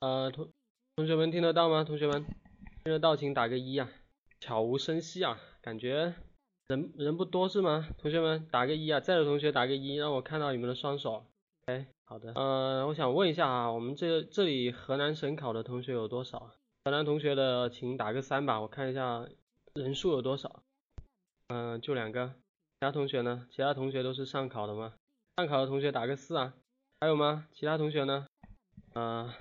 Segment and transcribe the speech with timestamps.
[0.00, 0.48] 呃，同
[0.96, 1.84] 同学们听得到吗？
[1.84, 3.88] 同学们听得到，请打个一啊。
[4.40, 6.14] 悄无声息啊，感觉
[6.68, 7.86] 人人不多是吗？
[7.98, 11.26] 同学们打个一啊，在的同学打个一，让我看到你们的双手。
[11.66, 12.32] 哎，好的。
[12.32, 16.50] 呃，我想问一下啊，我们这这里河南省考的同学有多少？
[16.86, 19.28] 河南同学的请打个三吧，我看一下
[19.74, 20.62] 人数有多少。
[21.48, 22.28] 嗯，就两个。
[22.28, 23.46] 其他同学呢？
[23.50, 24.94] 其他同学都是上考的吗？
[25.36, 26.54] 上考的同学打个四啊。
[27.02, 27.46] 还有吗？
[27.52, 28.26] 其他同学呢？
[28.94, 29.36] 啊，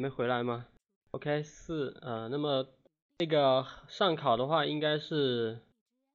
[0.00, 0.66] 没回来吗
[1.12, 1.96] ？OK，四。
[2.00, 2.66] 呃，那么。
[3.22, 5.60] 那个上考的话，应该是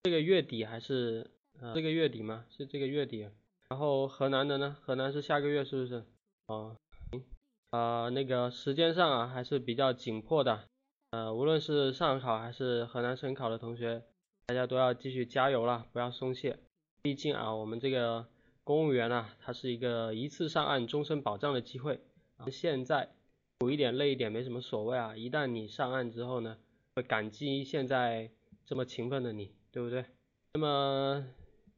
[0.02, 1.30] 这个月底还是
[1.76, 2.46] 这个月底吗？
[2.50, 3.30] 是这个月底。
[3.70, 4.76] 然后河南的呢？
[4.82, 6.04] 河南是下个月是不是？
[6.48, 6.76] 哦，
[7.12, 7.24] 行。
[7.70, 10.64] 啊，那个时间上啊还是比较紧迫的。
[11.12, 14.02] 呃，无论是上考还是河南省考的同学，
[14.48, 16.58] 大家都要继续加油了，不要松懈。
[17.04, 18.26] 毕竟啊，我们这个
[18.64, 22.02] 公务员啊，它是一个一次上岸终身保障的机会。
[22.52, 23.14] 现在
[23.60, 26.58] 苦一点累一点没什么所谓啊，一旦你上岸之后呢？
[26.96, 28.30] 会感激现在
[28.66, 30.04] 这么勤奋的你，对不对？
[30.56, 31.26] 那么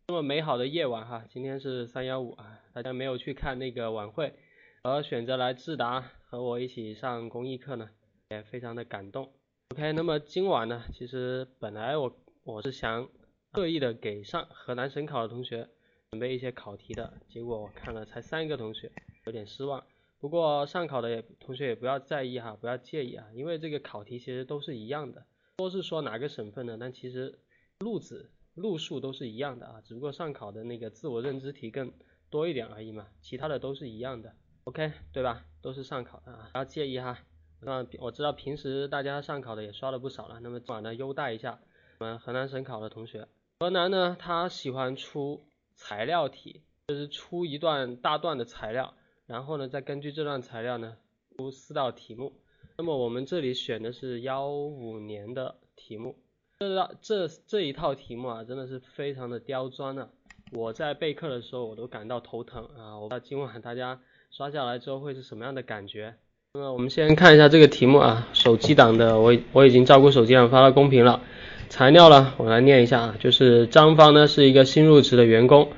[0.07, 4.33] 这么美好的夜晚哈，今天是三幺五啊，大家没有去看那个晚会，
[4.81, 7.89] 而选择来智达和我一起上公益课呢，
[8.29, 9.31] 也非常的感动。
[9.69, 13.07] OK，那么今晚呢，其实本来我我是想
[13.53, 15.69] 特意的给上河南省考的同学
[16.09, 18.91] 准备一些考题的，结果我看了才三个同学，
[19.25, 19.83] 有点失望。
[20.19, 25.25] 不过上考的也同学也不要在意哈，不要介意啊，因为这个考题其实都是一样的，
[25.57, 27.39] 都是说哪个省份的，但其实
[27.79, 31.93] 路子路数都是一样的啊，只不过上考的那个自我认知题更
[32.29, 35.45] 多一点而已嘛，其他的都是一样的，OK 对吧？
[35.61, 37.19] 都是上考的啊，不要介意哈。
[37.61, 41.59] 那我知道平时大家上考的也刷了不少了，那么今晚呢优待一下
[41.99, 43.27] 我们河南省考的同学。
[43.59, 48.95] 河南呢他喜欢出材料题，就是出一段大段的材料。
[49.27, 50.95] 然后呢，再根据这段材料呢
[51.37, 52.33] 出四道题目。
[52.77, 56.15] 那么我们这里选的是幺五年的题目。
[56.59, 60.09] 这道这这一套题目啊，真的是非常的刁钻啊！
[60.53, 62.97] 我在备课的时候我都感到头疼啊！
[62.97, 63.99] 我不知道今晚大家
[64.31, 66.15] 刷下来之后会是什么样的感觉。
[66.53, 71.21] 那么我们先看一下这个题目啊，手机党的我我已经照顾手机上发到公屏了。
[71.69, 75.69] 材料呢，我来念一下啊，就是张芳呢是一个新入职的员工。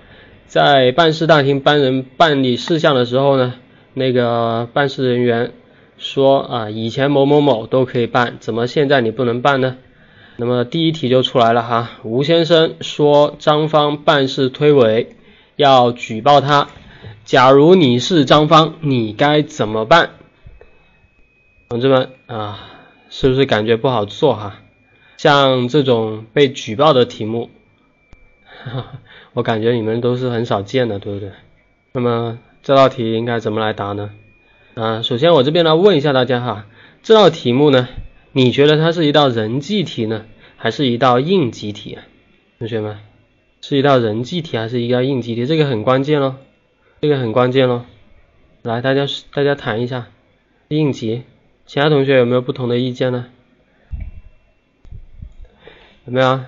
[0.50, 3.54] 在办事大厅帮人办理事项的时候呢，
[3.94, 5.52] 那个办事人员
[6.00, 9.78] 说啊，以前某某某都可以办，怎么现在你不能办呢？
[10.38, 15.06] 那么第一题就出来了哈，吴先生说张芳办事推诿，
[15.56, 16.68] 要举报他。
[17.26, 20.10] 假如你是张芳，你该怎么办？
[21.70, 22.58] 同志们啊，
[23.12, 24.56] 是不是感觉不好做哈？
[25.18, 27.52] 像这种被举报的题目。
[29.34, 31.32] 我感觉你们都是很少见的，对不对？
[31.94, 34.12] 那么这道题应该怎么来答呢？
[34.76, 36.66] 啊，首先我这边来问一下大家哈，
[37.02, 37.88] 这道题目呢，
[38.32, 40.26] 你觉得它是一道人际题呢，
[40.58, 42.04] 还是一道应急题啊？
[42.60, 42.98] 同学们，
[43.62, 45.46] 是一道人际题还是一道应急题？
[45.46, 46.38] 这个很关键咯，
[47.02, 47.86] 这个很关键咯。
[48.62, 50.08] 来，大家大家谈一下
[50.68, 51.24] 应急，
[51.66, 53.28] 其他同学有没有不同的意见呢？
[56.06, 56.42] 有没有？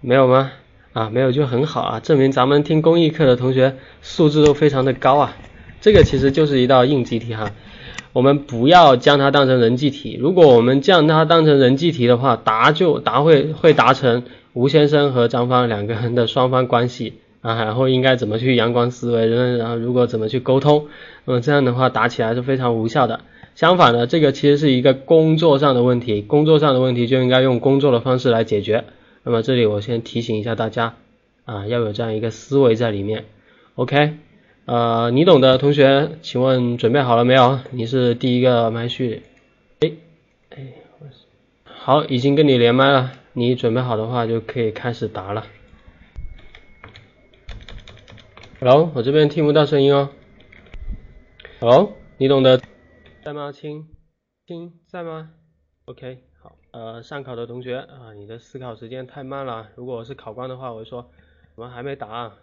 [0.00, 0.52] 没有吗？
[0.94, 5.36] 啊，没有就很好啊，证明咱们听公益课的同学素质都非常的高啊。
[5.80, 7.50] 这个其实就是一道应急题哈，
[8.12, 10.16] 我们不要将它当成人际题。
[10.18, 14.22] 如果我们将它当成人际题的话，答就答会会答成
[14.52, 19.26] 吴先生和张芳两个人的双方关系啊，然后应该怎么去阳光思维，
[19.58, 20.86] 然后如果怎么去沟通，
[21.24, 23.20] 那么这样的话答起来是非常无效的。
[23.56, 28.84] 相反呢，这个其实是一个工作上的问题，工作上的问题就应该用工作的方式来解决。
[29.26, 30.96] 那么这里我先提醒一下大家
[31.46, 33.24] 啊，要有这样一个思维在里面。
[33.74, 34.18] OK，
[34.66, 37.58] 呃，你懂的同学，请问准备好了没有？
[37.70, 39.22] 你是第一个麦序。
[39.80, 39.92] 哎
[40.50, 40.74] 哎，
[41.64, 45.46] 好，已经跟你连麦了，你准备好的话就可以开始答了。
[48.60, 50.10] Hello，我这边听不到声音哦。
[51.60, 52.60] Hello，你懂的
[53.24, 53.52] 在吗？
[53.52, 53.86] 亲
[54.46, 55.30] 亲在吗
[55.86, 56.33] ？OK。
[56.74, 59.70] 呃，上考的同学啊，你的思考时间太慢了。
[59.76, 61.08] 如果我是考官的话，我会说，
[61.54, 62.36] 怎么还没答？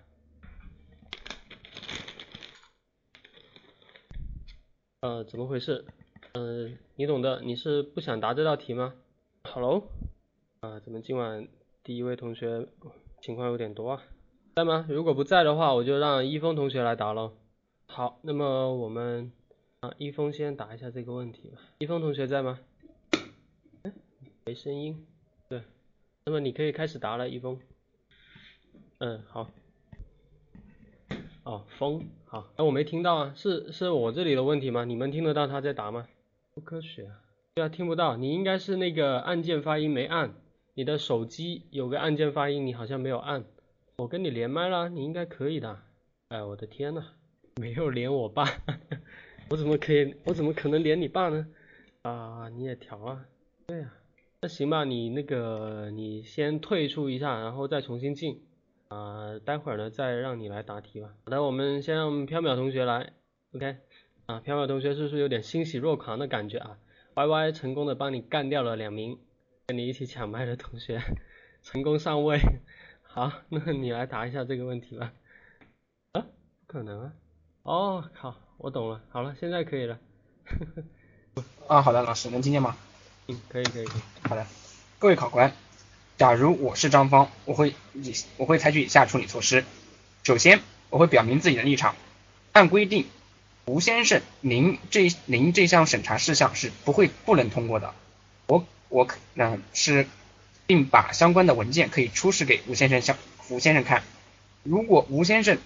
[5.01, 5.83] 呃，怎么回事？
[6.31, 8.93] 嗯，你懂的，你是不想答这道题吗
[9.43, 9.89] ？Hello，
[10.61, 11.49] 啊，怎么今晚
[11.83, 12.69] 第一位同学
[13.21, 14.01] 情况有点多啊？
[14.55, 14.85] 在吗？
[14.87, 17.33] 如果不在的话，我就让一峰同学来答喽。
[17.87, 19.33] 好，那么我们
[19.81, 21.57] 啊，一峰先答一下这个问题吧。
[21.79, 22.61] 一峰同学在吗？
[24.45, 25.05] 没声音，
[25.47, 25.61] 对，
[26.25, 27.59] 那么你可以开始答了，一峰。
[28.97, 29.49] 嗯，好。
[31.43, 34.83] 哦，风，好，那我没听到啊，是是我这里的问题吗？
[34.83, 36.07] 你们听得到他在答吗？
[36.53, 37.21] 不科学啊！
[37.53, 40.33] 对啊，听不到，你应该是那个按键发音没按，
[40.73, 43.43] 你的手机有个按键发音，你好像没有按。
[43.97, 45.79] 我跟你连麦了，你应该可以的。
[46.29, 47.03] 哎，我的天呐，
[47.59, 48.45] 没有连我爸，
[49.49, 50.15] 我怎么可以？
[50.25, 51.47] 我怎么可能连你爸呢？
[52.03, 53.25] 啊，你也调啊？
[53.67, 53.93] 对呀，
[54.43, 58.43] 那行吧，你那个你先退出一下，然后再重新进。
[58.87, 61.13] 啊，待会儿呢再让你来答题吧。
[61.23, 63.13] 好的，我们先让缥缈同学来
[63.53, 63.77] ，OK。
[64.25, 66.79] 啊，缥缈同学是不是有点欣喜若狂的感觉啊
[67.13, 69.19] ？Y Y 成功的帮你干掉了两名
[69.67, 70.99] 跟你一起抢麦的同学，
[71.61, 72.39] 成功上位。
[73.03, 75.13] 好，那你来答一下这个问题吧。
[76.13, 76.25] 啊？
[76.65, 77.13] 不可能啊。
[77.61, 79.03] 哦，好，我懂了。
[79.09, 79.99] 好了，现在可以了。
[80.45, 80.65] 呵
[81.67, 82.75] 呵啊，好的，老师能听见吗？
[83.49, 84.01] 可以，可以，可以。
[84.27, 84.45] 好的，
[84.99, 85.53] 各位考官，
[86.17, 89.65] 假如我是张芳，我会以我会采取以下处理措施。
[90.23, 91.95] 首先，我会表明自己的立场，
[92.51, 93.07] 按规定。
[93.65, 97.93] 吴先生，您这您这项审查事项是不会不能通过的。
[98.47, 100.07] 我我可嗯是，
[100.65, 103.15] 并把相关的文件可以出示给吴先生向
[103.49, 104.03] 吴先生看。
[104.63, 105.59] 如果吴先生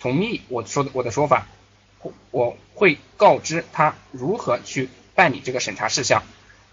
[0.00, 1.46] 同意我说的我的说法，
[2.30, 6.22] 我会告知他如何去办理这个审查事项，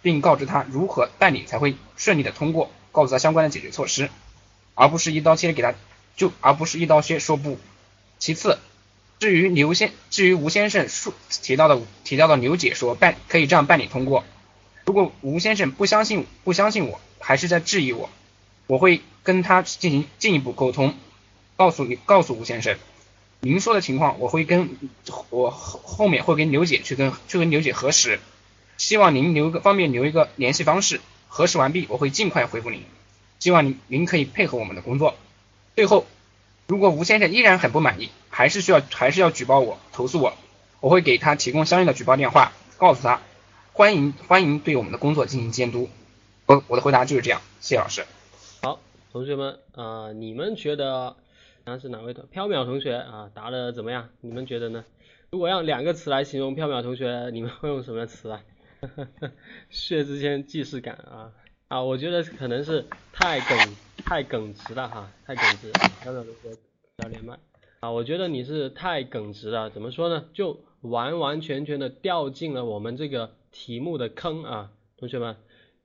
[0.01, 4.09] 并告知他如何办理才会顺利的通过，告诉他相关的解决措施，
[4.75, 5.73] 而不是一刀切给他
[6.15, 7.57] 就而不是一刀切说不。
[8.19, 8.57] 其次。
[9.19, 14.23] 至于刘先，至于吴先生说提到的提到的刘姐说办可以这样办理通过，
[14.83, 18.09] 如果吴先生不相信不相信我，还是在质疑我，
[18.65, 20.95] 我会跟他进行进一步沟通，
[21.55, 22.79] 告诉你告诉吴先生，
[23.41, 24.75] 您说的情况我会跟
[25.29, 28.19] 我后后面会跟刘姐去跟去跟刘姐核实，
[28.81, 32.81] 希望您留个方便留一个联系方式，核实完毕我会尽快回复您，
[33.37, 35.13] 希望您您可以配合我们的工作。
[35.75, 36.07] 最后，
[36.65, 38.09] 如果吴先生依然很不满意。
[38.33, 40.33] 还是需要还是要举报我投诉我，
[40.79, 43.19] 我会给他提供相应的举报电话，告诉他
[43.73, 45.89] 欢迎欢迎对我们的工作进行监督。
[46.45, 48.05] 我我的回答就是这样，谢谢老师。
[48.61, 48.79] 好，
[49.11, 51.17] 同学们啊，你们觉得
[51.65, 54.07] 那是哪位同缥缈同学啊答的怎么样？
[54.21, 54.85] 你们觉得呢？
[55.29, 58.41] 如果用两个词来形容缥缈同学，你们会用什么词啊？
[59.69, 61.31] 薛之谦既视感啊
[61.67, 65.71] 啊，我觉得可能是太耿太耿直了哈，太耿直。
[65.71, 66.57] 缥缈同学
[66.97, 67.37] 要连麦。
[67.79, 70.25] 啊，我觉得你是太耿直了，怎么说呢？
[70.33, 75.37] 就完完全全的掉进了我们这个题目的坑啊，同学们。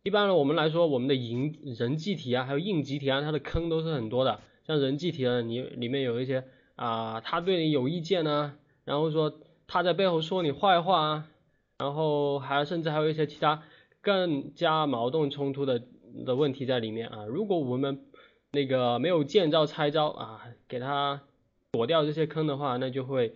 [0.03, 4.41] 一般呢，我们来说，我们的营人际题啊，还有应急题啊，它的坑都是很多的。
[4.67, 6.45] 像人际题呢，你里面有一些
[6.77, 8.55] 啊，他对你有意见呢，
[8.85, 11.29] 然后说他在背后说你坏话啊，
[11.79, 13.63] 然后还甚至还有一些其他
[14.01, 15.83] 更加矛盾冲突的
[16.25, 17.25] 的问题在里面啊。
[17.25, 18.05] 如果我们
[18.53, 21.23] 那个没有见招拆招啊，给他。
[21.73, 23.35] 躲掉这些坑的话，那就会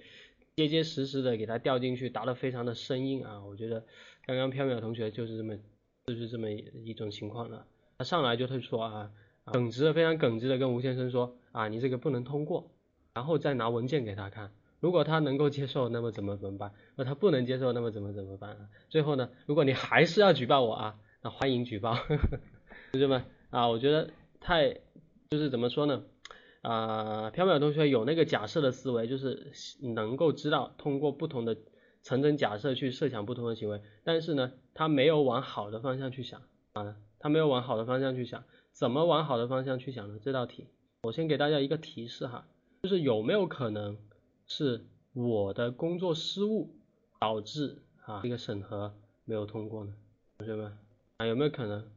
[0.56, 3.44] 结结实实的给他掉进去，答得非常的生硬啊！
[3.44, 3.84] 我觉得
[4.24, 5.54] 刚刚缥缈同学就是这么
[6.06, 7.66] 就是这么一种情况的，
[7.98, 9.10] 他上来就他说啊，
[9.44, 12.70] 耿直的非常耿直的跟吴先生说啊，你这个不能通过，
[13.12, 14.50] 然后再拿文件给他看，
[14.80, 16.72] 如果他能够接受，那么怎么怎么办？
[16.96, 18.68] 那他不能接受，那么怎么怎么办？
[18.88, 21.94] 最后呢，如果你还是要举报我啊，那欢迎举报，
[22.92, 24.10] 同学们啊，我觉得
[24.40, 24.72] 太
[25.30, 26.02] 就是怎么说呢？
[26.62, 31.56] 啊，缥缈同学有那个假设的思维，就是能够知道通过不同的
[32.02, 36.42] 层层假设去设想不同的行为，但是呢，他没有往好的方向去想
[36.72, 40.18] 啊，他没有往好的方向去想，怎么往好的方向去想呢？
[40.22, 40.66] 这道题，
[41.02, 42.46] 我先给大家一个提示哈，
[42.82, 43.96] 就是有没有可能
[44.50, 46.74] 是我的工作失误
[47.20, 48.92] 导致啊这个审核
[49.24, 49.94] 没有通过呢？
[50.38, 50.76] 同学们
[51.16, 51.88] 啊，有没有可能？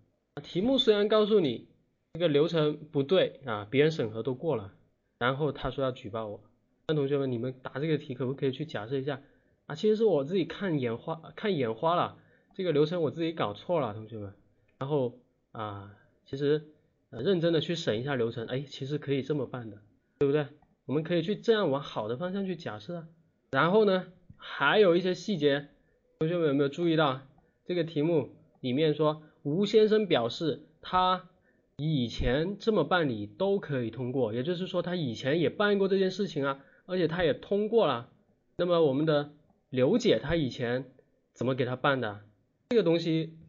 [0.41, 1.67] 题目虽然告诉你。
[2.15, 4.71] 这个流程不对啊，别人审核都过了，
[5.17, 6.43] 然后他说要举报我。
[6.87, 9.19] 那同学们，你们答这个题可不可以去假设一下
[9.65, 9.73] 啊？
[9.73, 12.19] 其实是我自己看眼花，看眼花了，
[12.53, 14.31] 这个流程我自己搞错了，同学们。
[14.77, 15.17] 然后
[15.53, 16.67] 啊，其实
[17.09, 19.81] 认真的去审一下流程，哎，其实可以这么办的，
[20.19, 20.45] 对不对？
[20.85, 23.07] 我们可以去这样往好的方向去假设。
[23.51, 25.67] 然后呢，还有一些细节，
[26.19, 27.21] 同学们有没有注意到？
[27.65, 28.29] 这个题目
[28.61, 31.29] 里面说，吴先生表示他。
[31.77, 38.11] 以前这么办理都可以通过，也就是说他以前也办过这件事情啊，而且他也通过了。
[38.57, 39.31] 那么我们的
[39.71, 40.91] 刘姐她以前
[41.33, 42.21] 怎么给他办的？
[42.69, 43.39] 这个东西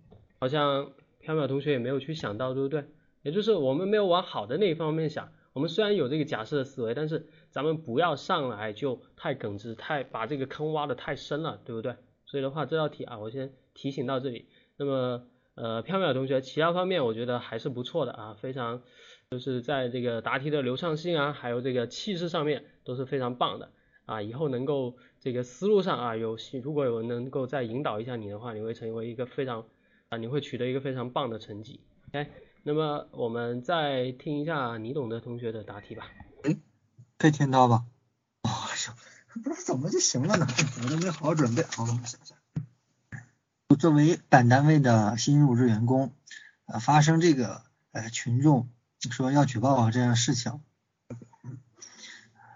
[0.41, 2.87] 好像缥缈同学也没有去想到，对不对？
[3.23, 5.31] 也就是我们没有往好的那一方面想。
[5.55, 11.97] 我们虽然有这个假设的思维，但是咱们不要上来就太耿直，太把这个坑挖的太深了，对不对？
[12.27, 14.49] 所以的话这道题啊，我先提醒到这里。
[14.77, 15.27] 那么。
[15.57, 18.83] 呃，飘渺同学，其他方面我觉得还是不错的啊，非常
[19.31, 23.71] 就是在这个答题的流畅性啊，还有这个气势上面都是非常棒的
[24.05, 29.65] 啊，以后能够这个思路上啊有如果有能够再引导一下你的话，你会成为一个非常
[30.09, 31.79] 啊你会取得一个非常棒的成绩。
[32.09, 32.27] OK，
[32.67, 36.05] 那么我们再听一下你懂的同学的答题吧。
[36.45, 36.57] 哎，
[37.19, 37.85] 可以听到吧？
[38.41, 38.97] 哎呀，
[39.35, 40.47] 不知道怎么就行了呢？
[40.83, 41.63] 我都没好好准备。
[41.65, 42.39] 好，想想。
[43.79, 46.13] 作为本单位的新入职员工，
[46.65, 50.63] 呃，发生这个呃群众说要举报我这样事情，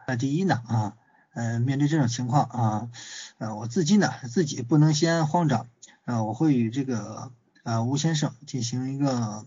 [0.07, 0.97] 那第一呢啊，
[1.35, 2.91] 呃，面对这种情况啊，
[3.37, 5.69] 呃，我自己呢自己不能先慌张，
[6.07, 7.31] 啊，我会与这个
[7.63, 9.47] 呃吴先生进行一个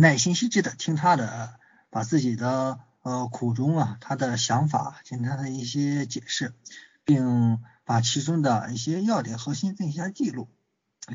[0.00, 1.58] 耐心细致的听他的，
[1.90, 6.54] 把自己的呃苦衷啊，他的想法，进行他的一些解释，
[7.02, 10.48] 并把其中的一些要点核心进行一下记录。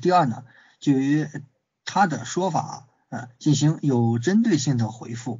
[0.02, 0.44] 第二呢，
[0.82, 1.30] 就于
[1.86, 5.40] 他的说法，呃，进行有针对性的回复。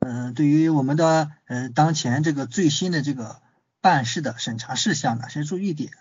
[0.00, 3.40] 嗯，对于我们的呃当前这个最新的这个
[3.80, 5.92] 办事的审查事项哪些注意点，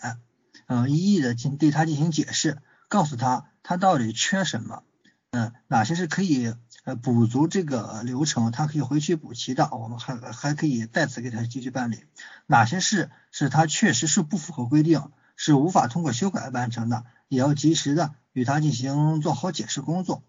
[0.65, 4.81] 嗯，一一的进对他进行解释，告诉他他到底缺什么，
[5.29, 6.55] 嗯，哪些是可以
[6.89, 12.03] 呃补足这个流程，他可以回去补齐的，我们还还可以再次给他继续办理。
[12.47, 17.05] 哪些事是他确实是不符合规定，是无法通过修改完成的。
[17.27, 20.23] 也要及时的与他进行做好解释工作，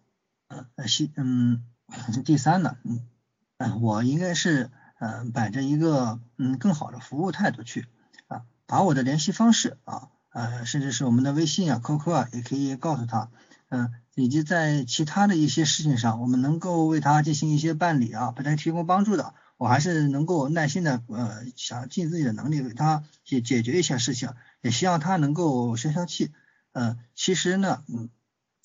[0.48, 1.64] 嗯，西，嗯，
[2.26, 2.76] 第三呢，
[3.56, 7.86] 嗯，我应该是，嗯，摆着一个，嗯，更好的服务态度去，
[8.28, 13.30] 啊，把我的联系方式啊，呃，甚至是我们的微信啊、QQ 啊，也可以告诉他，
[13.70, 24.30] 嗯，以及在其他的一些事情上，我们能够为他进行一些办理啊，为他提供帮助的，我还是能够耐心的，呃，想尽自己的能力为他解解决一些事情，
[24.62, 26.32] 也希望他能够消消气。
[26.72, 28.08] 嗯，其实呢，嗯，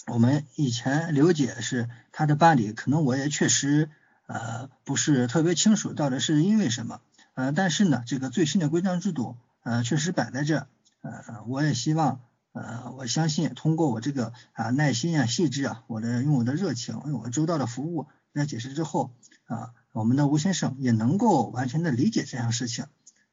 [0.08, 3.90] 我们以前了解是他的办理，可能我也确实
[4.28, 7.02] 呃不是特别清楚到底是因为什么，
[7.34, 10.68] 呃，但是呢，这个最新的规章制度呃确实摆在这，
[11.02, 12.22] 呃，我也希望
[12.56, 19.12] 呃我相信通过我这个啊耐心啊细致啊，我的用我的热情用我周到的服务来解释之后
[19.46, 22.86] 啊，我们的吴先生也能够完全的理解这样事情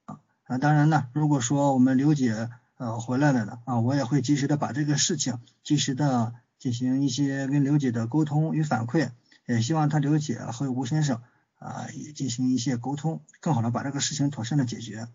[0.05, 2.50] 啊啊，当然呢，如果说我们刘姐。
[2.79, 9.11] 呃，回来了呢啊，我也会及时的把这个事情及时的进行一些跟刘姐的沟通与反馈，
[9.47, 11.23] 也希望他刘姐和吴先生
[11.61, 15.07] 啊也进行一些沟通，更好的把这个事情妥善的解决。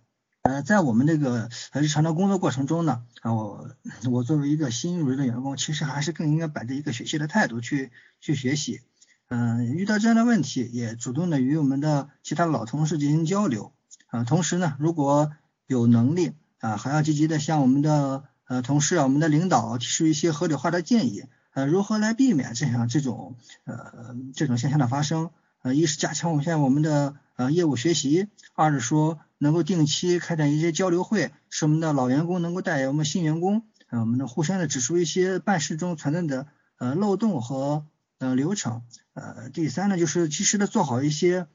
[0.48, 3.70] 呃，在我们这个日常的工作过程中呢，啊我
[4.10, 8.80] 我作为一个新入职的员工，其实还是更应该摆着一个学习的态度去去学习。
[9.28, 13.74] 嗯，遇到这样的问题，也主动的与我们的其他老同事进行交流。
[14.08, 15.34] 啊，同时呢，如果
[15.66, 16.32] 有能力。
[16.60, 23.36] 啊，还要积极的向我们的呃同事啊，我们的领导提出一些合理化的建议，呃，如何来避免这样这种
[23.66, 25.30] 呃这种现象的发生？
[25.62, 37.86] 呃，一是加强我们现在我们的呃业务学习，二是说能够定期开展一些交流会，使我们的老员工能够带我们新员工，呃，我们的互相的指出一些办事中存在的呃漏洞和
[38.18, 38.82] 呃流程。
[39.14, 41.48] 呃，第三呢，就是及时的做好一些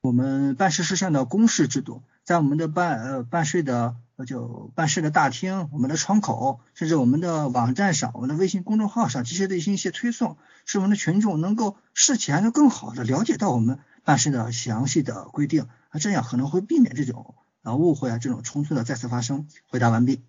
[0.00, 3.94] 我们办事事项的公示制度，在我们的办呃办事的。
[4.26, 19.48] 就办事的大厅、我们的窗口，甚至我们的网站上、我们的微信公众号上，及时的进行一些推送，使我们的群众能够事前就更好的了解到我们办事的详细的规定，啊，这样可能会避免这种啊误会啊这种冲突的再次发生。
[19.66, 20.20] 回答完毕，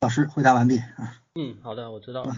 [0.00, 1.20] 老师回答完毕啊。
[1.34, 2.36] 嗯，好的，我知道了。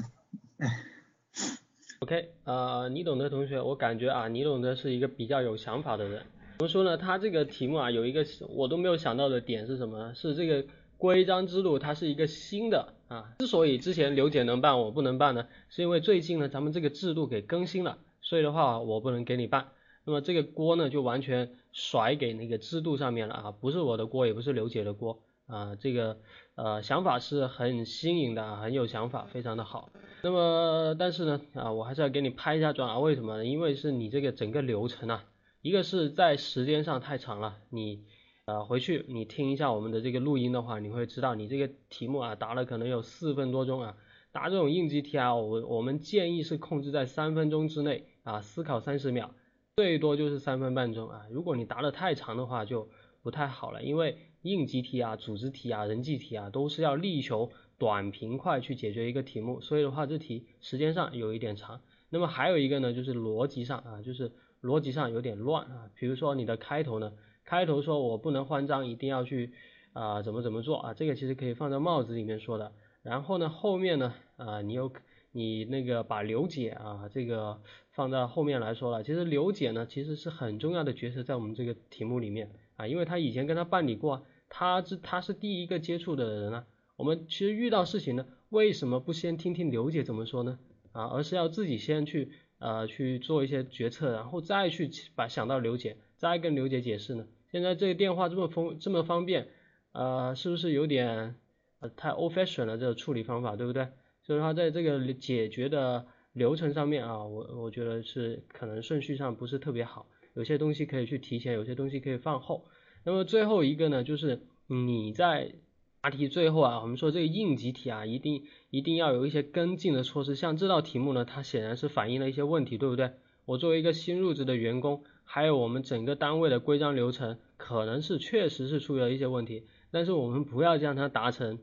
[1.99, 6.25] OK，呃，你懂的同学，我感觉啊，你懂得是一个比较有想法的人。
[6.59, 6.97] 怎么说呢？
[6.97, 10.15] 他这个题目啊，有一个我都没有想到的点是什么呢？
[10.15, 10.65] 是这个
[10.97, 13.35] 规章制度，它是一个新的啊。
[13.39, 19.69] 之所以之前刘姐能办，我不能办呢，是因为最近呢，咱们这个制度给更新了，所以的话，我不能给你办。
[20.05, 25.75] 那么这个锅呢，就完全甩给那个制度上面了啊，不是我的锅，也不是刘姐的锅啊。
[25.77, 26.19] 这个
[26.55, 29.91] 呃想法是很新颖的，很有想法，非常的好。
[30.23, 32.99] 那么但是呢啊，我还是要给你拍一下砖啊。
[32.99, 33.45] 为什么呢？
[33.45, 35.25] 因为是你这个整个流程啊。
[35.63, 38.05] 一个是在时间上太长了，你
[38.45, 43.97] 呃回去你听一下我们的这个录音的话，你会知道你这个题目啊答了可能有四分多钟啊，
[44.31, 49.31] 答这种应急题啊，我我们建议是控制在三分钟之内啊，思考三十秒，
[49.77, 52.89] 最多就是三分半钟啊，如果你答的太长的话就
[53.23, 61.81] 不太好了，因为应急题啊、组织题啊、人际题啊都是要力求短平快去解决一个题目，所以的话这题时间上有一点长。
[62.09, 64.33] 那么还有一个呢，就是逻辑上啊，就是。
[64.65, 67.13] 逻辑上有点乱啊，比如说你的开头呢，
[67.45, 69.53] 开头说我不能慌张，一定要去
[69.93, 72.73] 啊怎么怎么做啊，这个其实可以放在帽子里面说的。
[73.03, 74.91] 然后呢后面呢啊你有
[75.35, 77.61] 你那个把刘姐啊这个
[77.91, 84.25] 放在后面来说了，其实刘姐呢其实是很重要的角色在我们这个题目里面啊，因为她以前跟他办理过。
[84.57, 86.67] 他是他是第一个接触的人啊。
[86.97, 90.61] 我们其实遇到事情呢，为什么不先听听刘姐怎么说呢？
[90.93, 97.27] 啊，而是要自己先去呃去做一些决策，然后再去把想到刘姐，再跟刘姐解释呢？
[97.51, 99.49] 现在这个电话这么方这么方便，
[99.91, 101.35] 呃，是不是有点
[101.81, 103.89] 呃太 old fashion 了这个处理方法，对不对？
[104.27, 112.65] 所以说在这个解决的流程上面啊，我我觉得是可能顺序上不是特别好，有些东西可以去提前，有些东西可以放后。
[113.05, 115.53] 那么最后一个呢，就是你在
[116.01, 120.35] 答题最后啊，我们说这个应急题啊，一定一定要有一些跟进的措施。
[120.35, 123.11] 像这道题目呢，它显然是反映了一些问题，对不对？
[123.45, 131.59] 我作为一个新入职的员工，还有我们整个单位的规章流程，可能是确实是出了一些问题，但是我们不要将它达成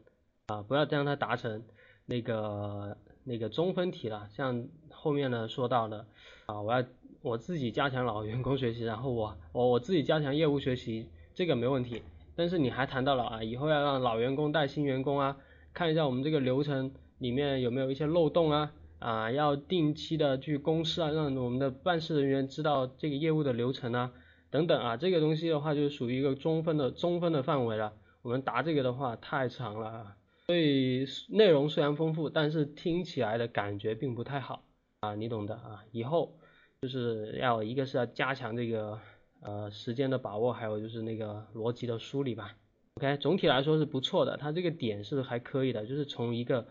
[0.45, 1.63] 啊，不要将它达成。
[2.11, 6.05] 那个那个中分题了，像后面呢说到的
[6.45, 6.83] 啊，我要
[7.21, 12.01] 我自己加强老员工学习，然后我我我自己加强业务学习，这个没问题。
[12.35, 15.37] 但是你还谈到了啊，以后要让老员工带新员工啊，
[15.73, 24.11] 看一下我们这个流程里面有没有一些漏洞啊啊，要定期的去公示啊，让我们的办事人员知道这个业务的流程啊
[24.49, 27.93] 等等啊，这个东西的话就属于一个中分的中分的范围了。
[28.21, 30.15] 我们答这个的话太长了。
[30.51, 34.65] 所以内容虽然丰富，但是听起来的感觉并不太好
[34.99, 35.85] 啊，你懂的啊。
[35.93, 36.37] 以后
[36.81, 38.99] 就是要一个是要加强这个
[39.39, 42.57] 呃时间的把握，还有就是那个逻辑的梳理吧。
[42.95, 46.67] OK，总体来说是不错的，它这个点是还可以的，就是从一个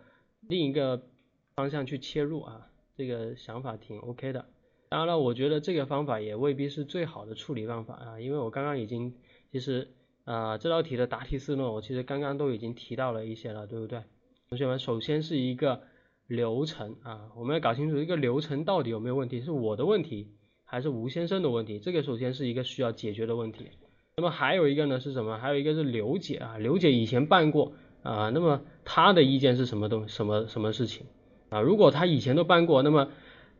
[0.46, 1.02] 另一个
[1.56, 2.66] 方向去切入啊，
[2.98, 4.44] 这个想法挺 OK 的。
[4.90, 9.14] 当然了，我觉得这个方法也未必是最好的处理方法啊，因为我刚刚已经
[9.50, 9.88] 其实。
[10.24, 14.02] 啊，这道题的答题思路我其实刚刚都已经提到了一些了，对不对？
[14.48, 15.80] 同学们，首先是一个
[16.26, 20.28] 流程啊，我们要搞清楚一个流程到底有没有问题，是我的问题
[20.64, 21.78] 还是吴先生的问题？
[21.78, 23.66] 这个首先是一个需要解决的问题。
[24.16, 25.38] 那么还有一个呢是什么？
[25.38, 27.72] 还有一个是刘姐啊，刘姐以前办过
[28.02, 31.06] 啊，那么她的意见是什么东什么什么事情
[31.48, 31.60] 啊？
[31.60, 33.08] 如果她以前都办过，那么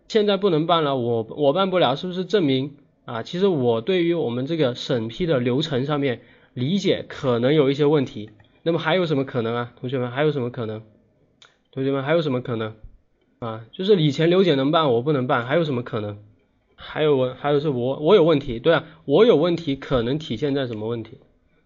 [0.09, 3.23] 现在不能办了，我我办不了，是不是证明啊？
[3.23, 6.21] 其实我对于我们这个审批的流程上面。
[6.55, 8.31] 理解可能有一些问题，
[8.63, 9.73] 那么还有什么可能啊？
[9.81, 10.83] 同学们还有什么可能？
[11.73, 12.75] 同学们还有什么可能？
[13.39, 16.19] 啊，就是以前刘姐能办，我不能办，还有什么可能？
[16.75, 21.19] 还有我，还有是我，我有问题，对啊，我有问题，可能体现在什么问题？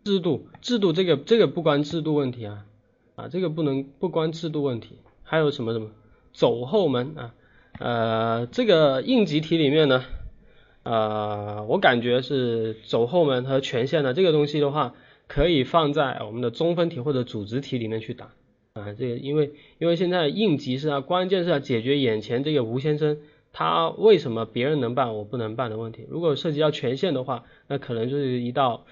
[0.04, 2.66] 制度，制度这个这个不关制度问题啊，
[3.14, 5.90] 啊，这个不能不关制度问题，还有什么什么？
[6.32, 7.34] 走后门啊，
[7.78, 10.04] 呃，这个应急题里面呢？
[10.84, 14.94] 呃，我感觉是走后门和权限的这个东西的话，
[15.26, 18.34] 可以放在我们的中分题或者组织题里面去答
[18.74, 18.92] 啊。
[18.92, 23.18] 这个因为因为现在应急是啊，关键是要解决眼前这个吴先生
[23.50, 26.06] 他为什么别人能办我不能办的问题。
[26.10, 28.84] 如果涉及到权限的话，那可能就是一道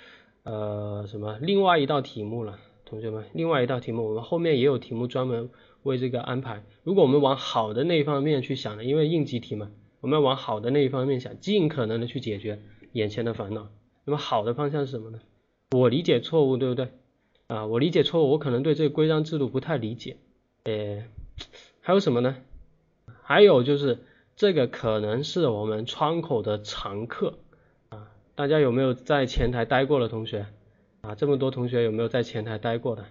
[0.45, 5.51] 呃什么另外一道题目了，同学们，另外一道题目我们后面也有题目专门
[5.83, 6.63] 为这个安排。
[6.85, 9.69] 如果我们往好的那一方面去想呢，因为应急题嘛。
[10.03, 12.59] 我们要往好的那一方面想，尽可能的去解决
[12.91, 13.69] 眼前的烦恼。
[14.05, 15.21] 那么好的方向是什么呢？
[15.71, 16.89] 我理解错误，对不对？
[17.47, 20.17] 啊，我理解错误，我可能对这个规章制度不太理解。
[20.65, 21.05] 呃，
[21.81, 22.35] 还有什么呢？
[23.23, 24.01] 还有就是
[24.35, 27.39] 这个可能是我们窗口的常客
[27.89, 28.09] 啊。
[28.35, 30.47] 大家有没有在前台待过的同学？
[31.03, 33.05] 啊，这么多同学有没有在前台待过的？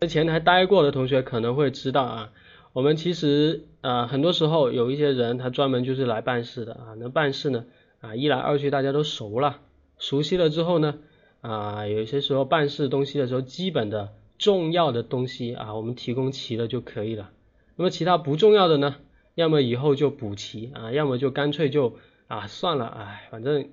[0.00, 2.32] 在前台待过的同学可能会知道啊。
[2.74, 7.66] 我们其实啊，很多时候有一些人他专门就是来办事的啊，那办事呢
[8.00, 9.60] 啊，一来二去大家都熟了，
[9.96, 10.98] 熟悉了之后呢
[11.40, 17.30] 啊，有些时候办事东西的时候，基本的重要的东西啊，我们提供齐了就可以了。
[17.76, 18.96] 那么其他不重要的呢，
[19.36, 21.94] 要么以后就补齐啊，要么就干脆就
[22.26, 23.68] 啊算了，哎，反正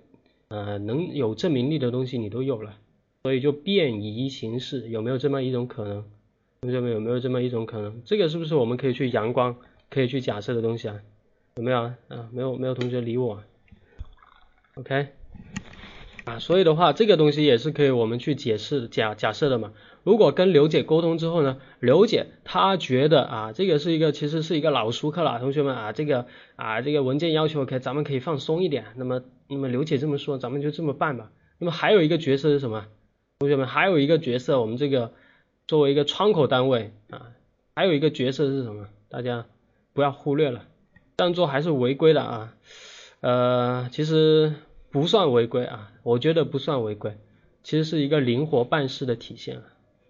[0.49, 2.75] 呃能有证明力的东西你都有了，
[3.23, 6.05] 所以就便宜行事，有没有这么一种可能？
[6.63, 8.03] 同学们有没有这么一种可能？
[8.05, 9.55] 这个是不是我们可以去阳光、
[9.89, 10.99] 可以去假设的东西啊？
[11.55, 11.97] 有没有啊？
[12.07, 13.41] 啊，没有，没有同学理我。
[14.75, 15.07] OK，
[16.25, 19.73] 啊，所以的话，这个东西也是可以我们去解释假假设的嘛。
[20.03, 28.85] 如果跟刘姐沟通之后呢，刘姐她觉得啊，这个是一个其实是一个老熟客了，同学们啊，这个啊这个文件要求可咱们可以放松一点。
[28.97, 31.31] 那么那么刘姐这么说，咱们就这么办吧。
[31.57, 32.85] 那么还有一个角色是什么？
[33.39, 35.11] 同学们还有一个角色，我们这个。
[35.71, 37.31] 作为一个窗口单位啊，
[37.73, 38.89] 还有一个角色是什么？
[39.07, 39.45] 大家
[39.93, 40.65] 不要忽略了，
[41.15, 42.53] 这样做还是违规的啊。
[43.21, 44.53] 呃，其实
[44.89, 47.15] 不算违规啊，我觉得不算违规，
[47.63, 49.63] 其实是一个灵活办事的体现啊，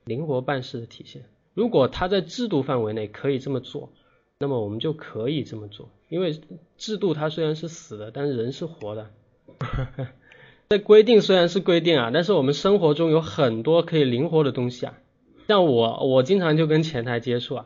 [0.04, 1.26] 灵活办事的体现。
[1.54, 3.94] 如果他在制度范围内可以这么做，
[4.40, 6.42] 那么我们就可以这么做，因为
[6.80, 9.12] 制度它虽然是死的，但是人是活的。
[10.70, 14.98] 这规定虽然是规定啊，但是我们生活中有很多可以灵活的东西啊。
[15.48, 17.66] 像我，我经常就跟前台接触啊，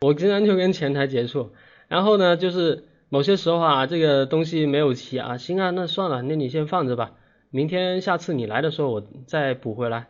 [0.00, 1.50] 我经常就跟前台接触，
[1.86, 7.12] 然后呢，就是某些时候啊，这个东西没有齐啊，行啊，那算了，那你先放着吧，
[7.50, 10.08] 明天下次你来的时候我再补回来，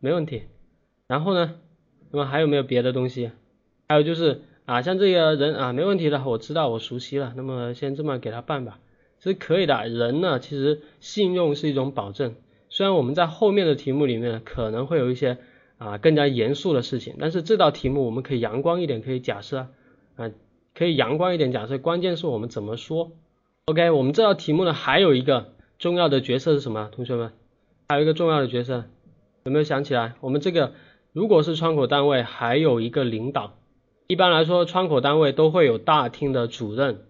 [0.00, 0.44] 没问题。
[1.08, 1.56] 然后呢，
[2.10, 3.32] 那么还有没有别的东西？
[3.88, 8.78] 还有就是啊，像这个人啊，没问题的，我知道我熟悉了，那么先这么给他办吧，
[9.18, 9.88] 是可以的。
[9.88, 12.36] 人呢，其实信用是一种保证，
[12.70, 15.36] 虽然我们在后面的题目里面可能会有一些。
[15.82, 19.66] 啊，更加严肃的事情，但是这道题目我们可以阳光一点，可以假设
[20.14, 20.30] 啊，
[20.76, 23.10] 可以阳光一点假设，关键是我们怎么说。
[23.66, 26.88] OK，我们这道题目呢还有一个重要的角色是什么？
[26.92, 27.32] 同学们，
[27.88, 28.84] 还有一个重要的角色，
[29.42, 30.14] 有没有想起来？
[30.20, 30.72] 我们这个
[31.12, 33.58] 如果是窗口单位，还有一个领导。
[34.06, 37.00] 一般来说，窗口单位都会有大厅的主任，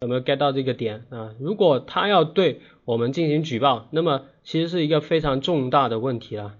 [0.00, 1.34] 有没有 get 到这个点啊？
[1.38, 6.54] 如果他要对我们进行举报，那么其实是一个非常重大的问题了，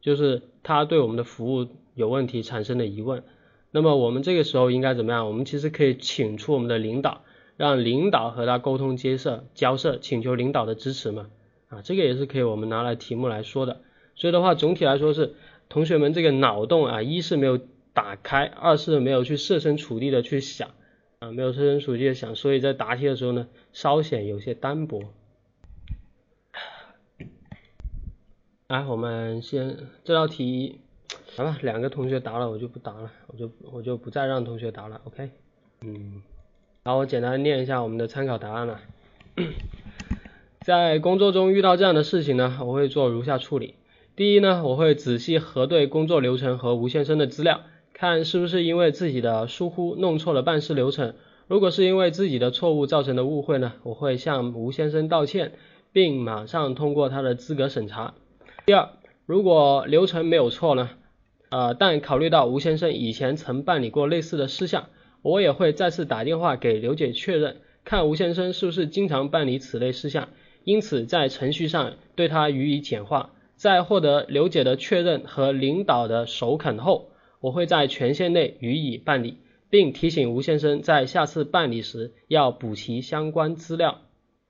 [0.00, 0.44] 就是。
[0.62, 3.22] 他对我们的服务有问题产生的疑问，
[3.70, 5.26] 那么我们这个时候应该怎么样？
[5.26, 7.22] 我们其实可以请出我们的领导，
[7.56, 11.28] 让领导和他沟通接涉交涉，请求领导的支持嘛。
[11.68, 13.80] 啊，这个也是可以我们拿来题目来说的。
[14.16, 15.34] 所以的话，总体来说是
[15.68, 17.58] 同学们这个脑洞啊，一是没有
[17.92, 20.70] 打开，二是没有去设身处地的去想
[21.20, 25.02] 啊，没有设身处地的想，所以在答题的时候呢，稍显有些单薄。
[28.70, 30.78] 来，我们先这道题，
[31.36, 35.30] 来吧，两个同学答了，我就不答了，我就我就不再让同学答了，OK，
[35.80, 36.22] 嗯，
[36.84, 38.80] 然后我简单念一下我们的参考答案了。
[40.62, 43.74] 在工作中遇到这样的事情呢，我会做如下处理：
[44.14, 51.16] 第一呢，我会仔细核对工作流程和吴先生的资料，看是不是因为自己的疏忽弄错了办事流程。
[51.48, 55.54] 如果是因为自己的错误造成的误会呢，我会向吴先生道歉，
[55.90, 58.14] 并马上通过他的资格审查。
[58.70, 58.90] 第二，
[59.26, 60.90] 如果流程没有错呢？
[61.48, 64.90] 呃，但考虑到吴先生以前曾办理过类似的事项，
[65.22, 70.28] 我也会再次打电话给刘姐确认，看吴先生是不是经常办理此类事项，
[70.62, 73.32] 因此在程序上对他予以简化。
[73.56, 84.02] 在获得刘姐的确认和领导的首肯后，我会在权限内予以办理，并提醒吴先生在下次办理时要补齐相关资料。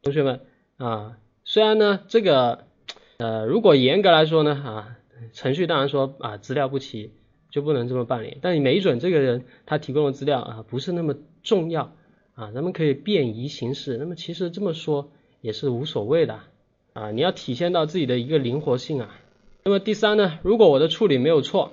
[0.03, 0.41] 同学们
[0.77, 2.67] 啊，虽然呢这个。
[3.21, 4.97] 呃，如果严格来说呢，啊，
[5.35, 7.13] 程序当然说啊，资料不齐
[7.51, 8.39] 就不能这么办理。
[8.41, 11.93] 但你没准这个人他提供的资料啊，不是那么重要
[12.35, 13.99] 啊，咱们可以便宜行事。
[13.99, 16.41] 那么其实这么说也是无所谓的
[16.95, 19.15] 啊，你要体现到自己的一个灵活性啊。
[19.65, 21.73] 那么第三呢，如果我的处理没有错，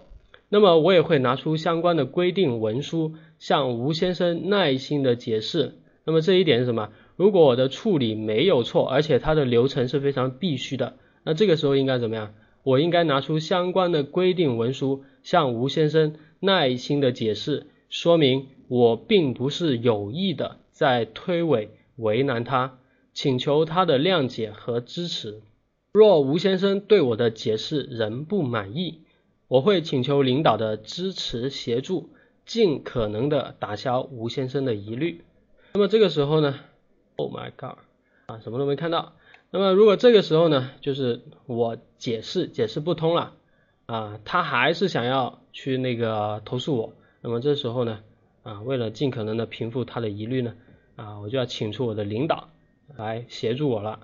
[0.50, 5.76] 那么我也会拿出相关的规定文书，向吴先生耐心的解释。
[6.04, 6.90] 那么这一点是什么？
[7.16, 10.98] 如果我的处理没有错，而且它的流程是非常必须的。
[11.28, 12.34] 那这个时候应该怎么样？
[12.64, 22.80] 我应该拿出相关的规定文书，向吴先生耐心的解释，说明我并不是有意的在推诿为难他，
[23.14, 25.42] 请求他的谅解和支持。
[25.92, 29.02] 若吴先生对我的解释仍不满意，
[29.50, 32.12] 我会请求领导的支持协助，
[32.46, 35.26] 尽可能的打消吴先生的疑虑。
[35.74, 36.58] 那么这个时候呢
[37.18, 37.80] ？Oh my god！
[38.28, 39.17] 啊，什么都没看到。
[39.50, 43.34] 那么如果这个时候呢，就是我解释解释不通了
[43.86, 48.02] 啊，他还是想要去那个投诉我，那么这时候呢
[48.44, 50.54] 啊，为了尽可能的平复他的疑虑呢
[50.98, 52.50] 啊，我就要请出我的领导
[52.94, 54.02] 来协助我了。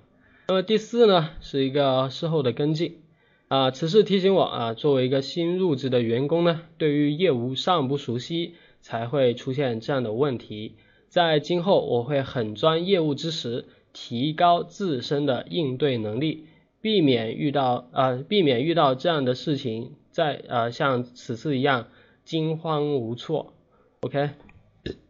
[0.48, 3.02] 那么第四呢是一个事后的跟进
[3.50, 10.78] 啊，此事提醒我啊，作为一个新入职的员工呢，对于业务尚不熟悉，才会出现这样的问题，
[11.10, 13.66] 在今后我会狠抓业务之时。
[13.94, 16.48] 提高自身的应对能力，
[16.82, 21.88] 避免遇到呃避免遇到这样的事情，在呃像此次一样
[22.26, 23.54] 惊慌无措。
[24.02, 24.32] OK，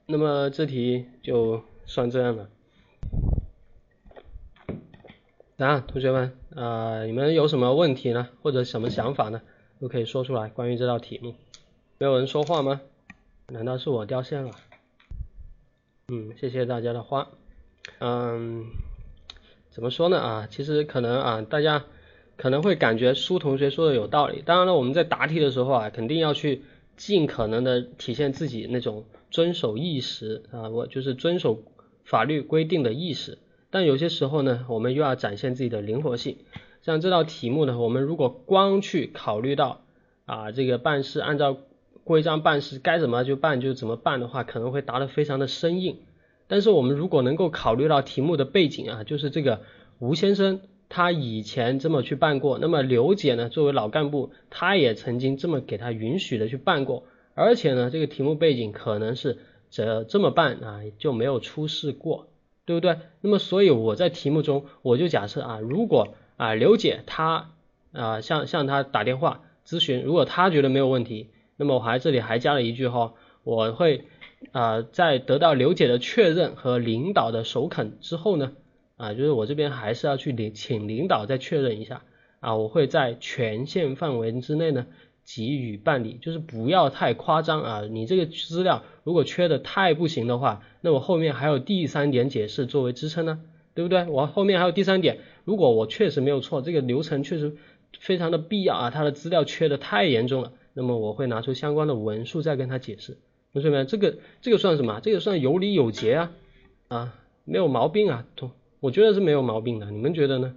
[0.05, 2.49] 那么这题就算这样了。
[5.57, 8.27] 啊，同学们啊，你们有什么问题呢？
[8.41, 9.41] 或者什么想法呢？
[9.79, 10.49] 都可以说出来。
[10.49, 11.35] 关于这道题目，
[11.97, 12.81] 没有人说话吗？
[13.47, 14.51] 难道是我掉线了？
[16.09, 17.29] 嗯，谢谢大家的话。
[17.99, 18.67] 嗯，
[19.69, 20.47] 怎么说呢啊？
[20.49, 21.85] 其实可能啊，大家
[22.37, 24.41] 可能会感觉苏同学说的有道理。
[24.45, 26.61] 当然了，我们在答题的时候啊，肯定要去
[26.95, 31.63] 尽可能的体现自己那种遵守意识啊，我就是遵守
[32.03, 33.37] 法律规定的意识。
[33.69, 36.37] 但有些时候呢，我们又要展现自己的灵活性。
[36.83, 39.81] 像这道题目呢，我们如果光去考虑到
[40.25, 41.57] 啊，这个办事按照
[42.03, 45.97] 规章办事，该怎么就办就怎么办的话，可能会答得非常的生硬。
[46.47, 49.61] 但是我们如果能够考虑到题目的背景啊，就是这个
[49.99, 57.03] 吴先生他以前这么去办过，那么刘姐呢，作为老干部，他也曾经这么给他允许的去办过，
[57.33, 59.39] 而且呢，这个题目背景可能是
[59.71, 62.27] 这这么办啊，就没有出事过，
[62.65, 62.97] 对不对？
[63.21, 67.49] 那么所以我在题目中我就假设啊，如果啊刘姐她
[67.91, 74.05] 啊向向他打电话咨询，如果他觉得没有问题，那么我还这里还加了一句哈，我会
[74.51, 78.53] 啊在得到刘姐的确认和领导的首肯之后呢。
[78.95, 82.03] 啊，就是我这边还是要去领请领导再确认一下
[82.39, 84.85] 啊，我会在权限范围之内呢
[85.25, 87.81] 给予办理，就是不要太夸张啊。
[87.89, 93.41] 你这个资料如果缺的太不行的话，那我后面还有第三点解释作为支撑呢，
[93.73, 94.05] 对不对？
[94.05, 97.55] 我后面还有第三点，如果我确实没有错，这个流程确实
[97.99, 103.17] 非常的必要啊，他的资料缺的太严重了，那么我会拿出相关的文书再跟他解释，
[103.53, 104.99] 同学们，这个这个算什么？
[104.99, 106.31] 这个算有理有节啊
[106.87, 108.51] 啊，没有毛病啊，同。
[108.79, 110.55] 我觉得是没有毛病的，你们觉得呢？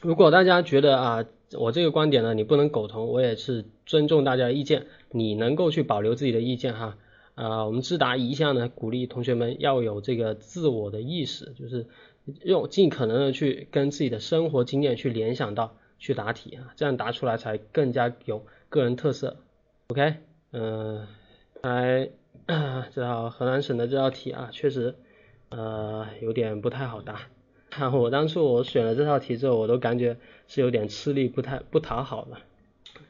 [0.00, 6.96] 如果大家觉得啊，我这个观点呢，你不能苟同，我也是尊重大家的意见，你能够去保留自己的意见哈。
[7.34, 11.86] 啊，我们自达一向呢，鼓励同学们要有这个自我的意识，就是
[12.44, 19.36] 用尽可能的去跟自己的生活经验去联想到去答题啊，这样答出来才更加有个人特色。
[19.88, 20.14] OK，
[20.52, 21.06] 嗯，
[21.62, 22.10] 来
[22.94, 24.94] 这道河南省的这道题啊，确实
[25.48, 27.20] 呃有点不太好答。
[27.92, 32.36] 我当初我选了这套题之后，我都感觉是有点吃力，不太不讨好的。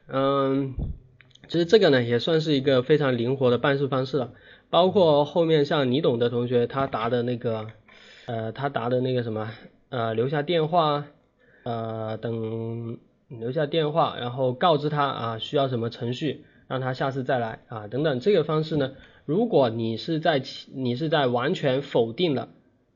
[0.09, 0.75] 嗯，
[1.47, 4.33] 其实这个呢也算是一个非常灵活的办事方式了。
[4.71, 7.69] 包括后面像你懂的同学，他答的那个
[8.27, 9.51] 呃，他答的那个什么
[9.88, 11.07] 呃，留下电话
[11.62, 18.93] 呃等留下电话，然后告知他啊需要什么程序，让他下次再来啊等等这个方式呢，
[19.29, 22.49] 如果你是在你是在完全否定了。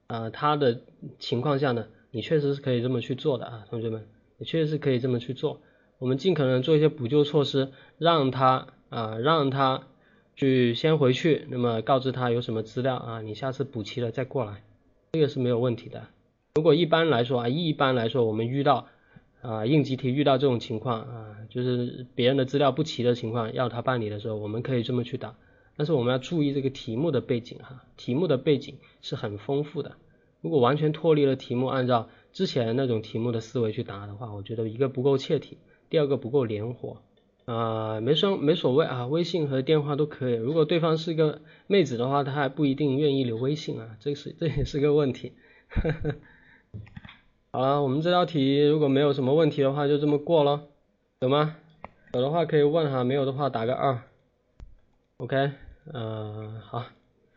[0.06, 0.80] 啊，他的
[1.18, 4.06] 情况下呢，你确实是可以这么去做的啊，同学们，
[4.38, 5.60] 你确实是可以这么去做。
[5.98, 7.68] 我们尽可能做一些补救措施，
[7.98, 9.82] 让他啊，让他
[10.34, 14.62] 去先回去，那么告知他有什么资料啊，你下次补齐了再过来，
[15.12, 16.02] 这个是没有问题的。
[16.54, 18.86] 如果一般来说啊，一般来说我们遇到
[19.42, 25.34] 啊应急题遇到这种情况啊，就是别人的资料不齐的情况，要他办理的时候，我们可以这么去打。
[25.76, 29.96] 但是我们要注意这个题目的背景哈，题目的背景是很丰富的。
[30.40, 35.58] 如果完全脱离了题目，按照之前那种题目的思维去答的话，我觉得一个不够切题，
[35.88, 36.98] 第二个不够灵活
[37.44, 40.34] 啊，没双没所谓啊，微信和电话都可以。
[40.34, 45.32] 如果对方是个妹子的话，她还不一定愿意留微信啊，这是这也是个问题。
[47.52, 50.68] 好了，我们这道题如果没有什么问题的话，就这么过咯，
[51.20, 51.56] 有吗？
[52.14, 54.02] 有的话可以问哈，没有的话打个二。
[55.18, 55.52] OK，
[55.92, 56.86] 嗯，好，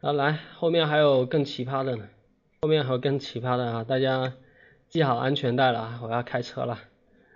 [0.02, 2.08] 那来后面还有更奇葩的呢，
[2.62, 4.34] 后面还有更奇葩的啊，大家
[4.90, 6.80] 系好安全带了啊，我要开车了。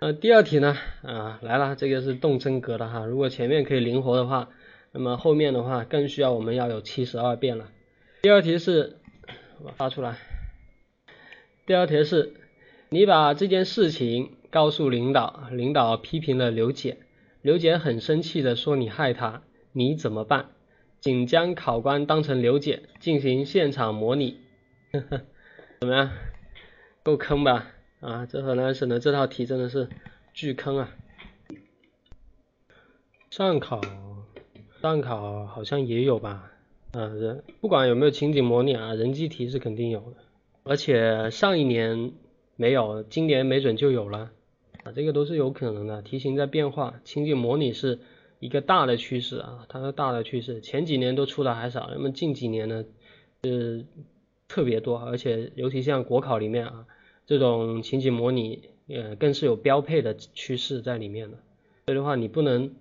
[0.00, 4.48] 呃，第二题呢，啊，来了，这个是动真格的哈，如果前面可以灵活的话，
[4.90, 7.68] 那么后面的话更需要我们要有七十二变了。
[8.22, 8.96] 第二题是，
[9.62, 10.16] 我发出来。
[11.64, 12.34] 第二题是，
[12.88, 16.96] 你把这件事情告诉领导，领导批评了刘姐，
[17.40, 19.42] 刘姐很生气的说你害她。
[19.72, 20.50] 你怎么办？
[21.00, 24.38] 仅将考官当成刘姐进行现场模拟，
[24.92, 25.22] 呵呵，
[25.80, 26.10] 怎么样？
[27.02, 27.68] 够坑吧？
[28.00, 29.88] 啊，这河南省的这套题真的是
[30.34, 30.90] 巨坑啊！
[33.30, 33.80] 上考，
[34.82, 36.52] 上考好像也有吧？
[36.92, 40.16] 啊，人不管有没有情景模拟啊，人机题是肯定有的，
[40.64, 42.12] 而且上一年
[42.56, 44.30] 没有，今年没准就有了
[44.84, 46.02] 啊，这个都是有可能的。
[46.02, 48.00] 题型在变化，情景模拟是。
[48.40, 52.84] 一个大的趋势啊，它的大的趋势，前几年都出的还少，那么近几年呢，
[53.44, 53.84] 是
[54.48, 56.86] 特别多，而且尤其像国考里面啊，
[57.26, 61.36] 这种情景模拟，呃，更是有标配的趋势在里面的。
[61.86, 62.74] 所以的话，你不能，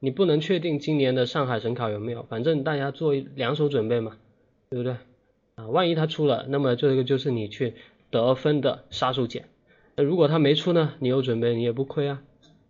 [0.00, 4.18] 你不能确定今年的上海省考有没有，反正大家做两手准备嘛，
[4.68, 4.96] 对不对？
[5.54, 7.72] 啊，万一他出了，那么这个就是你去
[8.10, 9.44] 得分的杀手锏。
[9.94, 12.22] 那如果他没出呢，你有准备你也不亏啊，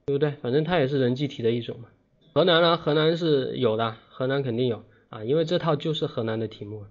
[0.06, 0.30] 对不对？
[0.40, 1.88] 反正它也是人机题的一种嘛。
[2.36, 2.76] 河南呢？
[2.76, 6.84] 河南是有的，河南肯定有啊，因为这套就是河南的题目。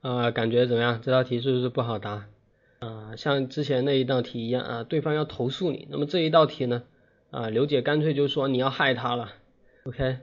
[0.00, 1.00] 啊，感觉怎么样？
[1.00, 2.26] 这道题是不是不好答？
[2.80, 5.86] 啊，像之前那一道题一样啊，对方要投诉你。
[5.88, 6.82] 那么这一道题呢？
[7.30, 9.30] 啊，刘姐干脆就说你要害他了。
[9.84, 10.18] OK，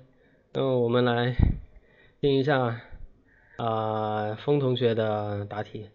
[0.51, 1.37] 那么我们来
[2.19, 2.81] 听一下
[3.55, 5.87] 啊，风同学的答题。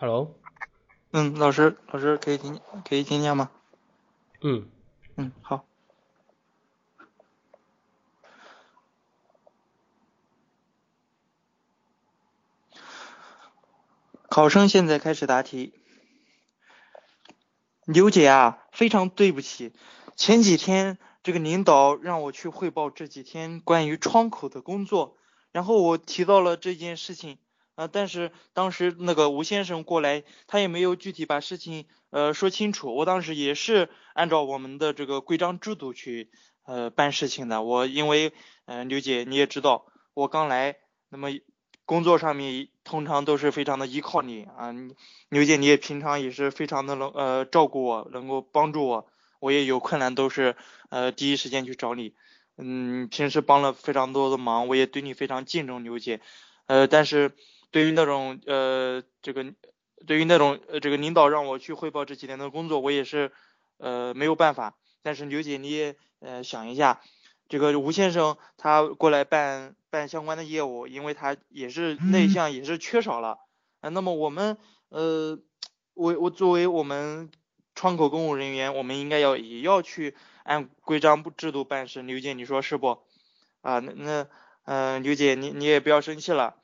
[0.00, 0.38] hello
[1.10, 3.50] 嗯老师老师可以听可以听见吗？
[4.40, 4.70] 嗯。
[5.16, 5.64] 嗯好。
[14.28, 15.72] 考生现在开始答题。
[17.84, 19.72] 刘姐啊非常对不起
[20.14, 25.16] 前几天这个领导让我去汇报这几天关于窗口的工作
[25.50, 27.38] 然后我提到了这件事情
[27.78, 36.30] 啊，但是当时那个吴先生过来，他也没有具体把事情呃说清楚，我当时也是按照我们的这个规章制度去
[36.64, 38.32] 呃办事情的，我因为
[38.66, 40.76] 嗯刘姐你也知道，我刚来，
[41.08, 41.28] 那么。
[41.88, 44.42] 工作上面通常都是非常的依靠你。
[44.42, 44.74] 啊，
[45.30, 49.06] 刘姐你也平常也是非常的能呃照顾我，能够帮助我，
[49.40, 50.54] 我也有困难都是
[50.90, 52.12] 呃第一时间去找你，
[52.58, 56.20] 嗯，平时帮了非常多的忙，我也对你非常敬重，刘姐，
[56.66, 57.32] 呃，但是
[57.70, 59.54] 对于那种呃这个
[60.06, 63.32] 对于那种呃这个领导让我去汇报这几天的工作，我也是
[63.78, 67.00] 呃没有办法，但是刘姐你也呃想一下。
[67.50, 73.38] 这个吴先生他过来办办相关的业务，因为他也是内向，也是缺少了。
[73.80, 74.58] 啊，那么我们
[74.90, 75.38] 呃，
[75.94, 77.30] 我我作为我们
[77.74, 82.02] 窗口公务人员，我们应该要也要去按规章制度办事。
[82.02, 82.98] 刘姐，你说是不？
[83.62, 84.26] 啊，那那
[84.64, 86.57] 嗯，刘姐你你也不要生气了。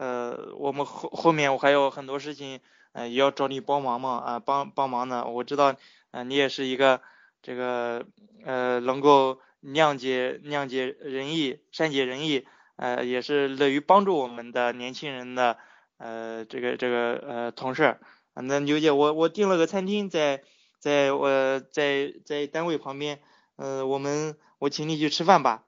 [0.00, 2.60] 呃，我们后后面我还有很多事情，
[2.92, 5.26] 呃，也要找你帮忙嘛，啊，帮帮忙呢。
[5.26, 5.76] 我知道，
[6.12, 7.00] 嗯，你也是一个
[7.42, 8.06] 这个
[8.44, 9.38] 呃能够。
[9.62, 15.58] 谅解谅解仁义，善解人意，呃，也是乐于帮助我们的年轻人的，
[15.98, 17.98] 呃，这个这个呃同事。
[18.32, 20.42] 那刘姐，我我订了个餐厅，在
[20.78, 23.20] 在我在在单位旁边，
[23.56, 25.64] 呃，我们我请你去吃饭吧。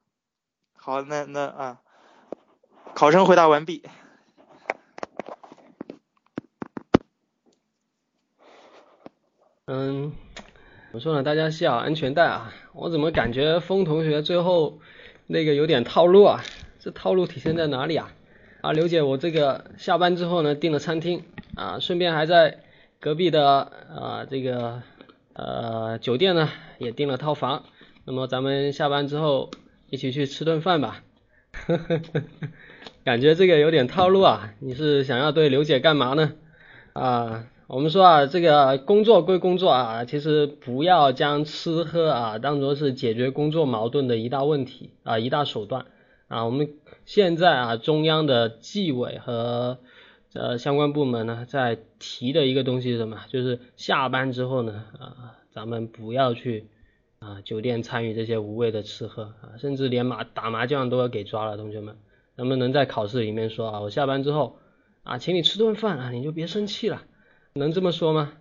[0.73, 1.81] 好，那那啊，
[2.95, 3.85] 考生回答完毕。
[9.73, 10.13] 嗯。
[10.91, 11.23] 怎么说呢？
[11.23, 12.53] 大家系好安全带啊！
[12.75, 14.79] 我怎么感觉风同学最后
[15.27, 16.43] 那个有点套路啊？
[16.79, 18.13] 这套路体现在哪里啊？
[18.61, 21.25] 啊，刘姐，我这个下班之后呢订了餐厅
[21.57, 22.59] 啊，顺便还在
[23.01, 24.83] 隔壁的啊这个
[25.33, 27.65] 呃酒店呢也订了套房。
[28.05, 29.51] 那么咱们下班之后
[29.89, 31.03] 一起去吃顿饭吧。
[31.53, 32.23] 呵呵呵，
[33.03, 34.53] 感觉这个有点套路啊！
[34.61, 36.35] 你是想要对刘姐干嘛呢？
[36.93, 37.47] 啊？
[37.73, 45.87] 我们说啊，这个工作归工作啊，其实不要将吃喝啊当做是解决工作矛盾的一大问题啊一大手段
[46.29, 46.45] 啊。
[46.45, 46.75] 我们
[47.07, 49.79] 现在啊，中央的纪委和
[50.35, 53.21] 呃相关部门呢，在提的一个东西是什么？
[53.31, 56.67] 就是下班之后呢啊，咱们不要去
[57.21, 61.97] 啊酒店参与这些无谓的吃喝啊，甚至连麻打麻将都要给抓了，同学们，
[62.37, 64.59] 能不能在考试里面说啊，我下班之后
[65.05, 67.05] 啊，请你吃顿饭啊，你就别生气了。
[67.55, 68.33] 能这么说吗？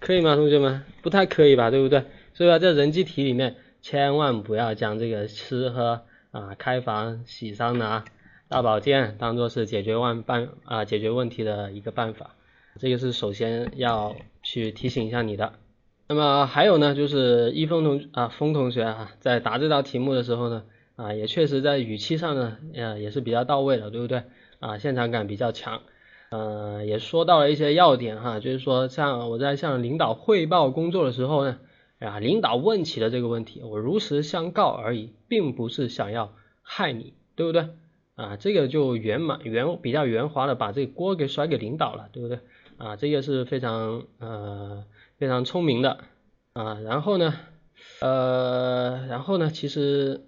[0.00, 0.82] 可以吗，同学们？
[1.02, 2.00] 不太可以吧，对不对？
[2.34, 8.04] 所以说在人机题里面，千万不要将这个吃喝啊、开房、洗桑拿、
[8.48, 12.34] 大保健当做是解决万办啊解决问题的一个办法，
[12.80, 15.52] 这个是首先要去提醒一下你的。
[16.08, 20.64] 那么还有呢，就是一峰同啊峰同学啊，在答这道题目的时候呢，
[20.96, 24.24] 啊也确实在语气上呢，呃也是比较到位的，对不对？
[24.58, 25.82] 啊现场感比较强。
[26.32, 31.58] 呃，也说到了一些要点哈，就是说像我在向领导汇报工作的时候呢，
[31.98, 37.68] 啊，领导问起的这个问题，我如实相告而已，并不是想要害你，对不对？
[38.14, 42.38] 啊，这个就圆满圆比较圆滑的把这个锅给甩给领导了，对不对？
[42.78, 44.86] 啊，这个是非常呃
[45.18, 45.98] 非常聪明的
[46.54, 47.34] 啊，然后呢，
[48.00, 50.22] 呃，然后呢，其实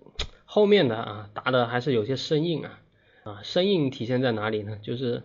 [0.44, 2.80] 后面的啊答的还是有些生硬啊，
[3.22, 4.76] 啊，生硬体现在哪里呢？
[4.82, 5.22] 就是。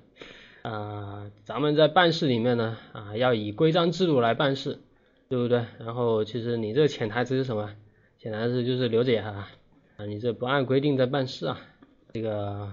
[0.70, 4.78] 啊，咱们在办事里面呢，啊，要以规章制度来办事，
[5.28, 5.66] 对不对？
[5.80, 7.72] 然后其实你这潜台词是什么？
[8.20, 9.48] 潜台词就是刘姐哈，
[9.98, 11.60] 啊，你这不按规定在办事啊，
[12.14, 12.72] 这个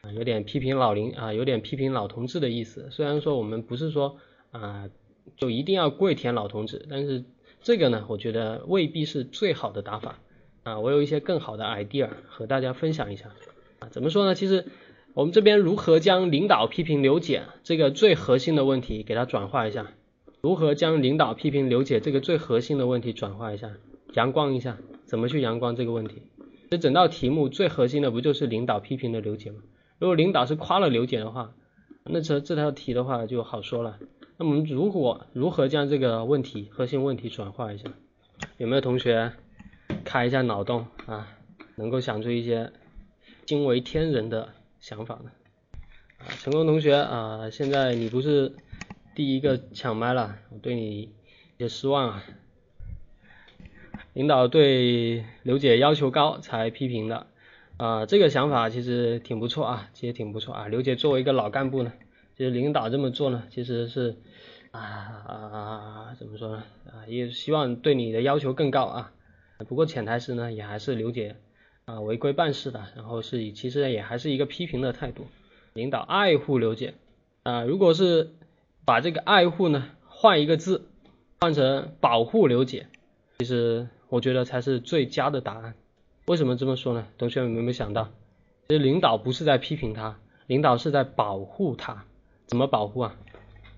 [0.00, 2.88] 啊有点批评老林啊，有点批评老同志的意思。
[2.90, 4.16] 虽然说我们不是说
[4.50, 4.90] 啊，
[5.36, 7.22] 就一定要跪舔老同志，但是
[7.62, 10.18] 这个呢，我觉得未必是最好的打法
[10.64, 10.80] 啊。
[10.80, 13.30] 我有一些更好的 idea 和大家分享一下
[13.78, 13.88] 啊。
[13.88, 14.34] 怎么说呢？
[14.34, 14.64] 其实。
[15.16, 19.86] 我们这边如何将领导批评刘姐这个最核心的问题给它转化一下？
[20.42, 23.70] 如何将领导批评刘姐这个最核心的问题转化一下？
[24.12, 26.20] 阳光一下，怎么去阳光这个问题？
[26.70, 29.62] 这整道题目最核心的不就是领导批评的刘姐吗？
[29.98, 31.54] 如果领导是夸了刘姐的话，
[32.04, 33.98] 那这这道题的话就好说了。
[34.36, 37.88] 那我们如果如何将这个问题核心问题转化一下？
[38.58, 39.32] 有没有同学
[40.04, 41.26] 开一下脑洞啊？
[41.76, 42.70] 能够想出一些
[43.46, 44.50] 惊为天人的？
[44.86, 45.32] 想法呢？
[46.18, 48.54] 啊，成功同学啊，现在你不是
[49.16, 51.12] 第一个抢麦了，我对你
[51.56, 52.22] 有些失望啊。
[54.12, 57.26] 领导对刘姐要求高才批评的
[57.78, 60.68] 啊，这个想法其实挺不错啊，其实挺不错啊。
[60.68, 61.92] 刘姐作为一个老干部呢，
[62.36, 64.16] 其实领导这么做呢，其实是
[64.70, 69.12] 啊啊啊怎么说呢啊，也希望对你的要求更高啊。
[69.66, 71.34] 不过潜台词呢，也还是刘姐
[71.86, 75.28] 啊违规办事的，然后是以其实也还是一个批评的态度。
[75.72, 76.94] 领导爱护刘姐
[77.44, 78.32] 啊，如果是
[78.84, 80.88] 把这个爱护呢换一个字，
[81.40, 82.88] 换成保护刘姐，
[83.38, 85.74] 其实我觉得才是最佳的答案。
[86.26, 87.06] 为什么这么说呢？
[87.18, 88.10] 同学们有没有想到，
[88.66, 90.18] 其实领导不是在批评他，
[90.48, 92.04] 领导是在保护他。
[92.46, 93.14] 怎么保护啊？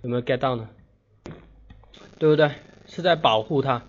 [0.01, 0.71] 有没有 get 到呢？
[2.19, 2.53] 对不对？
[2.87, 3.83] 是在保护他。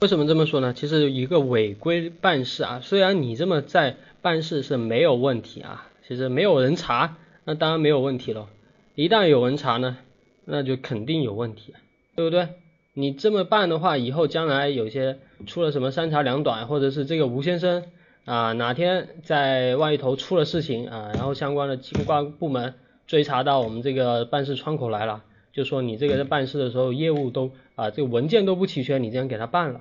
[0.00, 0.74] 为什么这么说呢？
[0.74, 8.48] 其实一个违规办事啊，虽然你这么在办事是没有问题啊，其实没有人查，那当然没有问题了。
[8.94, 9.96] 一旦有人查呢，
[10.44, 11.74] 那就肯定有问题，
[12.14, 12.48] 对不对？
[12.92, 17.84] 你这么办的话，以后将来有些出了什么三长两短，或者是这个吴先生
[18.24, 22.74] 啊哪天在外头出了事情啊，然后相关的机关部门。
[23.06, 25.22] 追查到我们这个办事窗口来了，
[25.56, 29.80] 就说你这个在办事的时候业务都啊这个文件都不齐全，你这样给他办了，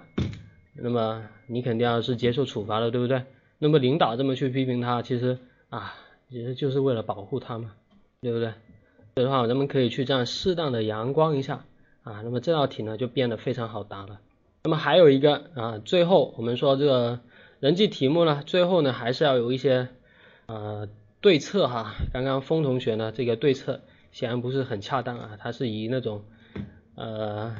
[0.73, 3.23] 那么你肯定要是接受处罚了，对不对？
[3.59, 5.37] 那么领导这么去批评他，其实
[5.69, 5.93] 啊
[6.29, 7.73] 其实就是为了保护他嘛，
[8.21, 8.53] 对不对？
[9.15, 11.65] 所以的话，咱们可以去这样适当的阳光一下
[12.03, 14.21] 啊，那么这道题呢就变得非常好答了。
[14.63, 17.19] 那么还有一个啊，最后我们说这个
[17.59, 19.89] 人际题目呢，最后呢还是要有一些
[20.45, 20.87] 呃。
[21.21, 23.81] 对策哈，刚刚风同学呢，这个对策
[24.15, 26.23] 显然不是很恰当啊，它是以那种
[26.95, 27.53] 呃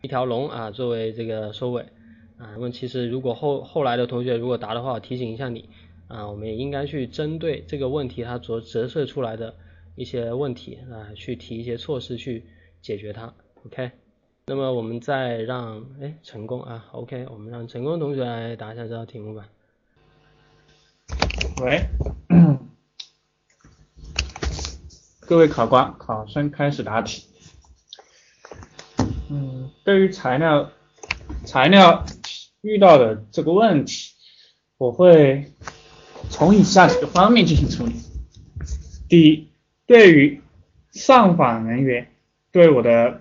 [0.00, 1.82] 一条龙啊作为这个收尾
[2.36, 2.54] 啊。
[2.54, 5.68] 那么其实如果后后来的同学如果答的话，我提醒一下你
[6.06, 9.56] 啊，我们也应该去针对这个问题它所折射出来的
[9.96, 12.44] 一些问题啊，去提一些措施去
[12.80, 13.34] 解决它。
[13.66, 13.90] OK，
[14.46, 19.48] 那么我们再让哎成功啊，OK，我们让成功同学来答一下这道题目吧。
[21.60, 22.67] 喂。
[25.28, 27.26] 各位考官，考生开始答题。
[29.28, 30.70] 嗯，对于材料
[31.44, 32.06] 材料
[32.62, 34.14] 遇到的这个问题，
[34.78, 35.52] 我会
[36.30, 37.96] 从以下几个方面进行处理。
[39.06, 39.50] 第一，
[39.84, 40.40] 对于
[40.92, 42.10] 上访人员
[42.50, 43.20] 对我的，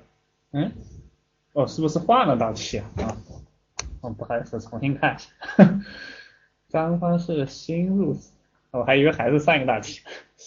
[0.51, 0.71] 嗯，
[1.51, 2.89] 哦，是不是换了道题啊？
[2.99, 3.17] 啊，
[3.99, 5.17] 哦，不好意思，重新看。
[6.69, 8.29] 张方是新入职，
[8.71, 9.99] 我还以为还是上一道题。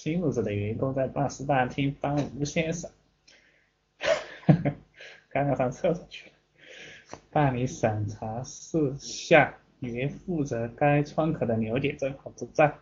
[0.02, 2.90] 新入职的员工在办事大厅帮吴先生，
[5.28, 6.32] 刚刚上厕所去了，
[7.30, 9.52] 办理审查事项。
[9.80, 12.72] 原负责该窗口的刘姐正好不在。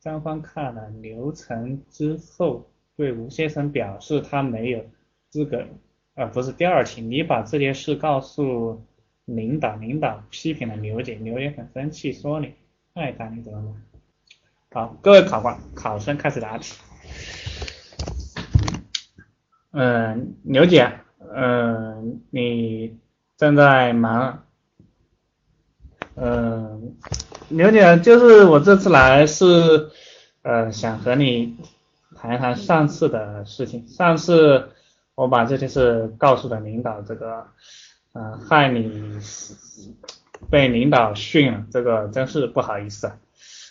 [0.00, 4.84] 张方看了流程之后，对吴先生表示他没有
[5.30, 5.66] 资格。
[6.14, 8.84] 啊，不是第二题，你把这件事告诉
[9.24, 12.52] 领导，领导批评了刘姐，刘姐很生气，说你
[12.92, 13.95] 爱他，你怎么办？
[14.76, 16.74] 好，各位考官，考生开始答题。
[19.72, 21.00] 嗯，刘姐，
[21.34, 22.98] 嗯，你
[23.38, 24.44] 正在忙。
[26.14, 26.94] 嗯，
[27.48, 29.88] 刘姐，就是我这次来是，
[30.42, 31.56] 呃，想和你
[32.14, 33.88] 谈一谈上次的事情。
[33.88, 34.72] 上次
[35.14, 37.46] 我把这件事告诉了领导，这个，
[38.12, 39.18] 嗯，害你
[40.50, 43.10] 被领导训了，这个真是不好意思，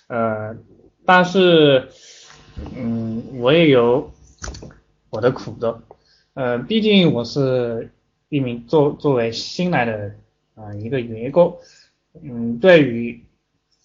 [0.07, 0.57] 呃。
[1.05, 1.89] 但是，
[2.75, 4.11] 嗯，我也有
[5.09, 5.81] 我的苦衷，
[6.33, 7.91] 呃，毕竟我是
[8.29, 10.15] 一名作作为新来的
[10.55, 11.57] 啊一个员工，
[12.23, 13.23] 嗯，对于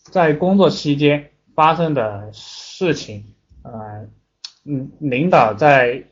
[0.03, 3.25] 在工作期间发生的事情，
[3.63, 3.71] 啊，
[4.65, 6.03] 嗯，领导在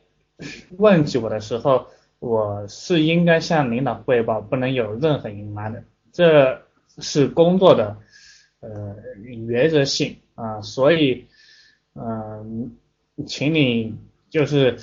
[0.77, 1.87] 问起我的时候，
[2.19, 5.83] 我是应该向领导汇报，不能有任何隐瞒的，
[6.13, 6.63] 这
[6.99, 7.97] 是工作的
[8.61, 8.95] 呃
[9.25, 10.17] 原则性。
[10.39, 11.27] 啊，所以，
[11.95, 12.77] 嗯，
[13.27, 13.97] 请你
[14.31, 14.79] 就是，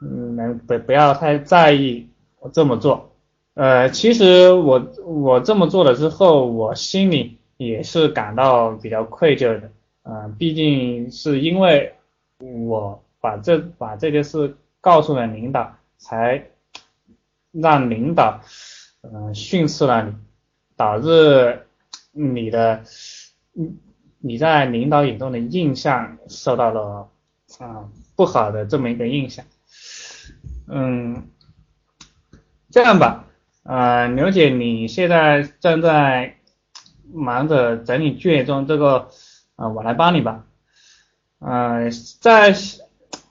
[0.00, 2.08] 嗯，能不不要太在意
[2.40, 3.12] 我这么做。
[3.52, 9.70] 呃，其实我我这么做了之后，我心里也是感到比较愧疚的。
[10.04, 11.92] 嗯，毕竟是因为
[12.38, 16.48] 我把这把这件事告诉了领导，才
[17.52, 18.40] 让领导
[19.02, 20.14] 嗯训斥了你，
[20.76, 21.66] 导致
[22.12, 22.82] 你的
[23.54, 23.76] 嗯。
[24.20, 27.08] 你在领导眼中的印象受到了
[27.58, 29.44] 啊不好的这么一个印象，
[30.66, 31.28] 嗯，
[32.68, 33.26] 这样吧，
[33.62, 36.36] 呃，刘姐你现在正在
[37.12, 39.08] 忙着整理卷宗，这个
[39.54, 40.44] 啊我来帮你吧，
[41.38, 41.88] 呃，
[42.20, 42.52] 在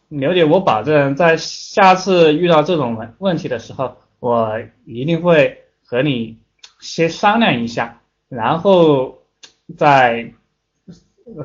[0.08, 6.40] 刘姐我保证在下次遇到这种问问题的时候，我一定会和你
[6.80, 9.18] 先商量一下，然后
[9.78, 10.34] 再。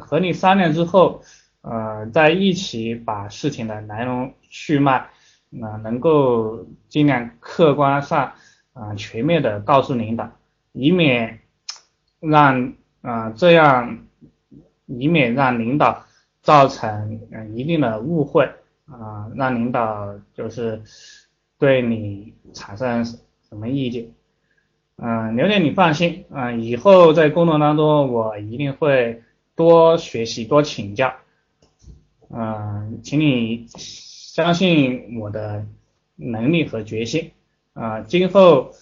[0.01, 1.23] 和你商量之后，
[1.63, 5.11] 呃，在一起把事情的来龙去脉
[5.61, 8.33] 啊能够尽量客观上
[8.73, 10.31] 啊全面的告诉领导，
[10.73, 11.41] 以免
[12.21, 13.99] 让啊这样，
[14.87, 16.05] 以免让领导
[16.43, 18.49] 造成嗯一定的误会
[18.87, 20.83] 啊，让领导就是
[21.59, 24.11] 对你产生什么意见。
[24.97, 29.23] 嗯，刘点你放心，嗯，以后在工作当中我一定会
[29.63, 31.15] 多学习多请教，
[32.31, 35.65] 嗯，请你相信我的
[36.17, 37.31] 能力和决心，
[37.73, 38.73] 啊，今后，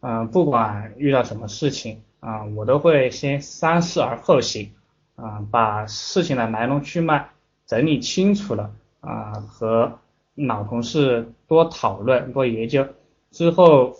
[0.00, 4.72] 嗯，不管遇到什么事情，啊，我都会先三思而后行，
[5.16, 7.28] 啊，把事情的来龙去脉
[7.66, 9.98] 整理清楚了，啊，和
[10.34, 12.88] 老同事多讨论多研究
[13.30, 13.94] 之后。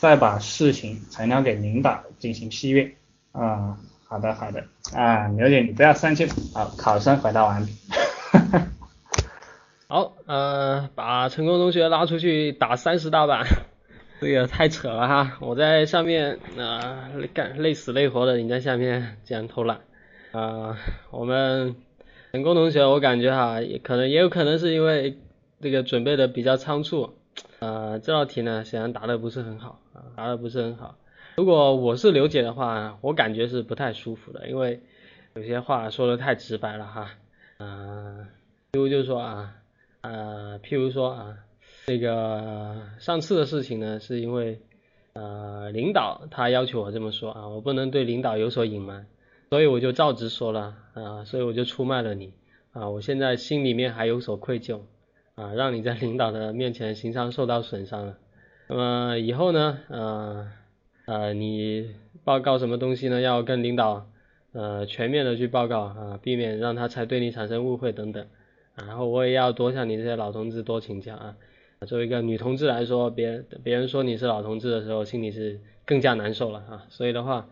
[0.00, 2.94] 再把事情呈交给领导进行批阅。
[3.32, 3.78] 啊，
[4.10, 6.26] 好的好的，啊，刘姐你不要生气。
[6.52, 7.72] 好，考生回答完毕。
[9.86, 13.46] 好，呃，把成功同学拉出去打三十大板，
[14.20, 15.38] 这个太扯了哈！
[15.40, 19.78] 我在上面啊干累死累活的，你在下面竟然偷懒。
[20.32, 20.76] 啊，
[21.12, 21.76] 我们
[22.32, 25.18] 成功同学，我感觉哈，也可能也有可能是因为
[25.60, 27.14] 这个准备的比较仓促。
[27.60, 30.96] 呃，这道题呢，显然答的不是很好啊，答的不是很好。
[31.40, 34.82] 如果我是刘姐的话，我感觉是不太舒服的，因为
[35.34, 37.12] 有些话说的太直白了哈。
[37.56, 38.26] 嗯，
[38.72, 39.54] 譬如就说啊，
[40.02, 41.36] 呃，譬如说啊，
[41.86, 44.60] 那个上次的事情呢，是因为
[45.14, 49.06] 呃领导他要求我这么说啊，我不能对领导有所隐瞒，
[49.48, 52.34] 所以我就照直说了啊，所以我就出卖了你
[52.74, 54.80] 啊，我现在心里面还有所愧疚。
[55.36, 58.18] 啊，让你在领导的面前形象受到损伤了。
[58.68, 60.52] 那么以后呢，呃
[61.10, 61.90] 呃，你
[62.22, 63.20] 报告什么东西呢？
[63.20, 64.06] 要跟领导
[64.52, 68.24] 呃全面的去报告啊，避免让他才对你产生误会等等。
[68.76, 71.34] 然后我也要多向你这些老同志多请教啊。
[71.84, 76.86] 作为一个女同志来说，别别人说你是老同志的时候，心里是更加难受了啊。
[76.90, 77.48] 所以的话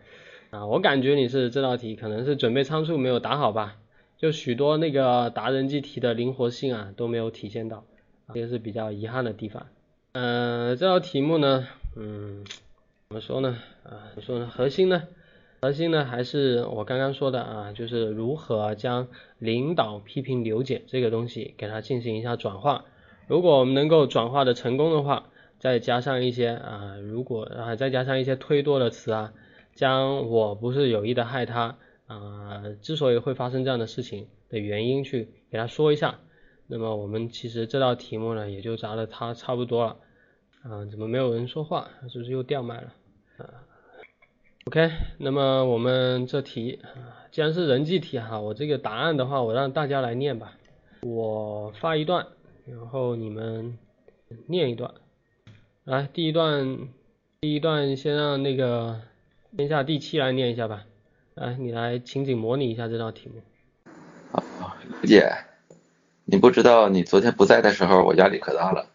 [0.51, 3.75] 啊，我感觉你是这道题可能是准备仓促没有答好吧。
[4.17, 7.83] 就许多那个达人机题的灵活性啊都没有体现到，
[8.33, 9.67] 这个是比较遗憾的地方。
[10.13, 12.45] 嗯，这道题目呢，嗯，
[13.11, 13.57] 怎么说呢？
[13.81, 14.47] 啊，怎么说呢？
[14.47, 15.07] 核心呢？
[15.63, 19.07] 核心呢还是我刚刚说的啊，就是如何将
[19.39, 22.85] 领导批评刘解这个东西给它进行一下转化。
[23.25, 29.33] 如果我们能够转化的成功的话，再加上一些啊，如果啊再加上一些推多的词啊，
[29.73, 31.79] 将我不是有意的害他。
[32.05, 36.19] 啊，之所以会发生这样的事情的原因，去给他说一下。
[36.67, 39.97] 那么我们其实这道题目呢，也就答的他差不多了。
[40.61, 41.89] 啊，怎么没有人说话？
[42.07, 42.93] 是不是又掉麦了？
[43.39, 43.63] 啊
[44.65, 46.79] ，OK，那么我们这题，
[47.31, 50.53] 既然是人际题哈，我这个答案的话，我让大家来念吧。
[51.01, 52.27] 我发一段，
[52.65, 53.77] 然后你们
[54.47, 54.93] 念一段。
[55.85, 56.89] 来，第一段，
[57.39, 59.01] 第一段先让那个
[59.55, 60.83] 天下第七来念一下吧。
[61.35, 63.41] 来，你来情景模拟一下这道题目。
[64.33, 64.43] 啊，
[65.01, 65.31] 刘姐，
[66.25, 68.87] 你不知道你昨天不在的时候，我压力可大了。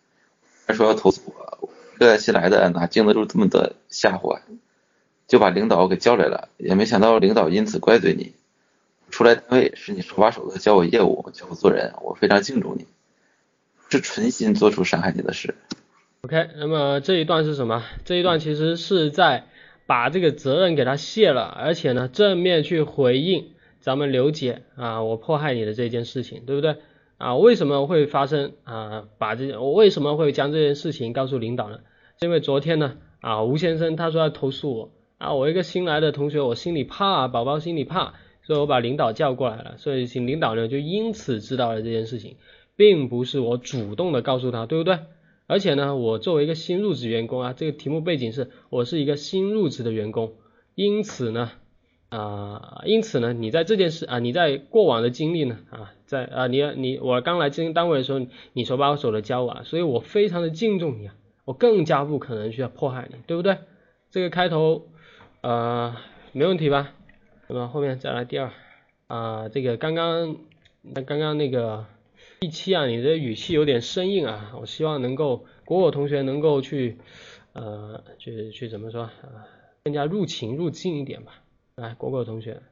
[0.66, 1.68] 还说要投诉我，
[1.98, 4.42] 这新来的哪经得住这么多吓唬啊？
[5.26, 8.32] 就把领导给叫来了，也没想到领导因此怪罪你。
[9.10, 12.86] 出来单位是你手把手的教我业务，教我做人，我非常敬重你，
[13.88, 15.54] 是存心做出伤害你的事。
[16.22, 17.82] OK，那么这一段是什么？
[18.04, 19.46] 这一段其实是在。
[19.86, 26.76] 把这个责任给他卸了，而且呢，正面去回应咱们刘姐啊，我迫害你的这件事情，对不对
[27.18, 27.36] 啊？
[27.36, 29.04] 为什么会发生啊？
[29.18, 31.80] 把这我为什么会将这件事情告诉领导呢？
[32.18, 42.36] 是因为昨天呢啊，吴先生他说要投诉我啊，我一个新来的同学，我心里怕，宝宝心里怕，所以我把领导叫过来了，所以请领导呢就因此知道了这件事情，
[42.76, 44.98] 并不是我主动的告诉他，对不对？
[45.46, 50.32] 而且呢，我作为一个新入职员工啊，这个题目背景是我是一个新入职的员工，
[50.74, 51.50] 因此呢，
[52.16, 63.58] 啊，因此呢，你在这件事啊，你在过往的经历呢，啊，在啊，你你我刚来经营单位的时候，你手把手的教我，啊，所以我非常的敬重你啊，我更加不可能去迫害你，对不对？
[64.10, 64.86] 这个开头
[65.40, 65.96] 呃
[66.32, 66.92] 没问题吧？
[67.48, 68.50] 那么后面再来第二
[69.08, 70.36] 啊，这个刚刚
[70.82, 71.86] 那刚刚那个。
[72.40, 76.98] 第七啊，你的语气有点生硬啊，我希望能够果果同学能够去
[77.54, 79.12] 呃去去怎么说啊，
[79.82, 81.40] 更加入情入境一点吧。
[81.76, 82.62] 来，果果同学。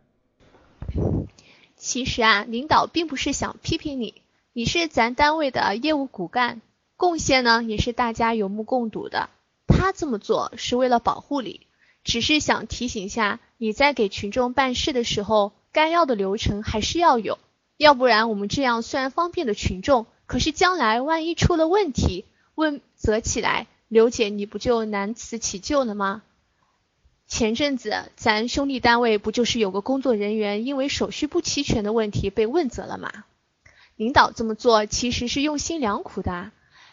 [1.77, 4.23] 其实啊，领导并不是想批评你，
[4.53, 6.61] 你是咱单位的业务骨干，
[6.97, 9.29] 贡献呢也是大家有目共睹的。
[9.67, 11.67] 他这么做是为了保护你，
[12.05, 17.41] 只是想提醒下你在给群众办事的时候，该要的流程还是要有。
[17.77, 22.25] 要不然我们这样虽然方便了群众，可是将来万一出了问题，
[22.55, 26.23] 问责起来，刘姐你不就难辞其咎了吗？
[27.33, 33.11] 前阵子咱兄弟单位不就是有个工作人员因为手续不齐全的问题被问责了吗？
[33.97, 36.51] 领导这么做其实是用心良苦的，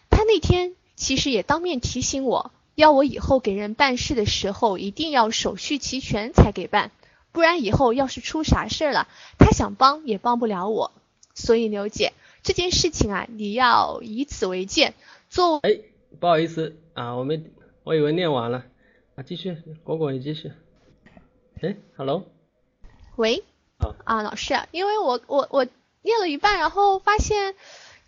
[0.08, 6.90] 他那天其实也当面提醒我，要我以后给人办事的时候一定要手续齐全才给办，
[7.32, 10.90] 不然以后要是出啥事了，他想帮也帮不了我。
[11.34, 14.94] 所以刘姐这件事情啊，你要以此为鉴。
[15.28, 15.80] 做哎，
[16.18, 17.42] 不好意思啊，我没，
[17.84, 18.64] 我以为念完了。
[19.22, 20.52] 继续，果果你继续。
[21.60, 22.24] 哎，Hello。
[23.16, 23.44] 喂。
[23.78, 23.94] 啊。
[24.04, 25.66] 啊，老师，因为我我我
[26.02, 27.54] 念了一半，然后发现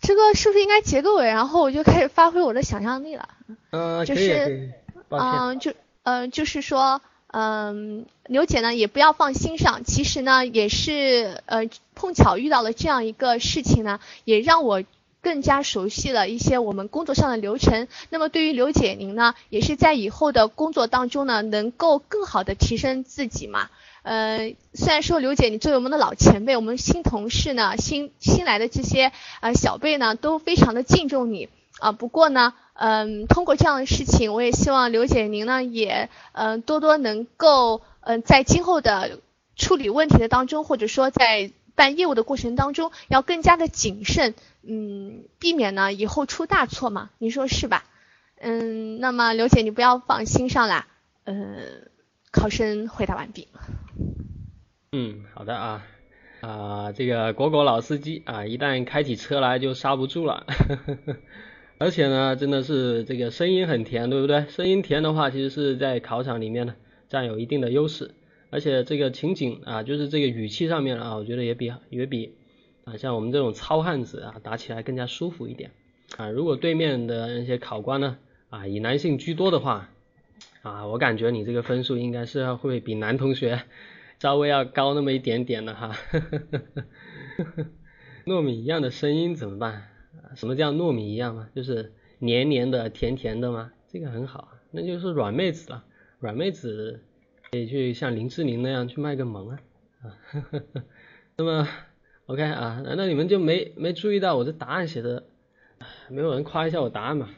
[0.01, 3.29] 这个是不是应该结个尾，然后我就开始发挥我的想象力了。
[3.71, 4.71] 嗯，可以可以。
[5.09, 14.83] 嗯，就嗯就是说，嗯，刘姐呢也不要放心上，其实呢也是呃碰巧遇到了这样一个事情呢，也让我。
[15.23, 23.69] 更加熟悉了一些我们工作上的流程，那么对于刘姐您呢，也是在以后的工作当中呢，能够更好的提升自己嘛。
[24.03, 31.47] 呃，虽然说刘姐你作为我们的老前辈，我们新同事呢，新新来的这些呃小辈呢，都非常的敬重你
[31.79, 31.93] 啊。
[31.93, 39.21] 不过呢，嗯，通过这样的事情，我也希望刘姐您呢，也嗯多多能够嗯在今后的
[39.55, 41.53] 处理问题的当中，或者说在。
[41.75, 47.83] 办业务的过程当中要更加的谨慎，嗯，避免呢以后出大错嘛，你说是吧？
[48.39, 50.87] 嗯，那么刘姐你不要放心上啦，
[51.23, 51.89] 嗯，
[52.31, 53.47] 考生回答完毕。
[54.91, 55.85] 嗯，好的啊，
[56.41, 60.45] 啊，这个果果老司机啊，一旦开起车来就刹不住了，
[61.79, 64.45] 而且呢，真的是这个声音很甜，对不对？
[64.49, 66.75] 声音甜的话，其实是在考场里面呢
[67.09, 68.13] 占有一定的优势。
[68.53, 72.35] 而且这个情景啊，就是这个语气上面啊，我觉得也比也比
[72.83, 75.71] 啊像我们这种糙汉子啊打起来更加舒服一点
[76.17, 76.29] 啊。
[76.29, 78.19] 如果对面的那些考官呢
[78.51, 79.89] 啊以男性居多的话
[80.61, 83.63] 啊，我感觉你这个分数应该是会比男同学
[84.19, 85.95] 稍微要高那么一点点的哈。
[88.27, 89.87] 糯米一样的声音怎么办？
[90.35, 91.49] 什么叫糯米一样嘛？
[91.55, 93.71] 就是黏黏的、甜甜的吗？
[93.87, 95.83] 这个很好，那就是软妹子了，
[96.19, 97.03] 软妹子。
[97.53, 99.59] 可以去像林志玲那样去卖个萌啊
[100.01, 100.17] 啊，
[101.37, 101.67] 那么
[102.25, 105.25] OK 啊，难道你们就没没注意到我这答案写的，
[106.09, 107.29] 没有人夸一下我答案嘛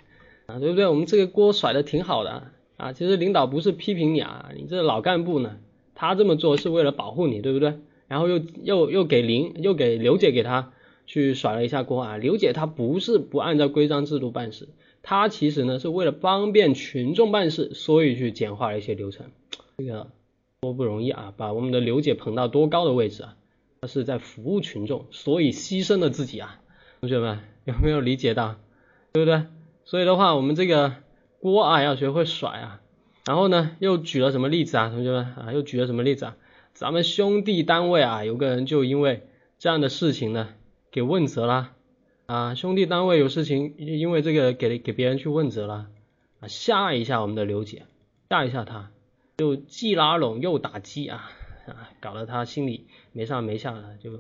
[0.46, 0.88] 啊，对不对？
[0.88, 2.44] 我们这个锅甩的挺好的
[2.78, 5.58] 啊，其实领导不是批评你啊，你这老干部呢，
[5.96, 7.78] 他这么做是为了保护你，对不对？
[8.08, 10.72] 然后又又又给林又给刘姐给他
[11.06, 14.70] 去甩了一下锅啊，刘姐她不是不按照规章制度办事，
[15.04, 19.26] 她其实呢是为了方便群众办事，所以去简化了一些流程。
[19.78, 20.12] 这个
[20.62, 21.34] 多不容易啊！
[21.36, 23.36] 把我们的刘姐捧到多高的位置啊！
[23.82, 26.62] 她是在服务群众，所以牺牲了自己啊！
[27.02, 28.56] 同学们有没有理解到？
[29.14, 29.44] 对不对？
[29.84, 30.94] 所以的话，我们这个
[31.40, 32.82] 锅啊要学会甩啊！
[33.26, 34.90] 然后呢，又举了什么例子啊？
[34.90, 36.38] 同学们啊，又举了什么例子啊？
[36.74, 39.28] 咱们兄弟单位啊，有个人就因为
[39.60, 40.50] 这样的事情呢，
[40.92, 41.74] 给问责了
[42.26, 42.56] 啊！
[42.56, 45.88] 兄弟单位有事情，因为这个给给别人去问责了
[46.40, 46.48] 啊！
[46.48, 47.84] 吓一下我们的刘姐，
[48.30, 48.92] 吓一下她。
[49.38, 51.30] 就既拉拢又打击啊
[51.68, 54.12] 啊，搞得他心里没上没下的，就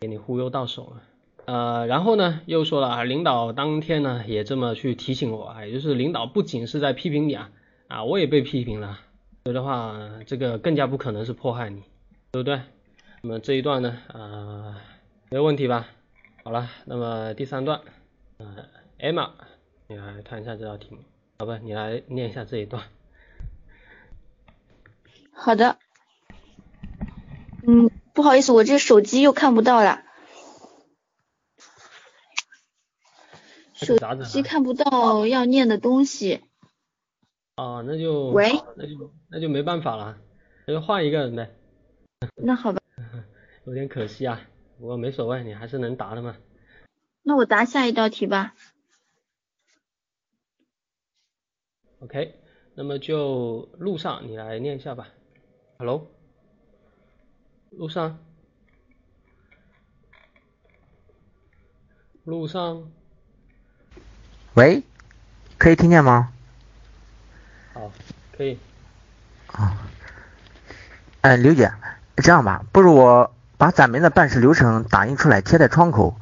[0.00, 1.02] 给你忽悠到手了。
[1.44, 7.50] 呃，然后呢，又说了啊，领导当天呢也这么去提醒我啊，也就是领导不仅是在批评你啊
[7.86, 8.98] 啊，我也被批评了，
[9.44, 9.96] 所以的话，
[10.26, 11.82] 这个更加不可能是迫害你，
[12.32, 12.60] 对不对？
[13.22, 14.82] 那么这一段呢啊，
[15.30, 15.86] 没有问题吧？
[16.42, 17.80] 好了，那么第三段，
[18.38, 18.66] 呃
[18.98, 19.30] ，Emma，
[19.86, 20.98] 你来看一下这道题目，
[21.38, 22.82] 好吧，你来念一下这一段。
[25.36, 25.78] 好的，
[27.66, 30.02] 嗯，不好意思，我这手机又看不到了，
[33.74, 36.42] 手机看不到要念的东西。
[37.54, 40.18] 啊，那就喂，那就那就没办法了，
[40.66, 41.54] 那就换一个人呗。
[42.34, 42.80] 那好吧。
[43.66, 44.40] 有点可惜啊，
[44.78, 46.36] 不过没所谓，你还是能答的嘛。
[47.22, 48.54] 那我答下一道题吧。
[52.00, 52.34] OK，
[52.74, 55.08] 那么就路上你来念一下吧。
[55.78, 56.06] Hello，
[57.70, 58.18] 路上，
[62.24, 62.82] 路上，
[64.54, 64.82] 喂，
[65.58, 66.32] 可以听见吗？
[67.74, 67.92] 好，
[68.34, 68.58] 可以。
[69.52, 69.76] 啊，
[71.20, 71.70] 哎，刘姐，
[72.16, 76.18] 这样吧，不如我把咱们的办事流程打印出来贴在窗口，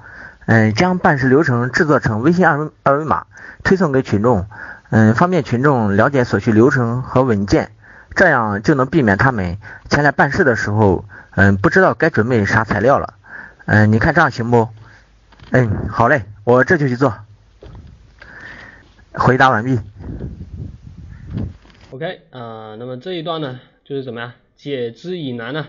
[0.46, 3.28] 嗯，将办事流程制作成微信二维二维码
[3.62, 4.48] 推送给群众，
[4.90, 7.70] 嗯，方便群众了解所需流程和文件。
[8.14, 9.58] 这样就能避免他们
[9.88, 13.14] 前来办事的时候，嗯，不知道该准备啥材料了。
[13.66, 14.68] 嗯，你看这样行不？
[15.50, 17.14] 嗯，好嘞，我这就去做。
[19.12, 19.78] 回答完毕。
[21.90, 25.66] OK 啊，那么这一段呢，就是怎么样解之以难呢？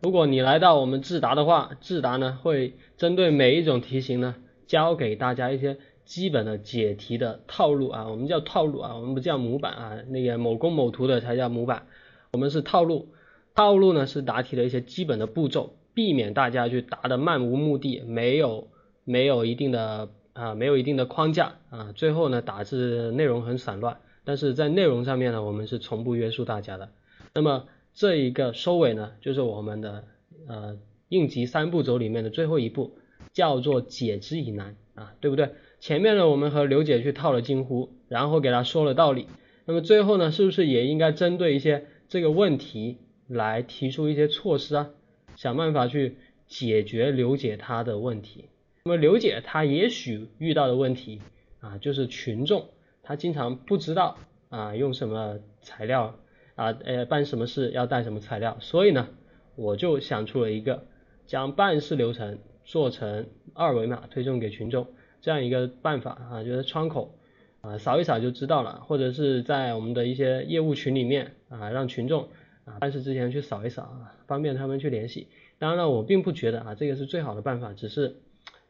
[0.00, 4.34] 如果你来到我们智达的话，智达呢会针对每一种题型呢，
[4.66, 5.76] 教给大家一些
[6.10, 11.86] 基本的解题的套路啊，我们叫套路啊，我们不叫模板啊，那个某工某图的才叫模板，
[12.32, 13.14] 我们是套路。
[13.54, 18.66] 套路呢是答题的一些基本的步骤，避免大家去答的漫无目的，没有
[19.04, 23.98] 没有一定的啊，没有一定的框架啊，最后呢打字内容很散乱。
[24.24, 26.88] 但是在内容上面呢，我们是从不约束大家的。
[27.34, 30.02] 那么这一个收尾呢，就是我们的
[30.48, 30.76] 呃
[31.08, 32.96] 应急三步走里面的最后一步，
[33.32, 35.50] 叫做解之以难啊，对不对？
[35.80, 39.26] 前面呢我们和刘姐去套了近乎，然后给她说了道理。
[39.64, 44.90] 那么最后呢，是不是也应该针对一些这个问题来提出一些措施啊，
[45.36, 48.44] 想办法去解决刘姐她的问题？
[48.84, 51.20] 那么刘姐她也许遇到的问题
[51.60, 52.68] 啊，就是群众。
[53.02, 54.18] 他经常不知道
[54.50, 56.16] 啊用什么材料
[56.54, 59.08] 啊呃办什么事要带什么材料，所以呢
[59.56, 60.84] 我就想出了一个
[61.26, 64.86] 将办事流程做成二维码推送给群众
[65.20, 67.14] 这样一个办法啊，就是窗口
[67.60, 72.28] 啊扫一扫就知道了，或者是在我们的一些业务群里面啊让群众
[72.64, 75.28] 啊办事之前去扫一扫啊，方便他们去联系。
[75.58, 78.16] 当然了，我并不觉得啊这个是最好的办法，只是。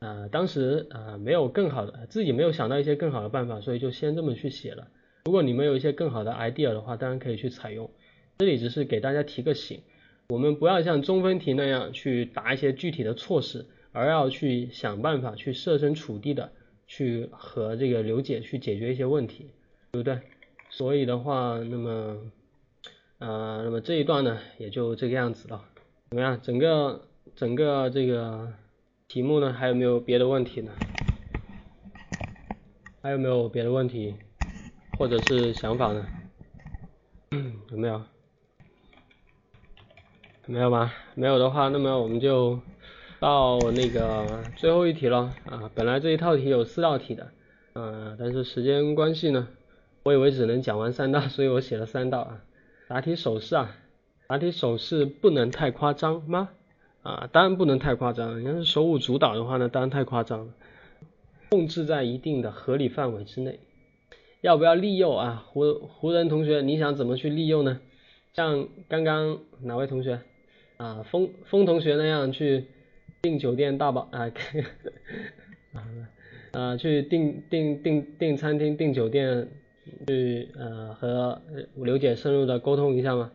[0.03, 4.88] 呃，当时啊没有更好的，自己没有想到一些更好的办法，所以就先这么去写了。
[5.26, 7.90] 如果你们有一些更好的 idea 的话，当然可以去采用。
[8.38, 9.82] 这里只是给大家提个醒，
[10.30, 16.53] 我们不要像中分题那样去答一些具体的措施，而要去想办法去设身处地的
[16.86, 19.51] 去和这个刘姐去解决一些问题，
[19.93, 20.20] 对不对？
[20.70, 22.16] 所以的话，那么
[23.18, 25.64] 呃，那么这一段呢也就这个样子了，
[26.11, 26.41] 怎么样？
[26.43, 28.53] 整个整个这个。
[29.12, 29.53] 题目呢？
[29.53, 30.70] 还有没有别的问题呢？
[33.03, 34.14] 还有没有别的问题，
[34.97, 36.07] 或者是想法呢？
[37.72, 38.05] 有没有？
[40.47, 40.93] 没有吗？
[41.16, 42.61] 没有的话，那么我们就
[43.21, 45.71] 到那个最后一题了啊。
[45.75, 47.29] 本来这一套题有四道题的，
[47.75, 49.47] 嗯，但是时间关系呢，
[50.03, 52.43] 我以为只能讲完三道，所以我写了三道啊。
[52.89, 53.77] 答题手势啊，
[54.27, 56.49] 答题手势不能太夸张吗？
[57.03, 58.41] 啊，当然不能太夸张。
[58.41, 60.53] 你要是手舞足蹈的话呢，当然太夸张了。
[61.51, 63.61] 控制在一定的合理范围之内。
[64.41, 65.45] 要不要利诱啊？
[65.49, 67.81] 胡胡人同学，你想怎么去利诱呢？
[68.33, 70.21] 像刚刚哪位同学
[70.79, 72.66] 啊，风风同学那样去
[73.23, 74.33] 订酒店大包 啊，
[76.53, 79.49] 啊，去订订订订餐厅订酒店，
[80.07, 81.41] 去呃和
[81.77, 83.31] 刘姐深入的沟通一下吗？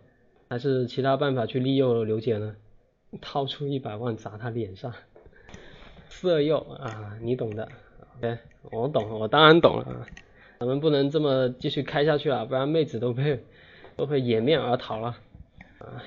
[0.50, 2.56] 还是其他办法去利诱刘姐呢？
[3.22, 4.94] 掏出一百万砸他脸上，
[6.10, 7.70] 色诱啊，你懂的
[8.18, 8.38] ，OK，
[8.72, 10.06] 我懂，我当然懂了，
[10.60, 13.40] 咱们不能这么继续开下去了，不然妹子都被
[13.96, 15.18] 都会掩面而逃了
[15.78, 16.04] 啊。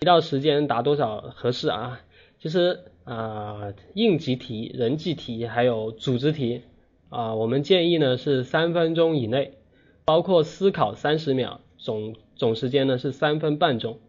[0.00, 2.00] 一到时间打多少合适啊？
[2.38, 6.62] 其实啊，应急题、人际题还有组织题
[7.08, 9.54] 啊，我们建议呢是三分钟以内，
[10.04, 14.00] 包括思考三十秒，总总时间呢是三分半钟。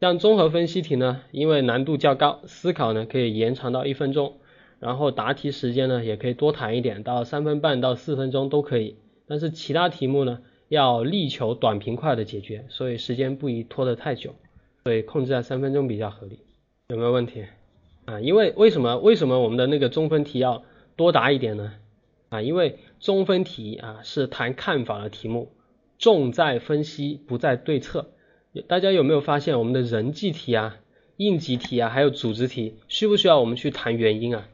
[0.00, 4.34] 像综合分析题呢，因为难度较高，思考呢可以延长到一分钟，
[4.78, 8.96] 然后答题时间呢也可以多谈一点，到三分半到四分钟都可以。
[9.26, 10.38] 但是其他题目呢，
[10.68, 14.32] 要力求短平快的解决，所以时间不宜拖得太久，
[14.84, 16.38] 所以控制在三分钟比较合理。
[16.86, 17.42] 有没有问题？
[18.04, 20.64] 啊，因为为什么为什么我们的那个中分题要
[20.96, 21.72] 多答一点呢？
[22.28, 25.52] 啊，因为中分题啊是谈看法的题目，
[25.98, 28.10] 重在分析，不在对策。
[28.66, 30.76] 大家有没有发现，我们的人际题啊、
[31.16, 34.48] 应急题啊，还有组织题，需不需要我们去谈原因啊？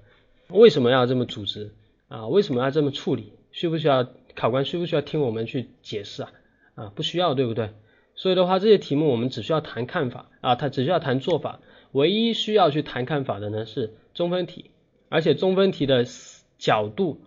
[0.48, 1.72] 为什么要这么组织
[2.09, 2.26] 啊？
[2.28, 3.32] 为什么要这么处理？
[3.53, 6.32] 需不需要考官需不需要听我们去解释啊？
[6.74, 7.70] 啊，不需要，对不对？
[8.14, 11.61] 所以的话，这些题目我们只需要谈看法啊，它只需要谈做法。
[11.93, 14.70] 唯一需要去谈看法的呢是中分题，
[15.09, 16.05] 而且中分题的
[16.59, 17.20] 角度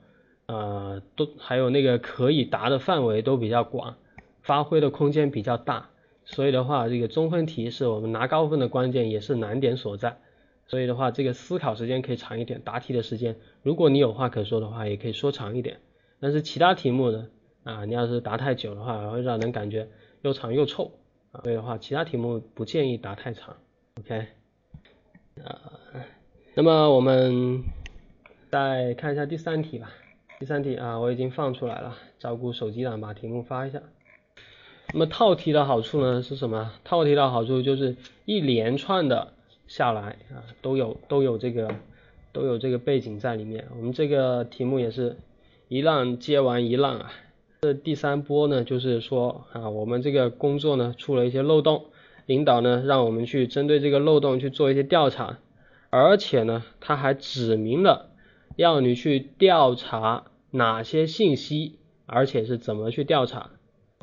[0.46, 3.98] 呃都还有那个可以答的范围都比较广，
[4.42, 5.90] 发挥的空间比较大。
[6.26, 10.20] 所以的话，这个中分题是我们拿高分的关键，也是难点所在。
[10.68, 15.82] 所以的话，这个思考时间可以长一点，答题的时间，如果你有话可说的话，也可以说长一点。
[16.22, 17.28] 但是其他题目呢，
[17.66, 19.90] 啊，你要是答太久的话，会让人感觉
[20.22, 20.94] 又长又臭
[21.34, 21.42] 啊。
[21.44, 23.58] 所以的话，其他题目不建议答太长。
[24.00, 24.28] OK，
[25.42, 25.62] 啊，
[26.54, 27.64] 那么我们
[28.52, 29.90] 再看一下第三题吧。
[30.40, 33.82] 第三题啊，我已经放出来了，照顾手机党把题目发一下。
[34.92, 36.74] 那么套题的好处呢是什么？
[36.84, 39.34] 套题的好处就是一连串的
[39.68, 41.74] 下来啊，都有都有这个
[42.32, 43.68] 都有这个背景在里面。
[43.76, 45.18] 我们这个题目也是
[45.68, 47.12] 一浪接完一浪啊，
[47.62, 51.86] 这第三波呢，就是说啊，我们这个工作呢出了一些漏洞，
[52.26, 55.40] 领导呢让我们去针对这个漏洞去做一些调查，
[55.90, 58.12] 而且呢他还指明了
[58.56, 63.50] 要你去调查哪些信息，而且是怎么去调查。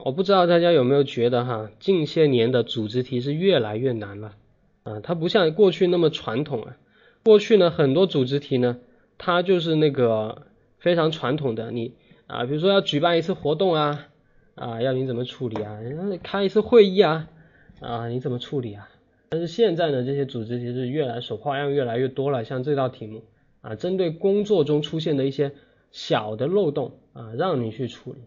[0.03, 4.35] 我不知道大家有没有觉得哈，近些年的组织题是越来越难了
[4.83, 6.77] 啊，它不像过去那么传统啊。
[7.23, 8.79] 过去呢很多组织题呢，
[9.19, 10.47] 它就是那个
[10.79, 11.93] 非常传统的你。
[12.27, 14.07] 啊，比如说要举办一次活动啊，
[14.55, 15.79] 啊，要你怎么处理啊？
[16.23, 17.29] 开一次会议啊，
[17.81, 18.89] 啊，你怎么处理啊？
[19.31, 23.25] 但是现在呢，这些组织其实越来手花样越来越多了，像这道题目
[23.61, 25.53] 啊，针对工作中出现的一些
[25.91, 28.21] 小的漏洞啊，让你去处理，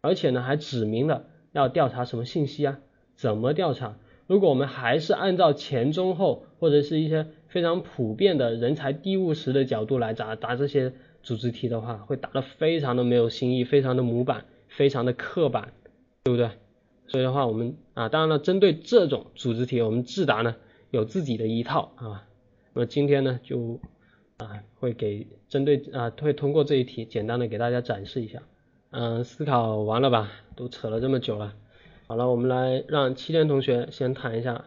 [0.00, 2.78] 而且呢还指明了要调查什么信息啊，
[3.14, 3.96] 怎么调查？
[4.26, 10.92] 如果我们还是按照前中后或者是一些非常普遍的人才低务实的角度来答答这些。
[11.22, 15.74] 组织题的话会答的非常的没有新意，非常的模板，非常的刻板，
[16.24, 16.48] 对不对？
[17.10, 20.54] 所以的话，我们啊，当然了，针对这种组织题，我们智达呢
[20.90, 22.22] 有自己的一套啊。
[22.72, 23.80] 那么今天呢，就
[24.36, 28.42] 啊会给针对啊会通过这一题，简单的给大家展示一下。
[28.92, 30.30] 嗯，思考完了吧？
[30.54, 31.54] 都扯了这么久了，
[32.06, 34.66] 好了，我们来让七天同学先谈一下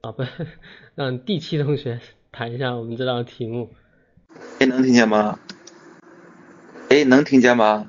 [0.00, 0.24] 啊，不，
[0.96, 2.00] 让第七同学
[2.32, 3.70] 谈一下我们这道题目。
[4.58, 5.38] 哎，能听见吗？
[6.88, 7.88] 哎，能听见吗？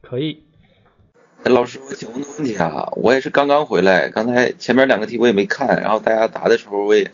[0.00, 0.49] 可以。
[1.44, 7.10] 老师，我请问个问题啊，我也是刚刚回来，刚才前面两个题我也没看，然后大家答的时候我也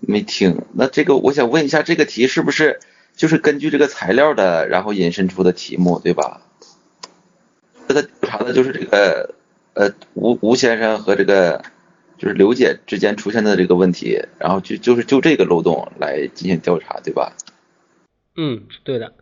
[0.00, 0.62] 没听。
[0.72, 2.80] 那这个我想问一下，这个题是不是
[3.16, 6.42] 就是根据这个材料的，然后引申出的题目，对吧？
[7.86, 9.34] 这个调查的就是这个
[9.74, 11.62] 呃吴吴先生和这个
[12.18, 17.32] 就是刘姐之间出现的这个问题，然后就就是就这个漏洞来进行调查，对吧？
[18.36, 19.14] 嗯，对的。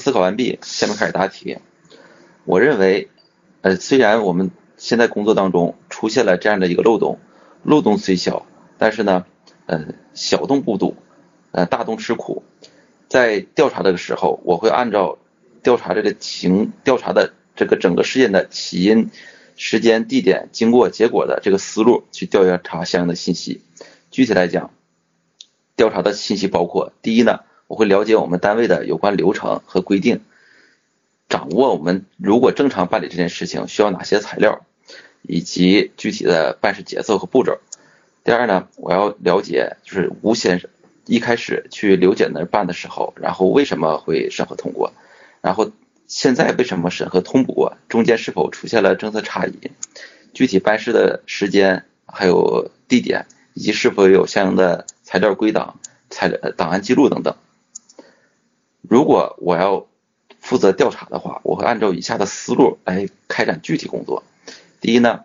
[0.00, 1.58] 思考完毕，下面开始答题。
[2.44, 3.08] 我认为，
[3.60, 7.20] 呃，虽然我们现在工作当中出现了这样的一个漏洞，
[7.62, 8.46] 漏洞虽小，
[8.78, 9.26] 但是呢，
[9.66, 10.96] 呃，小洞不堵，
[11.52, 12.42] 呃，大洞吃苦。
[13.08, 15.18] 在调查的时候，我会按照
[15.62, 19.10] 调查这个情调查的这个整个事件的起因、
[19.56, 23.60] 时间、地点、经过、结果的这个思路去调查相应的信息。
[24.10, 24.72] 具体来讲，
[25.76, 27.40] 调查的信息包括：第一呢。
[27.70, 30.22] 我会了解我们单位的有关流程和规定，
[31.28, 34.66] 掌握我们如果正常办理这件事情需要哪些材料，
[35.22, 37.60] 以及具体的办事节奏和步骤。
[38.24, 40.68] 第二呢，我要了解就是吴先生
[41.06, 44.92] 一开始去刘姐那儿办的时候，然后为什么会审核通过，
[45.40, 45.70] 然后
[46.08, 49.70] 现在为什么审核通不过，中间是否出现了政策差异，
[50.34, 57.36] 具体办事的时间还有地点，以及是否有相应的材料归档、材料档案记录等等。
[58.82, 59.86] 如果我要
[60.40, 64.22] 负责调查的话，我会按照以下的思路来开展具体工作。
[64.80, 65.24] 第一呢，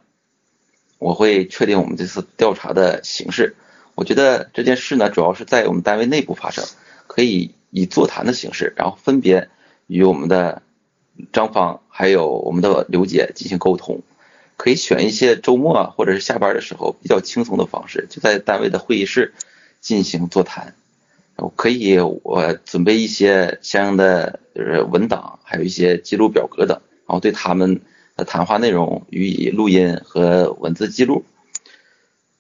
[1.00, 3.56] 我会确定我们这次调查的形式。
[3.96, 6.66] 我觉得这件事呢，主要是在我们单位内部发生，
[7.08, 9.50] 可以以座谈的形式，然后分别
[9.88, 10.62] 与我们的
[11.32, 14.02] 张芳还有我们的刘姐进行沟通。
[14.58, 19.34] 可以选一些周末或者是下班的时候比较轻松的方式，就在单位的会议室
[19.82, 20.76] 进行座谈。
[21.38, 27.82] 我可以，我准备一些相应的就是文档，还有一些记录表格等，然后对他们
[28.16, 31.26] 的谈话内容予以录音和文字记录。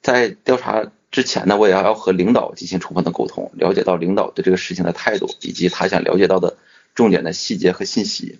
[0.01, 6.55] 在调查之前呢，我也要要和领导进行充分的沟通，了解到领导对这个事情的态度，以及他想了解到的
[6.93, 8.39] 重点的细节和信息。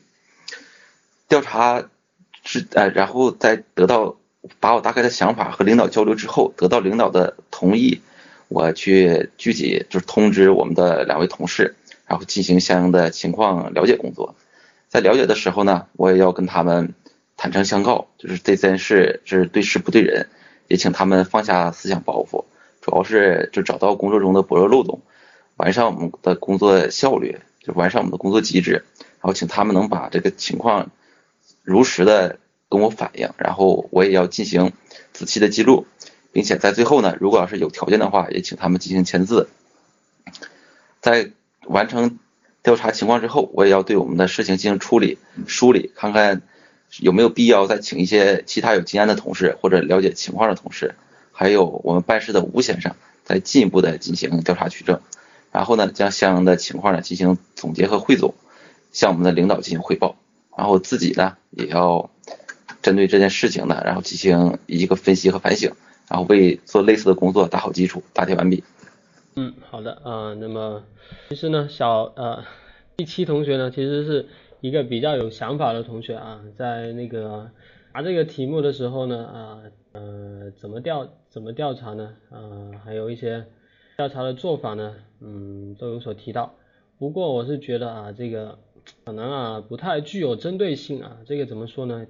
[1.28, 1.90] 调查
[2.44, 4.16] 之呃，然后再得到
[4.62, 8.00] 把我大概的想法和领导交流之后，得到领导的同意。
[8.48, 11.76] 我去具体就是通知我们的两位同事，
[12.08, 14.36] 然后进行相应的情况了解工作。
[14.88, 16.94] 在了解的时候呢，我也要跟他们
[17.36, 20.28] 坦诚相告，就是这件事是对事不对人，
[20.68, 22.46] 也请他们放下思想包袱，
[22.82, 25.02] 主要是就找到工作中的薄弱漏洞，
[25.58, 28.86] 完善我们的工作效率，就完善我们的工作机制。
[29.22, 30.92] 然后请他们能把这个情况
[31.64, 32.38] 如实的
[32.70, 34.72] 跟我反映，然后我也要进行
[35.14, 35.88] 仔细的记录。
[36.36, 39.48] 并且在最后呢，如果要是有条件的话，也请他们进行签字。
[41.00, 41.32] 在
[41.64, 42.20] 完成
[42.62, 45.18] 调查情况之后，我也要对我们的事情进行处理、
[45.48, 46.42] 梳理，看看
[47.00, 50.96] 有没有必要再请一些其他有经验的同事或者了解情况的同事，
[51.32, 55.00] 还有我们办事的吴先生，再进一步的进行调查取证。
[55.54, 58.34] 然后呢，将相应的情况呢进行总结和汇总，
[58.92, 60.18] 向我们的领导进行汇报。
[60.58, 62.10] 然后自己呢也要
[62.82, 65.72] 针对这件事情呢，然后进行一个分析和反省。
[66.10, 68.02] 然后为做类似的工作打好基础。
[68.14, 68.64] 答题完毕。
[69.36, 70.34] 嗯，好的啊。
[70.40, 70.84] 那么
[71.30, 72.44] 其实呢，小呃
[72.96, 74.28] 第七同学呢，其实是
[74.62, 77.52] 一个比较有想法的同学啊，在那个
[77.92, 79.60] 答这个题目的时候呢啊
[79.92, 83.46] 呃怎么调怎么调查呢啊还有一些
[83.98, 86.56] 调查的做法呢嗯都有所提到。
[86.98, 88.58] 不过我是觉得啊这个
[89.04, 92.06] 可能啊不太具有针对性啊，这个怎么说呢？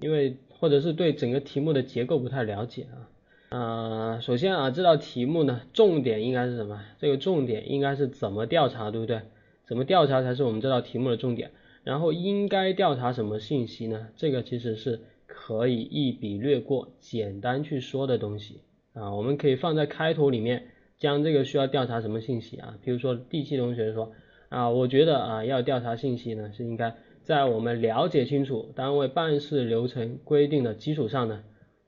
[0.00, 3.12] 因为或者是对整个题目的结构不太了解啊。
[3.52, 6.80] 呃，首先啊，这道题目呢，重点应该是什么？
[6.98, 9.20] 这个重点应该是怎么调查，对不对？
[9.66, 11.50] 怎么调查才是我们这道题目的重点。
[11.84, 14.08] 然后应该调查什么信息呢？
[14.16, 18.62] 这个其实是可以一笔略过，简单去说的东西
[18.94, 19.12] 啊。
[19.14, 22.78] 我们可以放在开头里面，将这个需要调查什么信息啊？
[22.82, 24.12] 比如说第七同学说
[24.48, 31.44] 啊，我觉得啊，要调查信息呢，是应该在我们了解清楚单位办事流程规定的基础上呢。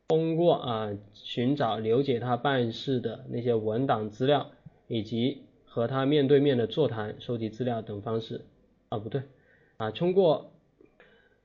[0.09, 4.51] 通过啊寻找了解他办事的那些文档资料，
[4.87, 8.43] 以及和他面对面的座谈、收集资料等方式
[8.91, 9.23] 啊不对
[9.79, 10.53] 啊通过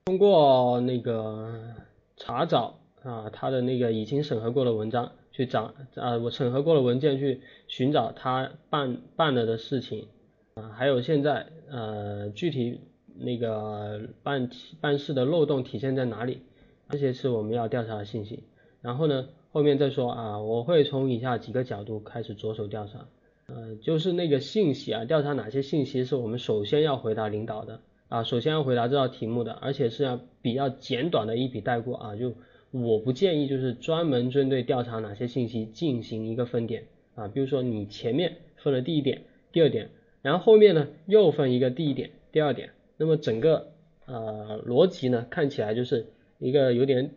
[0.05, 1.73] 通过那个
[2.17, 10.09] 查找啊他的那个已经审核过的文章去找啊我审核过的文件去寻找他办办了的事情
[10.55, 12.81] 啊还有现在呃具体
[13.15, 14.49] 那个办
[14.81, 16.41] 办事的漏洞体现在哪里？
[16.89, 18.43] 这些是我们要调查的信息。
[18.81, 23.07] 然后呢，后面再说啊，我会从以下几个角度开始着手调查，
[23.47, 27.81] 呃，就是那个信息啊，调查哪些信息是我们首先要回答领导的。
[28.07, 32.33] 啊，首先要回答这道题目的，而且是要比较简短的一笔带过啊，就
[32.71, 36.85] 我不建议就是专门针对调查哪些信息进行一个分点。
[37.15, 39.21] 啊，比如说你前面分了第一点、
[39.51, 39.89] 第二点，
[40.21, 43.67] 然后后面呢又分一个第一点、第二点，那么整个
[44.05, 46.07] 呃逻辑呢看起来就是
[46.39, 47.11] 一个有点。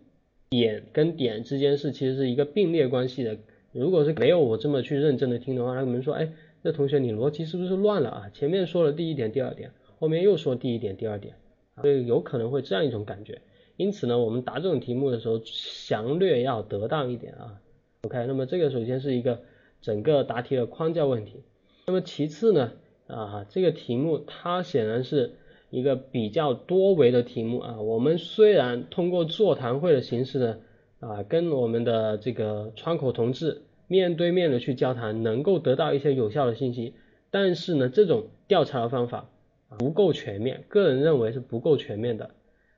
[0.53, 3.39] 点跟点之间是其实是一个并列关系的。
[3.73, 6.31] 如果是没有我这么去认真的听的话，他可能说，哎，
[6.63, 8.31] 这同学你逻辑是不是乱了啊？
[8.35, 11.37] 前面说了第一点、第二点，后面又说第一点、第二点，
[11.81, 13.41] 所以有可能会这样一种感觉。
[13.79, 17.59] 因此呢，我们答这种题目的时候，详略要得当一点啊。
[18.03, 19.41] OK，那么这个首先是一个
[19.81, 21.41] 整个答题的框架问题。
[21.87, 22.73] 那么其次呢，
[23.07, 25.33] 啊，这个题目它显然是。
[25.73, 30.59] 一个比较多维的题目啊，我们虽然通过座谈会的形式呢，
[31.01, 36.93] 啊，跟我们的这个窗口同志面对面的去交谈，能够得到一些有效的信息，
[37.31, 39.31] 但是呢，这种调查的方法
[39.79, 42.33] 不够全面，个人认为是不够全面的。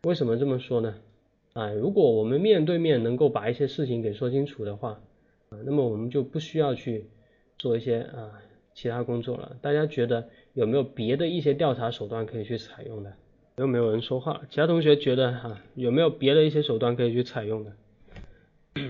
[0.05, 0.95] 为什么这么说呢？
[1.53, 5.01] 啊，如果我们面对面能够把一些事情给说清楚的话，
[5.49, 7.07] 啊，那么我们就不需要去
[7.59, 8.41] 做一些啊
[8.73, 9.57] 其他工作了。
[9.61, 10.29] 大家觉得？
[10.55, 13.13] 有没有别的一些调查手段可以去采用的？
[13.57, 14.41] 有没有人说话？
[14.51, 17.73] 其他同学觉得哈，有没有别的一些手段可以去采用的？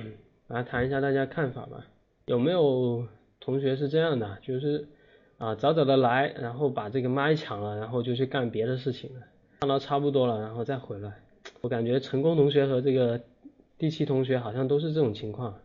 [0.49, 1.85] 来谈一下大家看法吧。
[2.27, 3.07] 有没有
[3.41, 4.39] 同学是这样的？
[4.41, 4.89] 就是
[5.37, 9.21] 啊，早早的来，然后把这个麦抢了，然后就去干别的事情了，
[9.61, 11.13] 干到差不多了，然后再回来。
[11.61, 13.21] 我感觉成功同学和这个
[13.77, 15.59] 第七同学好像都是这种情况。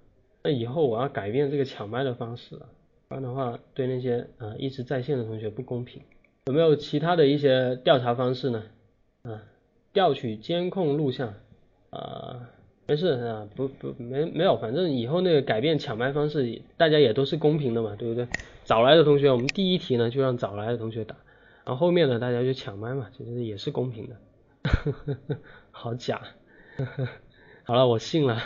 [0.44, 2.68] 那以后我要改变这个抢麦的方式了。
[3.10, 6.00] 不然的话，对那些呃一直在线的同学不公平。
[6.46, 8.64] 有没有其他的一些调查方式呢？
[9.24, 9.42] 啊，
[9.92, 11.34] 调取监控录像，
[11.90, 12.52] 啊，
[12.86, 18.28] 没事啊，不不没没有，反正以后那个改变抢麦方式，大家也都是公平的嘛，对不对？
[18.64, 21.16] 早来的同学，我们第一题呢就让早来的同学打，
[21.66, 25.40] 然后后面呢大家就抢麦嘛，其实也是公平的。
[25.72, 26.22] 好假，
[27.66, 28.40] 好了，我信了。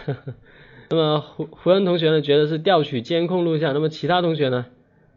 [0.90, 3.74] 那么胡胡恩同学呢，觉得是调取监控录像。
[3.74, 4.66] 那么其他同学呢？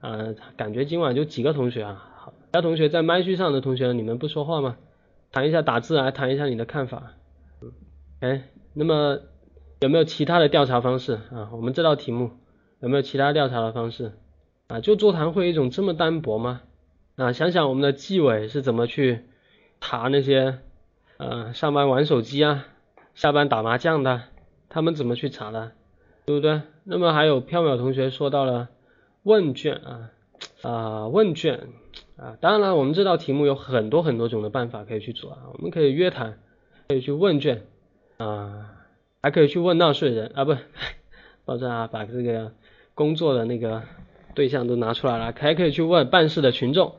[0.00, 2.12] 啊，感觉今晚就几个同学啊。
[2.18, 4.76] 好，其他同学在麦序上的同学，你们不说话吗？
[5.32, 7.12] 谈一下打字来谈一下你的看法。
[7.60, 7.72] 嗯，
[8.20, 8.42] 哎，
[8.74, 9.18] 那么
[9.80, 11.50] 有没有其他的调查方式啊？
[11.52, 12.30] 我们这道题目
[12.80, 14.12] 有没有其他调查的方式？
[14.68, 16.62] 啊，就座谈会一种这么单薄吗？
[17.16, 19.24] 啊，想想我们的纪委是怎么去
[19.80, 20.58] 查那些
[21.16, 22.66] 呃上班玩手机啊，
[23.14, 24.22] 下班打麻将的？
[24.76, 25.72] 他们怎么去查的，
[26.26, 26.60] 对不对？
[26.84, 28.68] 那么还有缥缈同学说到了
[29.22, 30.10] 问卷啊
[30.60, 31.68] 啊问卷
[32.18, 36.38] 啊，当然了，我们这道题目有很多很多种的办法可以去做啊，我们可以约谈，
[36.88, 37.62] 可以去问卷
[38.18, 38.70] 啊，
[39.22, 40.54] 还可以去问纳税人啊，不，
[41.46, 42.52] 抱歉啊，把这个
[42.94, 43.82] 工作的那个
[44.34, 46.96] 对象都拿出来了，还可以去问办事的群众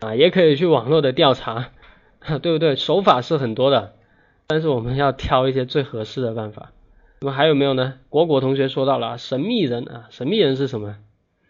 [0.00, 1.70] 啊，也可以去网络的调查，
[2.42, 2.76] 对不对？
[2.76, 3.94] 手法是很多的，
[4.46, 6.72] 但是我们要挑一些最合适的办法。
[7.24, 7.94] 那么还有没有呢？
[8.10, 10.98] 果果同学说到了神秘人啊，神秘人是什么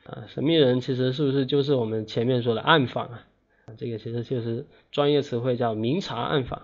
[0.07, 0.22] 啊？
[0.29, 3.27] 神秘人其实是不是就是我们前面说的暗访啊？
[3.77, 6.61] 这个其实就是专业词汇叫明察暗访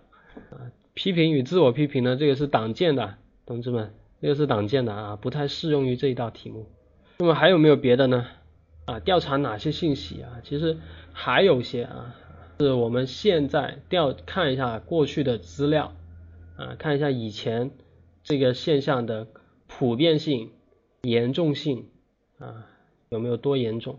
[0.53, 0.71] 啊。
[0.95, 3.93] 批评与自我批评呢，这个是党建的，同志们，
[4.23, 6.67] 这个是党建的啊，不太适用于这一道题目。
[7.19, 8.29] 那么还有没有别的呢？
[8.85, 10.39] 啊，调查哪些信息啊？
[10.45, 10.77] 其实
[11.13, 12.15] 还有些啊，
[12.61, 15.97] 是我们现在调看一下过去的资料
[16.57, 17.73] 啊，看一下以前
[18.23, 19.27] 这个现象的
[19.67, 20.51] 普遍性、
[21.03, 21.89] 严重性
[22.39, 22.67] 啊，
[23.09, 23.99] 有没有多严重？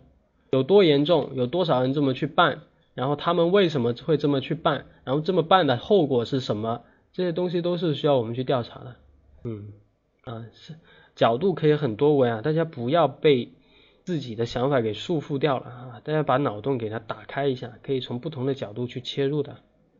[0.51, 1.32] 有多严重？
[1.36, 2.63] 有多少人这么去办？
[2.93, 4.86] 然后他们为什么会这么去办？
[5.03, 6.84] 然后这么办的后果是什么？
[7.13, 8.95] 这些东西都是需要我们去调查的。
[9.43, 9.74] 嗯，
[10.24, 10.76] 啊是
[11.15, 13.53] 角度可以很多维啊，大家不要被
[14.03, 19.57] 自己的想法给束缚掉了啊，大家把脑洞给它打开一下，可以从不同的角度去切入的。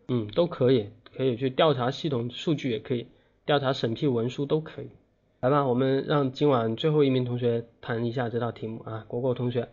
[0.08, 3.08] 嗯，都可以，可以去调查系统数据，也可以
[3.52, 4.88] 调查审批文书，都可以。
[5.42, 9.68] 来吧，我们让今晚最后一名同学谈一下这道题目啊，果果同学。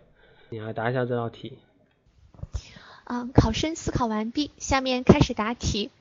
[0.48, 1.58] 你来答一下这道题。
[3.04, 5.92] 嗯，考生思考完毕，下面开始答题。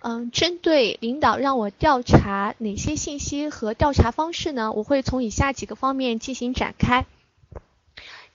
[0.00, 4.72] 嗯，针对领导让我调查哪些信息和调查方式呢？
[4.72, 7.06] 我会从以下几个方面进行展开。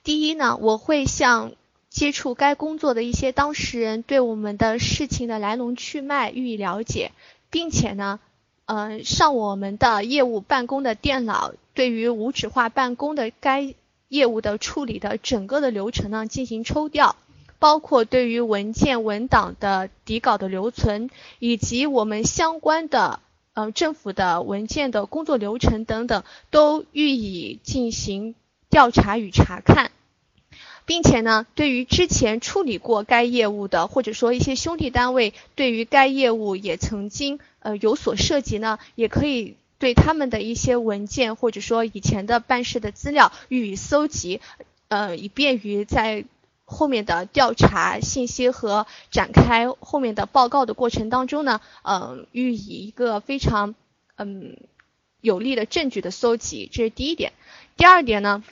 [0.04, 1.52] 第一呢，我会向
[1.92, 7.12] 接触该工作的一些当事人对我们的事情的来龙去脉予以了解，
[7.52, 8.20] 并且呢，
[8.66, 13.76] 嗯，上我们的业务办公的电脑，对于无纸化办公的该。
[14.12, 17.16] 业务的处理的整个的流程呢进行抽调，
[17.59, 21.09] 包括对于文件文档的底稿的留存，
[21.39, 23.22] 以及我们相关的
[23.53, 28.36] 呃政府的文件的工作流程等等，都予以进行
[28.70, 29.91] 调查与查看，
[30.86, 39.56] 并且呢，对于之前处理过该业务的，或者说一些兄弟单位对于该业务也曾经呃有所涉及呢，也可以。
[39.82, 44.40] 对他们的一些文件或者说以前的办事的资料予以搜集，
[44.90, 46.24] 呃，以便于在
[46.66, 53.74] 后面的调查信息和展开后面的报告的过程当中呢，嗯，予以一个非常
[54.18, 54.56] 嗯
[55.20, 57.34] 有力的证据的搜集，这是第一点。
[57.76, 58.44] 第二点呢，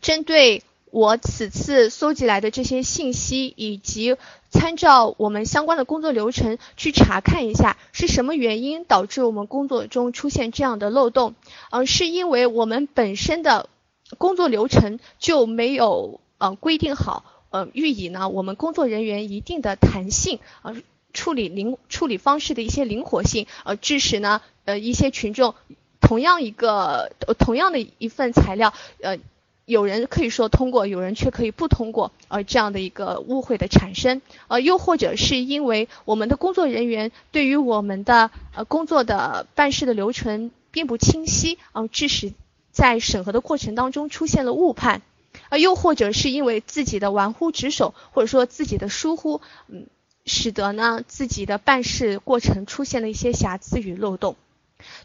[0.00, 0.62] 针对。
[0.96, 4.16] 我此次搜集来的这些信息，以及
[4.48, 11.34] 参照我们相关的工作流程去查看一下，是什么原因导致我们工作中出现这样的漏洞？
[11.70, 13.68] 嗯，是因为我们本身的
[14.16, 20.76] 工作流程就没有呃规定好，呃，予以呢我们工作人员一定的弹性，呃，
[21.12, 25.54] 处理灵处理方式的一些灵活性，呃，致使呢呃一些群众
[26.00, 28.72] 同样一个同样的一份材料，
[29.02, 29.18] 呃。
[29.66, 42.32] 有人可以说通过，有人却可以不通过，而这样的一个误会的产生，呃，又或者是因为我们的工作人员对于我们的呃工作的办事的流程并不清晰，呃，致使
[42.70, 45.02] 在审核的过程当中出现了误判，
[45.48, 49.88] 啊，又或者是因为自己的玩忽职守，或者说自己的疏忽，嗯，
[50.24, 54.36] 使得呢自己的办事过程出现了一些瑕疵与漏洞。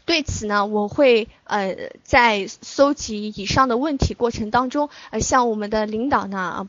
[0.04, 6.68] 对此呢，我会呃在搜集以上的问题过程当中，呃向我们的领导呢，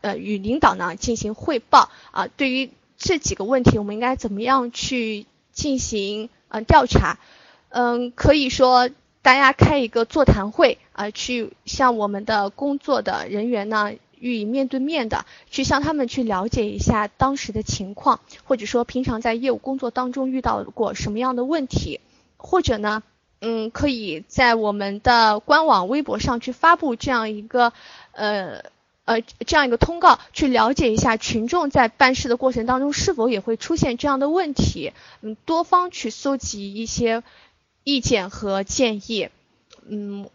[0.00, 2.28] 呃与领导呢进行汇报啊。
[2.28, 7.18] 对于这几个问题，我们应该怎么样去进行呃调查？
[7.70, 8.88] 嗯，可以说
[9.22, 22.00] 大家开一个座谈会啊，去向我们的工作的人员呢予以面对面的去向他们去了解一下当时的情况，或者说平常在业务工作当中遇到过什么样的问题。
[22.38, 23.02] 或者呢，
[23.40, 27.72] 嗯，可以在我们的官网、微博上去发布这样一个，
[28.12, 28.62] 呃
[29.04, 37.22] 呃，这样一个通告，去了解一下群众在办事的过程当中是否也会出现这样的问题，嗯，多方去搜集一些
[37.84, 39.28] 意见和建议，
[39.86, 40.30] 嗯，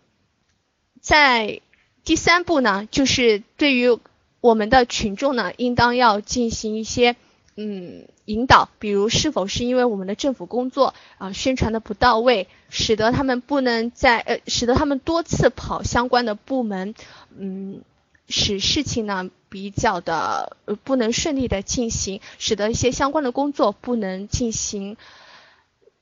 [1.01, 1.61] 在
[2.03, 3.97] 第三步呢，就是对于
[4.41, 7.15] 我们的群众呢，应当要进行一些。
[7.55, 16.95] 嗯，引导，比如是否是因为我们的政府工作啊宣传的不到位，使得他们不能在呃，使得他们多次跑相关的部门，
[17.38, 17.81] 嗯，
[18.27, 24.97] 使事情呢比较的呃不能顺利的进行，使得一些相关的工作不能进行。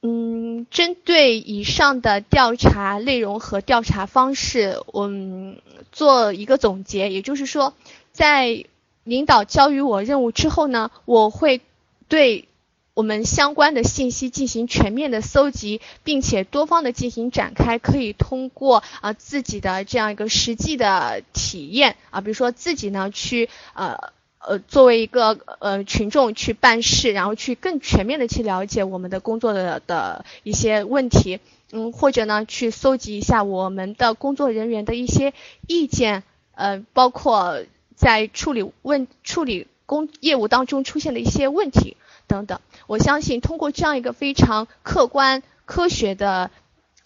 [0.01, 5.61] 嗯，针对以上的调查内容和调查方式，我们
[5.91, 7.73] 做一个总结，也就是说，
[8.13, 8.65] 在。
[9.03, 11.61] 领导交予我任务之后呢，我会
[12.07, 12.47] 对
[12.93, 31.39] 我们相关的信息进行全面的搜集，并且多方的进行展开，可以通过啊自己的这样一个实际的体验啊，比如说自己呢去呃呃作为一个呃群众去办事，然后去更全面的去了解我们的工作的的一些问题，
[31.71, 35.33] 嗯，或者呢去搜集一下我们的工作人员的一些
[35.65, 36.23] 意见，
[36.53, 37.63] 呃，包括。
[38.01, 46.49] 在处理问处理工业务当中出现的一些问题等等，我相信通过这样一个非常客观科学的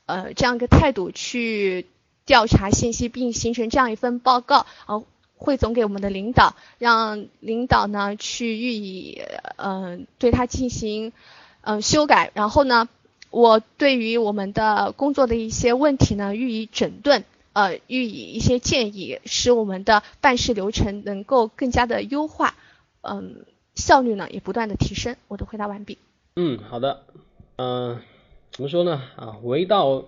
[0.05, 1.85] 呃这样一个态度去
[2.25, 5.03] 调查信息，并形成这样一份报告啊，
[5.35, 9.21] 汇总给我们的领导，让领导呢去予以
[9.57, 11.11] 嗯对他进行
[11.59, 12.87] 嗯修改，然后呢，
[13.31, 17.25] 我对于我们的工作的一些问题呢予以整顿，
[17.55, 22.55] 呃予以一些建议，使我们的办事流程能够更加的优化，
[23.01, 23.45] 嗯
[23.75, 25.15] 效率呢也不断的提升。
[25.29, 25.97] 我的回答完毕。
[26.35, 27.03] 嗯，好的，
[27.55, 27.99] 嗯，
[28.51, 29.01] 怎么说呢？
[29.15, 30.03] 啊，为道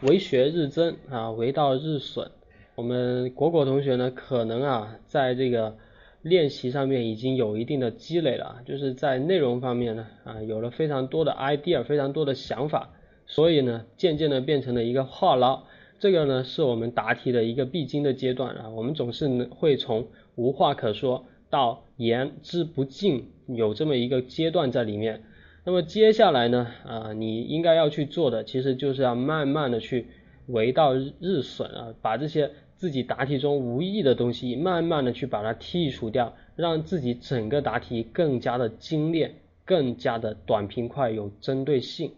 [0.00, 2.30] 为学日增啊，为道日损。
[2.74, 5.76] 我们果果同学呢，可能啊，在这个
[6.22, 12.88] 练习上面已经有一定的积累了，就是在内容方面呢，啊，有了非常多的 idea，非常多的想法，
[13.26, 15.60] 所以呢，渐渐的变成了一个话痨。
[15.98, 18.68] 这个呢，是我们答题的一个必经的阶段啊。
[18.70, 25.22] 我们总是会从无话可说到言之不尽，有这么一个阶段在里面。
[25.64, 30.06] 那么接下来呢，啊，你应该要去做的，其实就是要慢慢的去
[30.46, 32.50] 为道日损啊，把这些。
[32.78, 39.34] 自己答题中无意的东西，慢慢的去把它剔除掉，让自己整个答题更加的精炼，
[39.64, 42.12] 更加的短平快，有针对性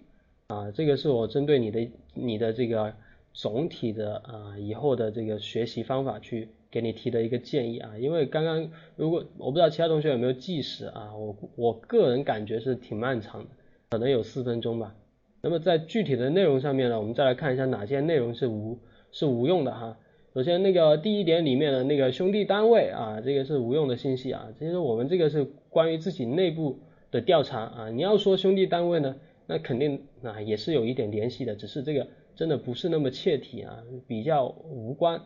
[0.48, 0.70] 啊。
[0.70, 2.92] 这个是我针对你的你的这个
[3.32, 7.98] 总体的啊以后的这个学习方法去给你提的一个建议啊。
[7.98, 13.48] 因为刚刚如果我不知道其他同学有没有计时啊，我我个人感觉是挺漫长的，
[13.90, 14.94] 可能有四分钟吧。
[15.42, 18.78] 那么在具体的内容上面呢，我们再来看一下哪些内容是无
[19.10, 19.98] 是无用的哈。
[20.32, 24.48] 首先，那个第一点里面的那个兄弟单位啊，这个是无用的信息啊。
[24.58, 26.78] 其实我们这个是关于自己内部
[27.10, 27.90] 的调查啊。
[27.90, 29.16] 你要说兄弟单位呢，
[29.46, 32.06] 那肯定啊也是有一点联系的，只是这个
[32.40, 35.20] 真的不是那么切题啊，比较无关。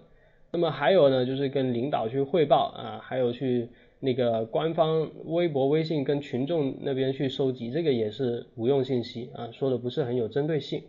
[0.50, 3.68] 那么还有呢，就是跟领导去汇报啊，还有去
[4.00, 10.82] 那个官方微博、微信跟群众那边去收集，这个也是无用信息啊，说的不是很有针对性。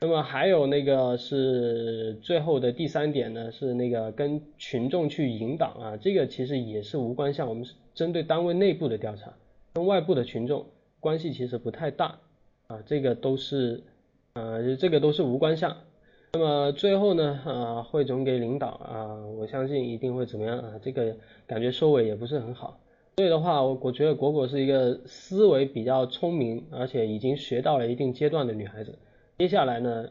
[0.00, 9.32] 那么还有那个是最后的第三点呢，是那个跟群众去引导啊，这个其实也是无关项，我们是针对单位内部的调查，
[9.74, 10.66] 跟外部的群众
[10.98, 12.18] 关系其实不太大
[12.66, 13.80] 啊，这个都是
[14.38, 15.76] 呃，这个都是无关项。
[16.34, 22.78] 那么最后呢啊，汇总给领导啊，我相信一定会怎么样啊，这个感觉收尾也不是很好。
[23.16, 28.96] 所以的话，我我觉得果果是一个思维比较聪明，而且已经学到了一定阶段的女孩子。
[29.38, 30.08] 接下来呢，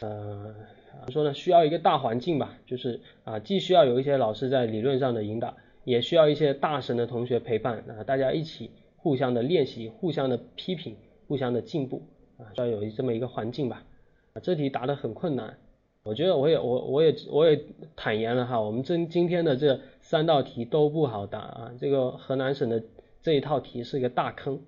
[0.00, 0.54] 呃，
[0.92, 1.34] 怎么说呢？
[1.34, 5.54] 需要一个大环境吧，就是啊，既需要有一些老师在理论上的引导，
[5.84, 10.96] 也需要一些大神的同学陪伴啊，大家一起互相的练习，互相的批评，
[11.28, 12.02] 互相的进步
[12.38, 13.84] 啊，要有这么一个环境吧。
[14.32, 15.58] 啊，这题答的很困难，
[16.02, 17.64] 我觉得我也我我也我也
[17.96, 22.82] 坦言了哈，我们今今天的这三道题都不好答啊，这个河南省的
[23.22, 24.60] 这一套题是一个大坑，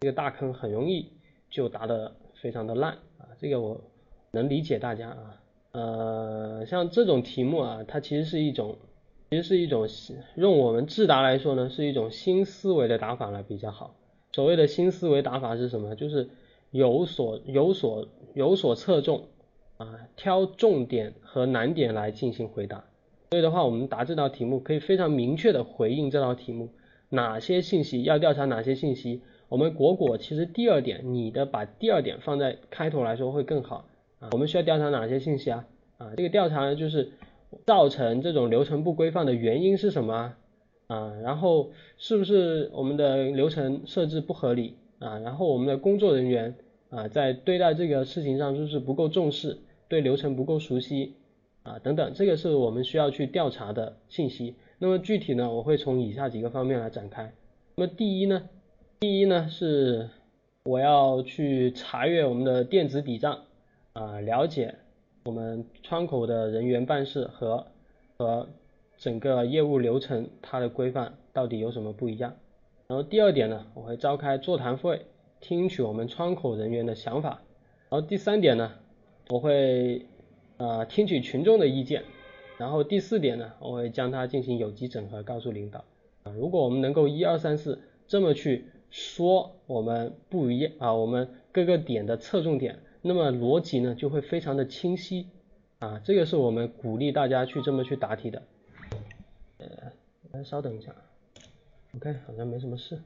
[0.00, 1.10] 这个大坑很容易
[1.50, 3.26] 就答的非常的烂啊。
[3.38, 3.80] 这个我
[4.30, 5.40] 能理解大家啊，
[5.72, 8.76] 呃，像这种题目啊，它其实是一种，
[9.30, 9.88] 其实是一种
[10.36, 13.96] 用我们智答来说呢，是一种新思维的打法来比较好。
[14.32, 15.96] 所谓的新思维打法是什么？
[15.96, 16.28] 就是
[16.74, 19.28] 有所有所有所侧重
[19.76, 22.82] 啊，挑重点和难点来进行回答。
[23.30, 26.70] 所以的话，我们答这道题目可以非常明确的回应这道题目，
[27.10, 29.20] 哪些信息要调查，哪些信息。
[29.48, 33.86] 我们果果其实第二点，你的把第二点放在开头来说会更好
[34.18, 34.30] 啊。
[34.32, 35.64] 我们需要调查哪些信息啊？
[35.98, 37.12] 啊，这个调查呢就是
[37.64, 40.34] 造成这种流程不规范的原因是什么
[40.88, 41.14] 啊？
[41.22, 45.20] 然后是不是我们的流程设置不合理啊？
[45.20, 46.56] 然后我们的工作人员
[46.94, 49.58] 啊在对待这个事情上就是不够重视，
[49.88, 51.14] 对流程不够熟悉
[51.62, 51.78] 啊？
[51.80, 54.54] 等等，这个是我们需要去调查的信息。
[54.78, 57.32] 那么具体呢，我会从以下几个方面来展开。
[57.76, 58.48] 那么第一呢？
[59.00, 60.08] 第一呢是
[60.64, 63.40] 我要去查阅我们的电子底账
[63.92, 64.76] 啊，了解
[65.24, 67.66] 我们窗口的人员办事和
[68.18, 68.48] 和
[68.96, 72.36] 整个业务流程它的规范到底有什么不一样。
[72.86, 75.06] 然后第二点呢，我会召开座谈会，
[75.44, 77.42] 听取我们窗口人员的想法。
[77.90, 78.72] 然后第三点呢，
[79.28, 80.06] 我会
[80.56, 82.04] 啊听取群众的意见。
[82.56, 85.84] 然后第四点呢，我会将它进行有机整合，告诉领导
[86.22, 86.32] 啊。
[86.32, 88.64] 如果我们能够一二三四这么去。
[88.90, 95.26] 说我们不一样啊，我们各个点的侧重点，那么逻辑呢就会非常的清晰
[95.80, 98.42] 啊，这个是我们鼓励大家去这么去答题的。
[99.58, 101.02] 呃，稍等一下啊
[101.96, 103.02] ，OK，好像没什么事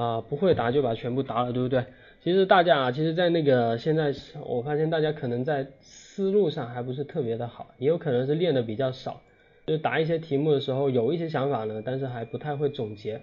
[0.00, 1.84] 啊，不会答就把全部答了，对不对？
[2.22, 4.14] 其实大家啊，其实，在那个现在，
[4.46, 9.20] 我发现大家可能在思路上还不是特别的好，也有可能是练的比较少，
[9.66, 13.20] 就答一些题目的时候有一些想法呢，但是还不太会总结，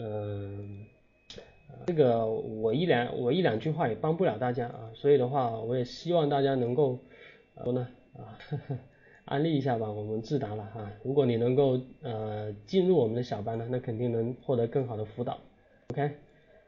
[0.00, 0.84] 嗯。
[1.86, 6.98] 这个我一两我一两句话也帮不了大家啊，所以的话我也希望大家能够
[7.62, 7.86] 说呢
[8.16, 8.38] 啊
[9.26, 10.90] 安利一下吧，我们智达了哈。
[11.02, 15.38] 如果你能够呃进入我们的小班呢，那肯定能获得更好的辅导。
[15.92, 16.10] OK，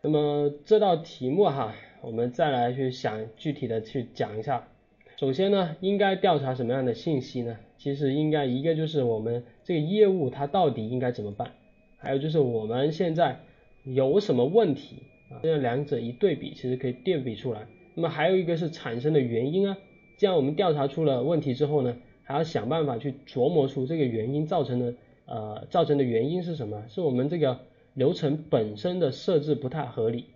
[0.00, 4.68] 那么这道题目哈，我们再来去想具体的去讲一下。
[5.16, 7.58] 首先呢，应该调查什么样的信息呢？
[7.76, 11.50] 其实应该一个就是我们这个业务它到底应该怎么办，
[11.98, 13.40] 还有就是我们现在
[13.84, 15.42] 有什么问题啊？
[15.42, 17.66] 这样两者一对比，其实可以对比出来。
[17.94, 19.76] 那么还有一个是产生的原因啊，
[20.16, 24.94] 这样我们调查出了问题之后呢，还要想办法去琢磨出这个原因造成的
[25.26, 26.84] 呃造成的原因是什么？
[26.88, 27.58] 是我们这个
[27.98, 30.26] 流程本身的设置不太合理，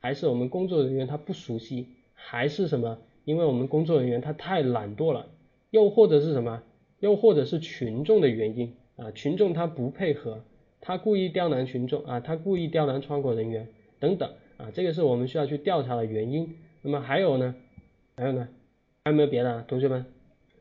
[0.00, 2.98] 还是我们工作人员他不熟悉，还是什么？
[3.24, 5.26] 因为我们工作人员他太懒惰了，
[5.70, 6.64] 又或者是什么？
[6.98, 9.12] 又或者是群众的原因啊？
[9.12, 10.42] 群众他不配合，
[10.80, 12.18] 他故意刁难群众啊？
[12.18, 13.68] 他故意刁难窗口人员
[14.00, 14.72] 等等啊？
[14.74, 16.56] 这个是我们需要去调查的原因。
[16.82, 17.54] 那么还有呢？
[18.16, 18.48] 还有呢？
[19.04, 20.04] 还有没有别的同学们？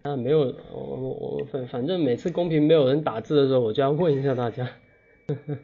[0.03, 4.65] 啊，没有，我我我反反正每次公屏没有人打字的时候，我就要问一下大家，
[5.27, 5.57] 呵 呵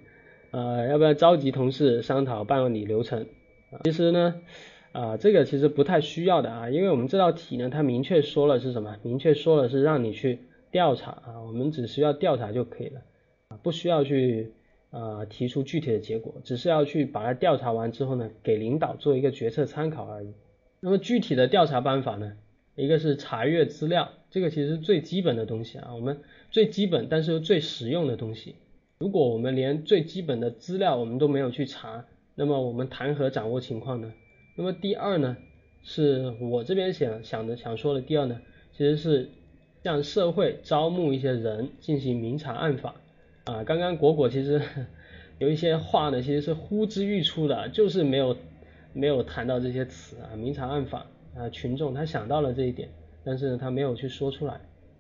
[0.52, 3.26] 呃，要不要召集同事商讨办理流程？
[3.84, 4.42] 其实呢。
[4.94, 8.98] 啊，这个其实不太需要的啊，因为我们这道题呢，它明确说了是什么？
[9.04, 10.40] 明确说了是让你去
[10.72, 13.02] 调查啊，我们只需要调查就可以了
[13.50, 14.54] 啊，不需要去
[14.90, 20.34] 啊提出具体的结果，只是要去把它调查完之后呢，给领导做一个决策参考而已。
[20.80, 22.34] 那么具体的调查办法呢，
[22.76, 28.56] 一个是查阅资料，这个其实是最基本的东西啊，我们最基本但是又最实用的东西。
[29.00, 34.12] 如果我们连最基本的资料我们都没有去查，那么我们谈何掌握情况呢？
[34.56, 35.38] 那么第二呢，
[35.84, 38.42] 是我这边想想的想说的第二呢，
[38.72, 39.30] 其实是
[39.84, 42.96] 向社会招募一些人进行明察暗访
[43.46, 43.64] 啊。
[43.64, 44.60] 刚刚果果其实
[45.38, 48.36] 有一些话呢，其实是呼之欲出的，就是没有
[48.94, 51.06] 没有谈到这些词啊，明察暗访
[51.36, 52.90] 啊，群众他想到了这一点，
[53.24, 54.60] 但是他没有去说出来。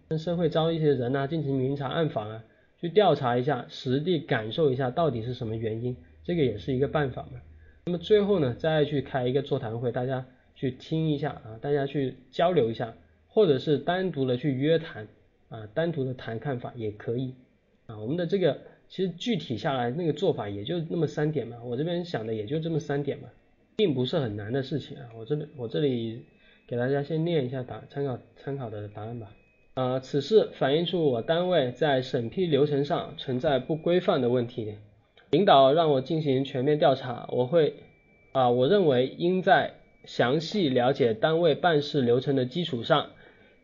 [0.09, 2.43] 向社会招一些人呢，进行明察暗访啊，
[2.79, 7.41] 去调查一下，实地感受一下到底是什么原因，这个也是一个办法嘛。
[7.85, 10.25] 那么最后呢，再去开一个座谈会，大家
[10.55, 12.93] 去听一下啊，大家去交流一下，
[13.27, 15.07] 或者是单独的去约谈
[15.49, 17.33] 啊，单独的谈看法也可以
[17.85, 17.97] 啊。
[17.99, 18.59] 我们的这个
[18.89, 23.29] 其实具体下来那个做法也就那么三点嘛，我这边想的也就这么三点嘛，
[23.77, 25.09] 并不是很难的事情啊。
[25.17, 26.25] 我这边我这里
[26.67, 29.31] 给大家先念一下答参考参考的答案吧。
[29.77, 34.73] 啊，此事反映出我单位在审批流程上存在不规范的问题。
[35.29, 37.75] 领导让我进行全面调查，我会
[38.31, 39.73] 啊，我认为应在
[40.03, 43.11] 详细了解单位办事流程的基础上，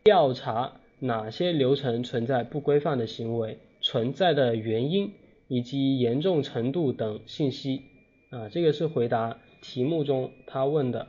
[0.04, 5.14] 调查哪些流程存在不规范的行为，存在的原因
[5.48, 7.82] 以及严重程度等信息
[8.30, 11.08] 啊，这个是回答题目中他问的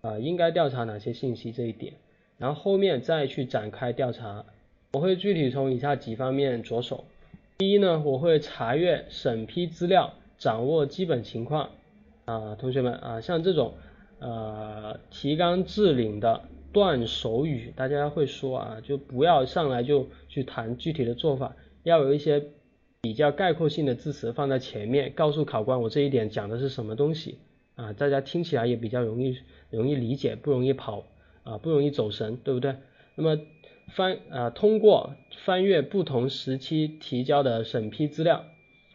[0.00, 1.92] 啊，应该调查哪些信息这一点，
[2.38, 4.44] 然后后面再去展开调查，
[4.92, 7.04] 我会具体从以下几方面着手。
[7.58, 11.70] 第一呢，我会查阅审批资料，掌握基本情况。
[12.26, 13.74] 啊，同学们啊，像这种
[14.18, 16.42] 呃提纲挈领的
[16.72, 22.42] 断手语，大家会说啊，就不要上来就去谈具体的做法，要有一些
[23.00, 27.38] 比较概括性的字词放在前面，告诉考官我这一点讲的是什么东西。
[27.76, 29.38] 啊，大家听起来也比较容易
[29.70, 31.04] 容易理解，不容易跑。
[31.46, 32.76] 啊，不容易走神，对不对？
[33.14, 33.40] 那么。
[33.94, 35.14] 翻啊，通过
[35.44, 38.44] 翻阅不同时期提交的审批资料，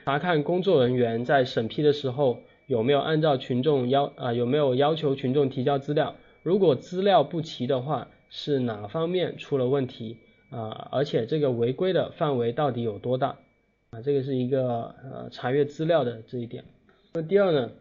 [0.04, 10.18] 查看工作人员在审批的时候有没有按照群众要啊有没有要求群众提交资料，如果资料不齐的话，是哪方面出了问题
[10.50, 10.90] 啊？
[10.92, 13.38] 而且这个违规的范围到底有多大
[13.92, 14.02] 啊？
[14.02, 16.66] 这个是一个呃查阅资料的这一点。
[17.14, 17.72] 那第二呢，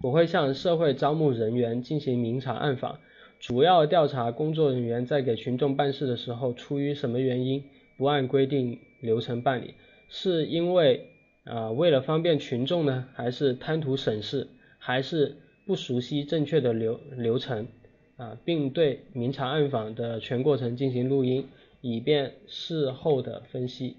[0.00, 2.98] 我会向社会招募人员进行明察暗访。
[3.38, 7.64] 主要调查工作人员在给群众办事的时候，出于什么原因
[7.96, 9.74] 不按规定流程办理？
[10.08, 11.08] 是因为
[11.44, 14.48] 啊为了方便群众呢，还是贪图省事，
[14.78, 15.36] 还是
[15.66, 17.68] 不熟悉正确的流流程
[18.16, 18.38] 啊？
[18.44, 21.46] 并对明察暗访的全过程进行录音，
[21.80, 23.96] 以便事后的分析。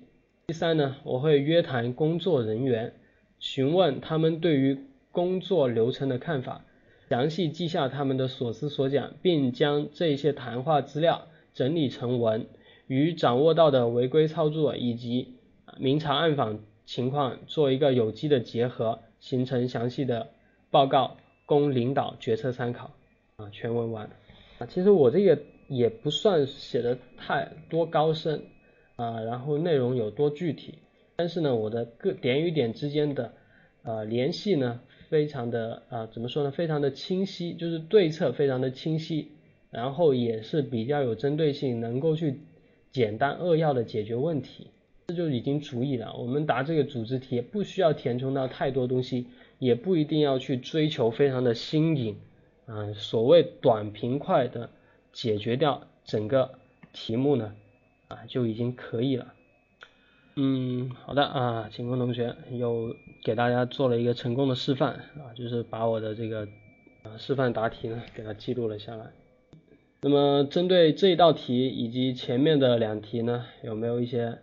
[0.48, 2.94] 第三呢，我会约谈工作人员，
[3.40, 4.78] 询问他们对于
[5.12, 6.64] 工作流程的看法。
[7.10, 12.48] 详细记下他们的所思所讲，并将这些谈话资料整理成文，
[12.88, 15.36] 与掌握到的违规操作以及
[15.78, 20.28] 明察暗访情况做一个有机的结合，形成详细的
[20.70, 21.16] 报告，
[21.46, 22.92] 供领导决策参考。
[23.38, 24.10] 啊，全文完。
[24.60, 28.42] 啊，其实我这个也不算写的太多高深
[28.98, 30.80] 啊，然后内容有多具体，
[31.16, 33.32] 但是呢，我的各点与点之间的
[33.84, 34.82] 呃联系呢。
[35.10, 36.52] 非常的啊，怎么说呢？
[36.52, 39.30] 非常的清晰，就是对策非常的清晰，
[39.72, 42.42] 然后也是比较有针对性，能够去
[42.92, 44.68] 简单扼要的解决问题，
[45.08, 46.16] 这就已经足以了。
[46.18, 49.28] 我们答这个组织题不需要填充到太多东西，
[49.60, 52.18] 也不一定要去追求非常的新颖
[52.66, 54.70] 啊，所谓短平快的
[55.14, 56.52] 解决掉整个
[56.92, 57.56] 题目呢
[58.10, 59.34] 啊就已经可以了。
[60.40, 66.48] 嗯，好的啊，景峰同学又给大家做了一个成功的示范啊，就是把我的这个
[67.02, 69.08] 啊示范答题呢给它记录了下来。
[70.00, 74.38] 那么针对这一道题以及前面的两题呢，有没有一些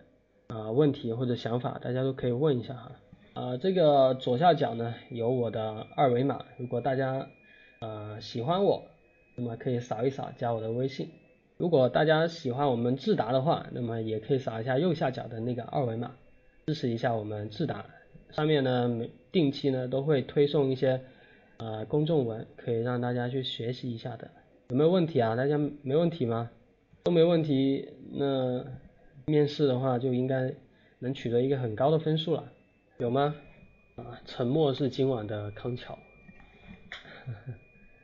[0.49, 2.93] 啊问题或者想法，大家都可以问一下哈。
[3.35, 7.29] 啊，这个左下角呢有我的二维码，如果大家
[7.79, 8.83] 啊喜欢我，
[9.37, 11.09] 那么可以扫一扫加我的微信。
[11.57, 16.17] 如果大家喜欢我们智达的话，那么也可以扫一下右下角的那个二维码，
[16.67, 17.87] 支持一下我们智达。
[18.31, 21.01] 上面呢，每定期呢都会推送一些
[21.59, 24.29] 呃公众文，可以让大家去学习一下的。
[24.71, 25.37] 有没有问题啊？
[25.37, 26.51] 大家没问题吗？
[27.05, 28.65] 都没问题，那
[29.27, 30.53] 面试的话就应该
[30.99, 32.51] 能取得一个很高的分数了，
[32.99, 33.37] 有吗？
[33.95, 35.95] 啊，沉默是今晚的康桥。
[35.95, 37.55] 呵呵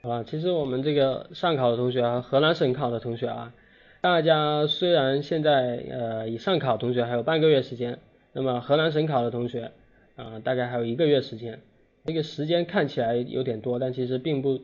[0.03, 3.53] 好吧，其实我们这个上考的同学啊，河南省考的同学啊，
[4.01, 7.99] 大家虽然现在呃，以上考同学还有半个月时间，
[8.33, 9.73] 那么河南省考的同学
[10.17, 11.61] 啊，大概还有一个月时间，
[12.07, 14.59] 这个时间看起来有点多，但其实并不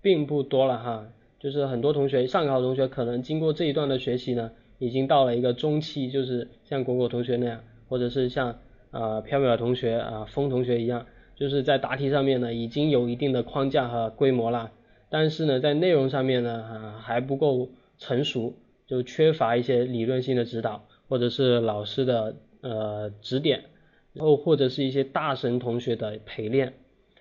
[0.00, 1.06] 并不多了哈。
[1.38, 7.60] 就是很多同学上考同学可能经过这一段的学习呢，已经到了一个中期，就是像果果同学那样，
[7.90, 8.58] 或者是像
[8.90, 11.04] 啊飘渺同学啊风同学一样，
[11.36, 14.72] 就是在答题上面呢已经有一定的框架和规模了。
[15.10, 18.54] 但是呢，在内容上面呢，啊还不够成熟，
[18.86, 23.64] 就缺乏一些理论性的指导，或者是老师的呃指点，
[24.12, 26.74] 然后或者是一些大神同学的陪练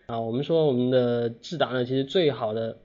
[0.06, 0.20] 啊。
[0.20, 2.78] 我们说我们的智达呢，其实最好的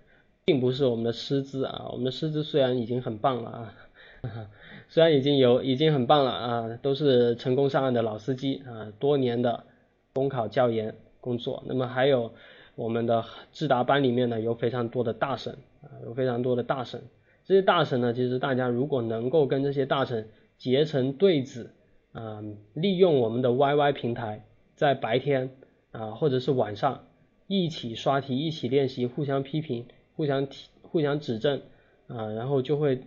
[0.44, 3.74] 并不是我们的师资啊，我们的师资虽然已经很棒了啊，
[4.88, 9.64] 虽然已经有已经很棒了啊，都是成功上岸的老司机啊，多年的
[10.12, 12.32] 公考教研工作，那么还有。
[12.74, 17.02] 我们的智达班里面呢有非常多的大神啊，有非常多的大神。
[17.44, 21.74] 这些大神呢，其实大家如果能够跟这些大神结成对子
[22.12, 22.42] 啊，
[22.72, 25.50] 利用我们的 YY 平台，在白天
[25.90, 27.04] 啊或者是晚上
[27.46, 31.60] 一起刷题、一起练习、互相批评、互相提、互相指正
[32.06, 33.02] 啊，然后就会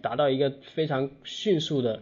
[0.00, 2.00] 达到一个非常迅速的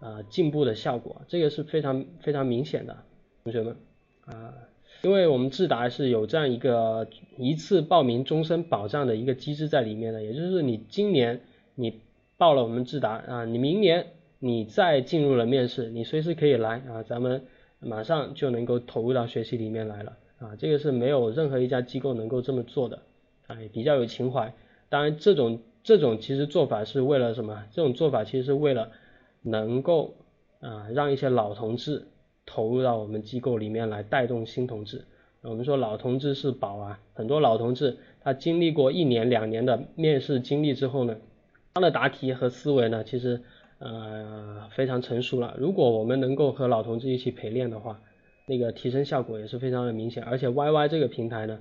[0.00, 2.96] 啊进步的效果，这个是非常非常明显的，
[3.44, 3.76] 同学们
[4.24, 4.54] 啊。
[5.02, 7.08] 因为我们智达是有这样一个
[7.38, 11.40] 一次报名终身保障的一个机制在里面的，也就是你今年
[11.74, 12.00] 你
[12.36, 14.08] 报了我们智达啊，你明年
[14.38, 17.44] 你再进入了面试，你随时可以来啊，咱们
[17.78, 22.98] 马上就能够投入到学习里面来了啊，这个是没有任何一家机构能够这么做的
[23.46, 24.52] 啊，也比较有情怀。
[24.90, 27.64] 当然这种这种其实做法是为了什么？
[27.70, 28.90] 这种做法其实是为了
[29.40, 30.14] 能够
[30.60, 32.06] 啊让一些老同志。
[32.46, 35.04] 投入到我们机构里面来带动新同志，
[35.42, 41.16] 我们说老同志是宝啊，很多老同志他经历过一年两年的面试经历之后呢，
[41.74, 43.40] 他的答题和思维呢其实
[43.78, 45.54] 呃非常成熟了。
[45.58, 48.00] 如果我们能够和老同志一起陪练的话，
[48.46, 50.24] 那个提升效果也是非常的明显。
[50.24, 51.60] 而且 YY 这个平台呢，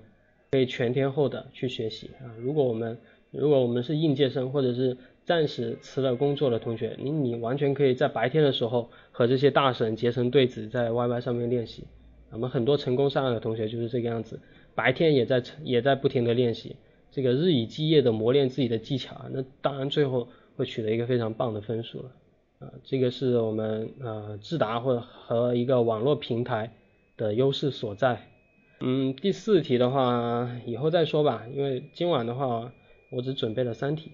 [0.51, 2.33] 可以全天候的去学习啊。
[2.39, 2.97] 如果我们
[3.31, 4.97] 如果我们是应届生或者是
[5.29, 11.83] 暂时辞了工作的同学，你你完全可以在白天的时候和这些大神结成对子，在 YY 上面练习。
[12.31, 14.39] 我们很多成功上岸的同学就是这个样子，
[14.73, 16.77] 白天也在也在不停的练习，
[17.11, 22.11] 这个日以继夜的磨练自己的技巧啊，那当然最后会取得一个非常棒的分数了。
[22.57, 26.73] 啊，这个是我们呃智达或者和一个网络平台
[27.17, 28.31] 的优势所在。
[28.79, 32.73] 嗯，第四题的话以后再说吧，因为今晚的话
[33.11, 34.09] 我只准备了三题。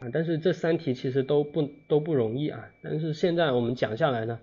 [0.00, 4.40] 啊，但是这三题其实都不都不容易啊，但是现在我们讲下来呢，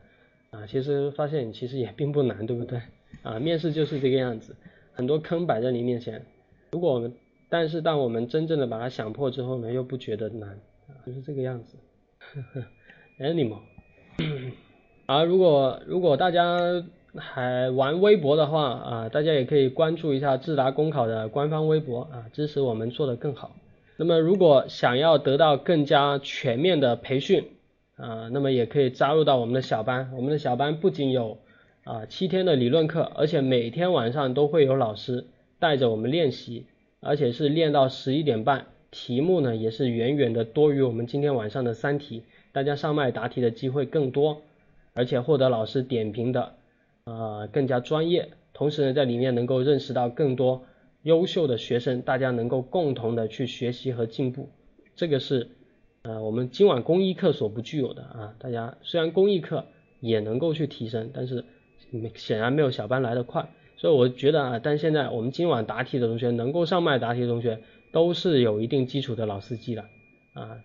[0.52, 2.82] 啊，其实发现其实也并不难，对不对？
[3.24, 4.56] 啊，面试就是这个样子，
[4.94, 6.26] 很多坑摆在你面前，
[6.72, 7.14] 如果我们，
[7.50, 10.50] 但是当我们真正的把它想破之后呢，又不觉得难，
[10.88, 11.78] 啊，就是这个样子。
[12.20, 12.66] 呵呵
[13.20, 13.60] Animal，
[15.08, 16.86] 啊，如果如果大家
[17.16, 23.56] 还玩微博的话啊，大家也可以关注一下智达公考的官方微博啊，支持我们做得更好。
[24.00, 27.46] 那么如果想要得到更加全面的培训
[27.96, 30.12] 啊，那么也可以加入到我们的小班。
[30.16, 31.40] 我们的小班不仅有
[31.84, 35.26] 啊七天的理论课，而且每天晚上都会有老师
[35.58, 36.68] 带着我们练习，
[37.00, 38.68] 而且是练到十一点半。
[38.92, 42.22] 题目呢也是远远的多于我们今天晚上的三题，
[42.52, 44.44] 大家上麦答题的机会更多，
[44.94, 46.54] 而且获得老师点评的
[47.06, 48.30] 啊更加专业。
[48.54, 50.64] 同时呢，在里面能够认识到更多。
[51.08, 54.50] 优秀的学生，大家能够共同的去学习和进步，
[54.98, 55.48] 这个是
[56.02, 59.64] 呃，我们今晚公益课所不具有的啊，大家虽然公益课
[60.02, 61.46] 也能够去提升，但是
[62.16, 67.62] 显然没有小班来的快，所以我觉得啊，但现在我们今晚答题的同学，能够上麦答题的同学，
[67.94, 69.86] 都是有一定基础的老司机了
[70.34, 70.58] 啊，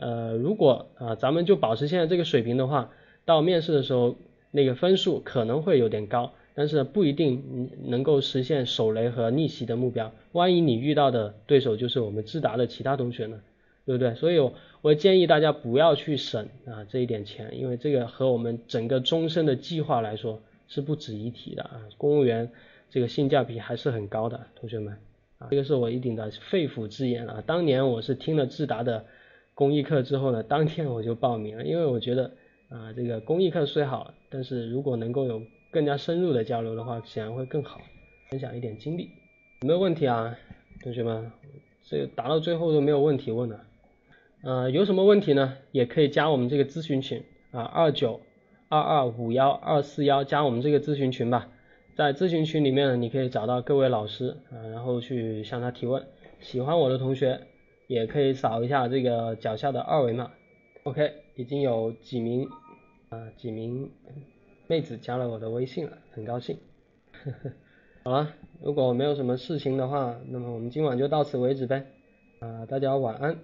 [0.00, 2.90] 呃，如果啊咱们就保持现在这个水平的话，
[3.24, 4.16] 到面试的时候
[4.50, 6.32] 那个分数可能会有点高。
[6.54, 13.40] 但是不一定能够实现手雷和逆袭的目标，万一你遇到的对手就是我们智达的其他同学呢，
[13.84, 14.14] 对不对？
[14.14, 14.38] 所以
[14.80, 21.80] 我建议大家不要去省啊这一点钱，因为这个和我们整个终身的计划来说是不值一提的啊。
[21.98, 22.50] 公务员
[22.88, 24.96] 这个性价比还是很高的，同学们
[25.38, 27.42] 啊，这个是我一定的肺腑之言啊。
[27.44, 29.04] 当年我是听了智达的
[29.54, 32.30] 公益课之后呢，当天我就报名了，因为我觉得
[32.68, 35.42] 啊这个公益课虽好，但是如果能够有
[35.74, 37.80] 更加深入的交流的话，显然会更好。
[38.30, 39.10] 分享一点经历，
[39.62, 40.38] 没有问题啊，
[40.84, 41.32] 同学们？
[41.82, 43.60] 这个答到最后都没有问题问了。
[44.44, 45.56] 呃，有什么问题呢？
[45.72, 48.20] 也可以加我们这个咨询群啊，二九
[48.68, 51.48] 二二五幺二四幺，加我们这个咨询群吧。
[51.96, 56.06] 在咨询群里面，你可以找到各位老师啊，然后去向他提问。
[56.38, 57.40] 喜欢我的同学
[57.88, 60.30] 也可以扫一下这个脚下的二维码。
[60.84, 62.48] OK，已经有几名
[63.08, 63.90] 啊几名。
[64.66, 66.58] 妹子加了我的微信了，很高兴。
[68.04, 71.86] 好了，如果没有什么事情的话，那么我们今晚就到此为止呗。
[72.40, 73.38] 啊，大家晚安。